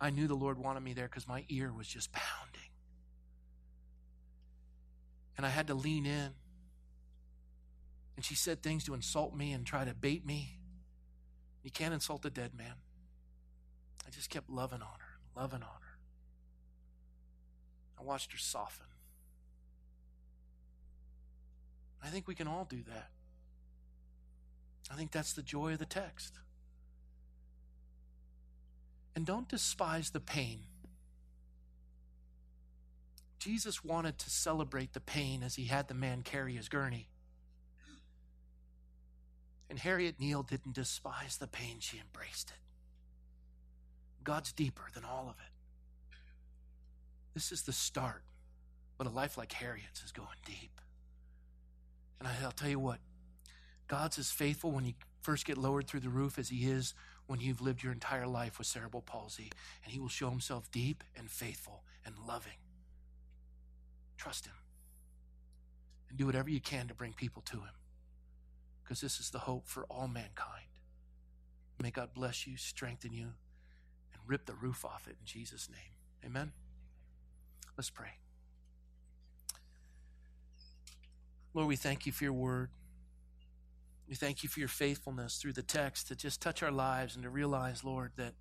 I 0.00 0.10
knew 0.10 0.26
the 0.26 0.34
Lord 0.34 0.58
wanted 0.58 0.80
me 0.80 0.92
there 0.92 1.06
because 1.06 1.26
my 1.26 1.44
ear 1.48 1.72
was 1.72 1.86
just 1.86 2.12
pounding. 2.12 2.70
And 5.36 5.46
I 5.46 5.48
had 5.48 5.68
to 5.68 5.74
lean 5.74 6.04
in. 6.04 6.34
And 8.16 8.24
she 8.24 8.34
said 8.34 8.62
things 8.62 8.84
to 8.84 8.94
insult 8.94 9.34
me 9.34 9.52
and 9.52 9.64
try 9.64 9.84
to 9.84 9.94
bait 9.94 10.26
me. 10.26 10.58
You 11.62 11.70
can't 11.70 11.94
insult 11.94 12.24
a 12.26 12.30
dead 12.30 12.52
man. 12.54 12.74
I 14.06 14.10
just 14.10 14.30
kept 14.30 14.50
loving 14.50 14.82
on 14.82 14.98
her, 14.98 15.40
loving 15.40 15.62
on 15.62 15.68
her. 15.68 15.98
I 17.98 18.02
watched 18.02 18.32
her 18.32 18.38
soften. 18.38 18.86
I 22.02 22.08
think 22.08 22.26
we 22.26 22.34
can 22.34 22.48
all 22.48 22.64
do 22.64 22.82
that. 22.88 23.10
I 24.90 24.96
think 24.96 25.12
that's 25.12 25.32
the 25.32 25.42
joy 25.42 25.74
of 25.74 25.78
the 25.78 25.86
text. 25.86 26.34
And 29.14 29.24
don't 29.24 29.48
despise 29.48 30.10
the 30.10 30.20
pain. 30.20 30.60
Jesus 33.38 33.84
wanted 33.84 34.18
to 34.18 34.30
celebrate 34.30 34.92
the 34.92 35.00
pain 35.00 35.42
as 35.42 35.56
he 35.56 35.64
had 35.64 35.88
the 35.88 35.94
man 35.94 36.22
carry 36.22 36.54
his 36.54 36.68
gurney. 36.68 37.08
And 39.68 39.78
Harriet 39.78 40.20
Neal 40.20 40.42
didn't 40.42 40.74
despise 40.74 41.38
the 41.38 41.46
pain, 41.46 41.76
she 41.80 41.98
embraced 41.98 42.50
it. 42.50 42.71
God's 44.24 44.52
deeper 44.52 44.84
than 44.94 45.04
all 45.04 45.26
of 45.28 45.36
it. 45.38 45.52
This 47.34 47.52
is 47.52 47.62
the 47.62 47.72
start, 47.72 48.22
but 48.98 49.06
a 49.06 49.10
life 49.10 49.38
like 49.38 49.52
Harriet's 49.52 50.02
is 50.02 50.12
going 50.12 50.28
deep. 50.44 50.80
And 52.18 52.28
I'll 52.28 52.52
tell 52.52 52.68
you 52.68 52.78
what, 52.78 52.98
God's 53.88 54.18
as 54.18 54.30
faithful 54.30 54.70
when 54.70 54.84
you 54.84 54.94
first 55.22 55.44
get 55.44 55.58
lowered 55.58 55.86
through 55.86 56.00
the 56.00 56.08
roof 56.08 56.38
as 56.38 56.50
he 56.50 56.66
is 56.70 56.94
when 57.26 57.40
you've 57.40 57.60
lived 57.60 57.82
your 57.82 57.92
entire 57.92 58.26
life 58.26 58.58
with 58.58 58.66
cerebral 58.66 59.02
palsy. 59.02 59.50
And 59.84 59.92
he 59.92 59.98
will 59.98 60.08
show 60.08 60.30
himself 60.30 60.70
deep 60.70 61.02
and 61.16 61.30
faithful 61.30 61.82
and 62.04 62.14
loving. 62.26 62.58
Trust 64.16 64.46
him. 64.46 64.54
And 66.08 66.18
do 66.18 66.26
whatever 66.26 66.50
you 66.50 66.60
can 66.60 66.88
to 66.88 66.94
bring 66.94 67.12
people 67.12 67.42
to 67.46 67.56
him. 67.56 67.74
Because 68.82 69.00
this 69.00 69.18
is 69.18 69.30
the 69.30 69.40
hope 69.40 69.66
for 69.66 69.84
all 69.84 70.08
mankind. 70.08 70.66
May 71.82 71.90
God 71.90 72.10
bless 72.14 72.46
you, 72.46 72.56
strengthen 72.56 73.12
you, 73.12 73.32
rip 74.26 74.46
the 74.46 74.54
roof 74.54 74.84
off 74.84 75.06
it 75.06 75.16
in 75.20 75.26
Jesus' 75.26 75.68
name. 75.68 76.24
Amen. 76.24 76.52
Let's 77.76 77.90
pray. 77.90 78.12
Lord, 81.54 81.68
we 81.68 81.76
thank 81.76 82.06
you 82.06 82.12
for 82.12 82.24
your 82.24 82.32
word. 82.32 82.70
We 84.08 84.14
thank 84.14 84.42
you 84.42 84.48
for 84.48 84.58
your 84.58 84.68
faithfulness 84.68 85.36
through 85.36 85.54
the 85.54 85.62
text 85.62 86.08
to 86.08 86.16
just 86.16 86.40
touch 86.40 86.62
our 86.62 86.70
lives 86.70 87.14
and 87.14 87.24
to 87.24 87.30
realize, 87.30 87.84
Lord, 87.84 88.12
that 88.16 88.34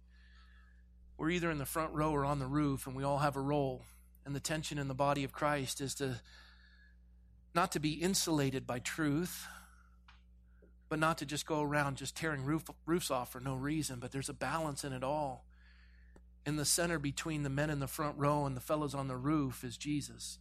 we're 1.17 1.29
either 1.29 1.51
in 1.51 1.59
the 1.59 1.65
front 1.65 1.93
row 1.93 2.11
or 2.11 2.25
on 2.25 2.39
the 2.39 2.47
roof 2.47 2.87
and 2.87 2.95
we 2.95 3.03
all 3.03 3.19
have 3.19 3.35
a 3.35 3.41
role. 3.41 3.83
And 4.25 4.35
the 4.35 4.39
tension 4.39 4.77
in 4.77 4.87
the 4.87 4.93
body 4.93 5.23
of 5.23 5.31
Christ 5.31 5.81
is 5.81 5.95
to 5.95 6.19
not 7.53 7.71
to 7.73 7.79
be 7.79 7.91
insulated 7.91 8.65
by 8.65 8.79
truth, 8.79 9.45
but 10.89 10.99
not 10.99 11.17
to 11.19 11.25
just 11.25 11.45
go 11.45 11.61
around 11.61 11.97
just 11.97 12.15
tearing 12.15 12.43
roof, 12.43 12.63
roofs 12.85 13.11
off 13.11 13.31
for 13.31 13.39
no 13.39 13.55
reason, 13.55 13.99
but 13.99 14.11
there's 14.11 14.29
a 14.29 14.33
balance 14.33 14.83
in 14.83 14.93
it 14.93 15.03
all. 15.03 15.45
In 16.45 16.55
the 16.55 16.65
center 16.65 16.97
between 16.97 17.43
the 17.43 17.49
men 17.49 17.69
in 17.69 17.79
the 17.79 17.87
front 17.87 18.17
row 18.17 18.45
and 18.45 18.55
the 18.55 18.61
fellows 18.61 18.95
on 18.95 19.07
the 19.07 19.17
roof 19.17 19.63
is 19.63 19.77
Jesus. 19.77 20.39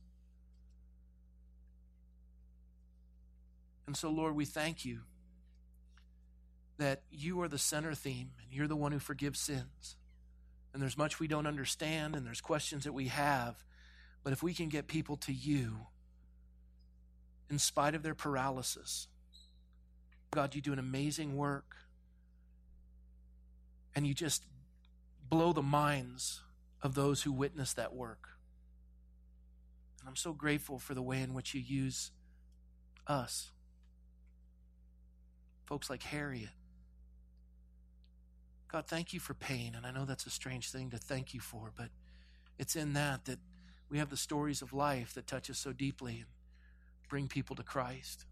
And 3.87 3.97
so, 3.97 4.11
Lord, 4.11 4.35
we 4.35 4.45
thank 4.45 4.85
you 4.85 5.01
that 6.79 7.03
you 7.11 7.41
are 7.43 7.49
the 7.49 7.59
center 7.59 7.95
theme 7.95 8.31
and 8.43 8.53
you're 8.53 8.69
the 8.69 8.77
one 8.77 8.93
who 8.93 8.99
forgives 8.99 9.41
sins. 9.41 9.97
And 10.73 10.81
there's 10.81 10.97
much 10.97 11.21
we 11.21 11.29
don't 11.29 11.47
understand 11.47 12.15
and 12.15 12.25
there's 12.25 12.41
questions 12.41 12.85
that 12.85 12.93
we 12.93 13.09
have. 13.09 13.63
But 14.23 14.33
if 14.33 14.43
we 14.43 14.55
can 14.55 14.69
get 14.69 14.87
people 14.87 15.17
to 15.19 15.33
you 15.33 15.87
in 17.51 17.59
spite 17.59 17.95
of 17.95 18.03
their 18.03 18.15
paralysis, 18.15 19.09
God, 20.31 20.55
you 20.55 20.61
do 20.61 20.73
an 20.73 20.79
amazing 20.79 21.37
work. 21.37 21.77
And 23.95 24.07
you 24.07 24.15
just 24.15 24.45
blow 25.31 25.53
the 25.53 25.63
minds 25.63 26.41
of 26.83 26.95
those 26.95 27.23
who 27.23 27.33
witness 27.33 27.73
that 27.75 27.95
work. 27.95 28.29
And 30.01 30.09
I'm 30.09 30.17
so 30.17 30.33
grateful 30.33 30.79
for 30.79 30.95
the 30.95 31.03
way 31.03 31.23
in 31.23 31.33
which 31.33 31.55
you 31.55 31.61
use 31.61 32.11
us 33.07 33.53
folks 35.71 35.89
like 35.89 36.03
Harriet. 36.03 36.51
God, 38.67 38.89
thank 38.89 39.13
you 39.13 39.21
for 39.21 39.35
pain. 39.35 39.77
And 39.77 39.87
I 39.87 39.93
know 39.93 40.05
that's 40.05 40.27
a 40.27 40.31
strange 40.31 40.71
thing 40.71 40.91
to 40.91 40.99
thank 40.99 41.33
you 41.33 41.39
for, 41.39 41.71
but 41.77 41.91
it's 42.59 42.75
in 42.75 42.93
that 42.95 43.25
that 43.27 43.39
we 43.89 43.99
have 43.99 44.11
the 44.11 44.17
stories 44.17 44.63
of 44.63 44.73
life 44.73 45.15
that 45.15 45.29
touch 45.29 45.49
us 45.49 45.59
so 45.59 45.73
deeply 45.73 46.17
and 46.17 46.27
bring 47.09 47.29
people 47.29 47.55
to 47.55 47.63
Christ. 47.63 48.25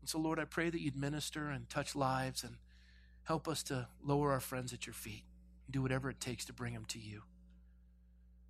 And 0.00 0.08
so, 0.08 0.18
Lord, 0.18 0.38
I 0.38 0.44
pray 0.44 0.70
that 0.70 0.80
you'd 0.80 0.96
minister 0.96 1.50
and 1.50 1.68
touch 1.68 1.94
lives 1.94 2.42
and 2.42 2.56
help 3.24 3.46
us 3.46 3.62
to 3.64 3.88
lower 4.02 4.32
our 4.32 4.40
friends 4.40 4.72
at 4.72 4.86
your 4.86 4.94
feet 4.94 5.24
and 5.70 5.72
do 5.72 5.82
whatever 5.82 6.10
it 6.10 6.18
takes 6.18 6.44
to 6.46 6.52
bring 6.52 6.74
them 6.74 6.84
to 6.84 6.98
you. 6.98 7.22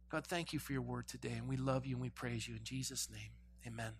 God, 0.09 0.27
thank 0.27 0.55
you 0.55 0.59
for 0.59 0.73
your 0.73 0.81
word 0.81 1.07
today, 1.07 1.35
and 1.37 1.47
we 1.47 1.59
love 1.59 1.85
you 1.85 1.97
and 1.97 2.01
we 2.01 2.09
praise 2.09 2.49
you. 2.49 2.55
In 2.55 2.64
Jesus' 2.64 3.11
name, 3.12 3.31
amen. 3.66 3.93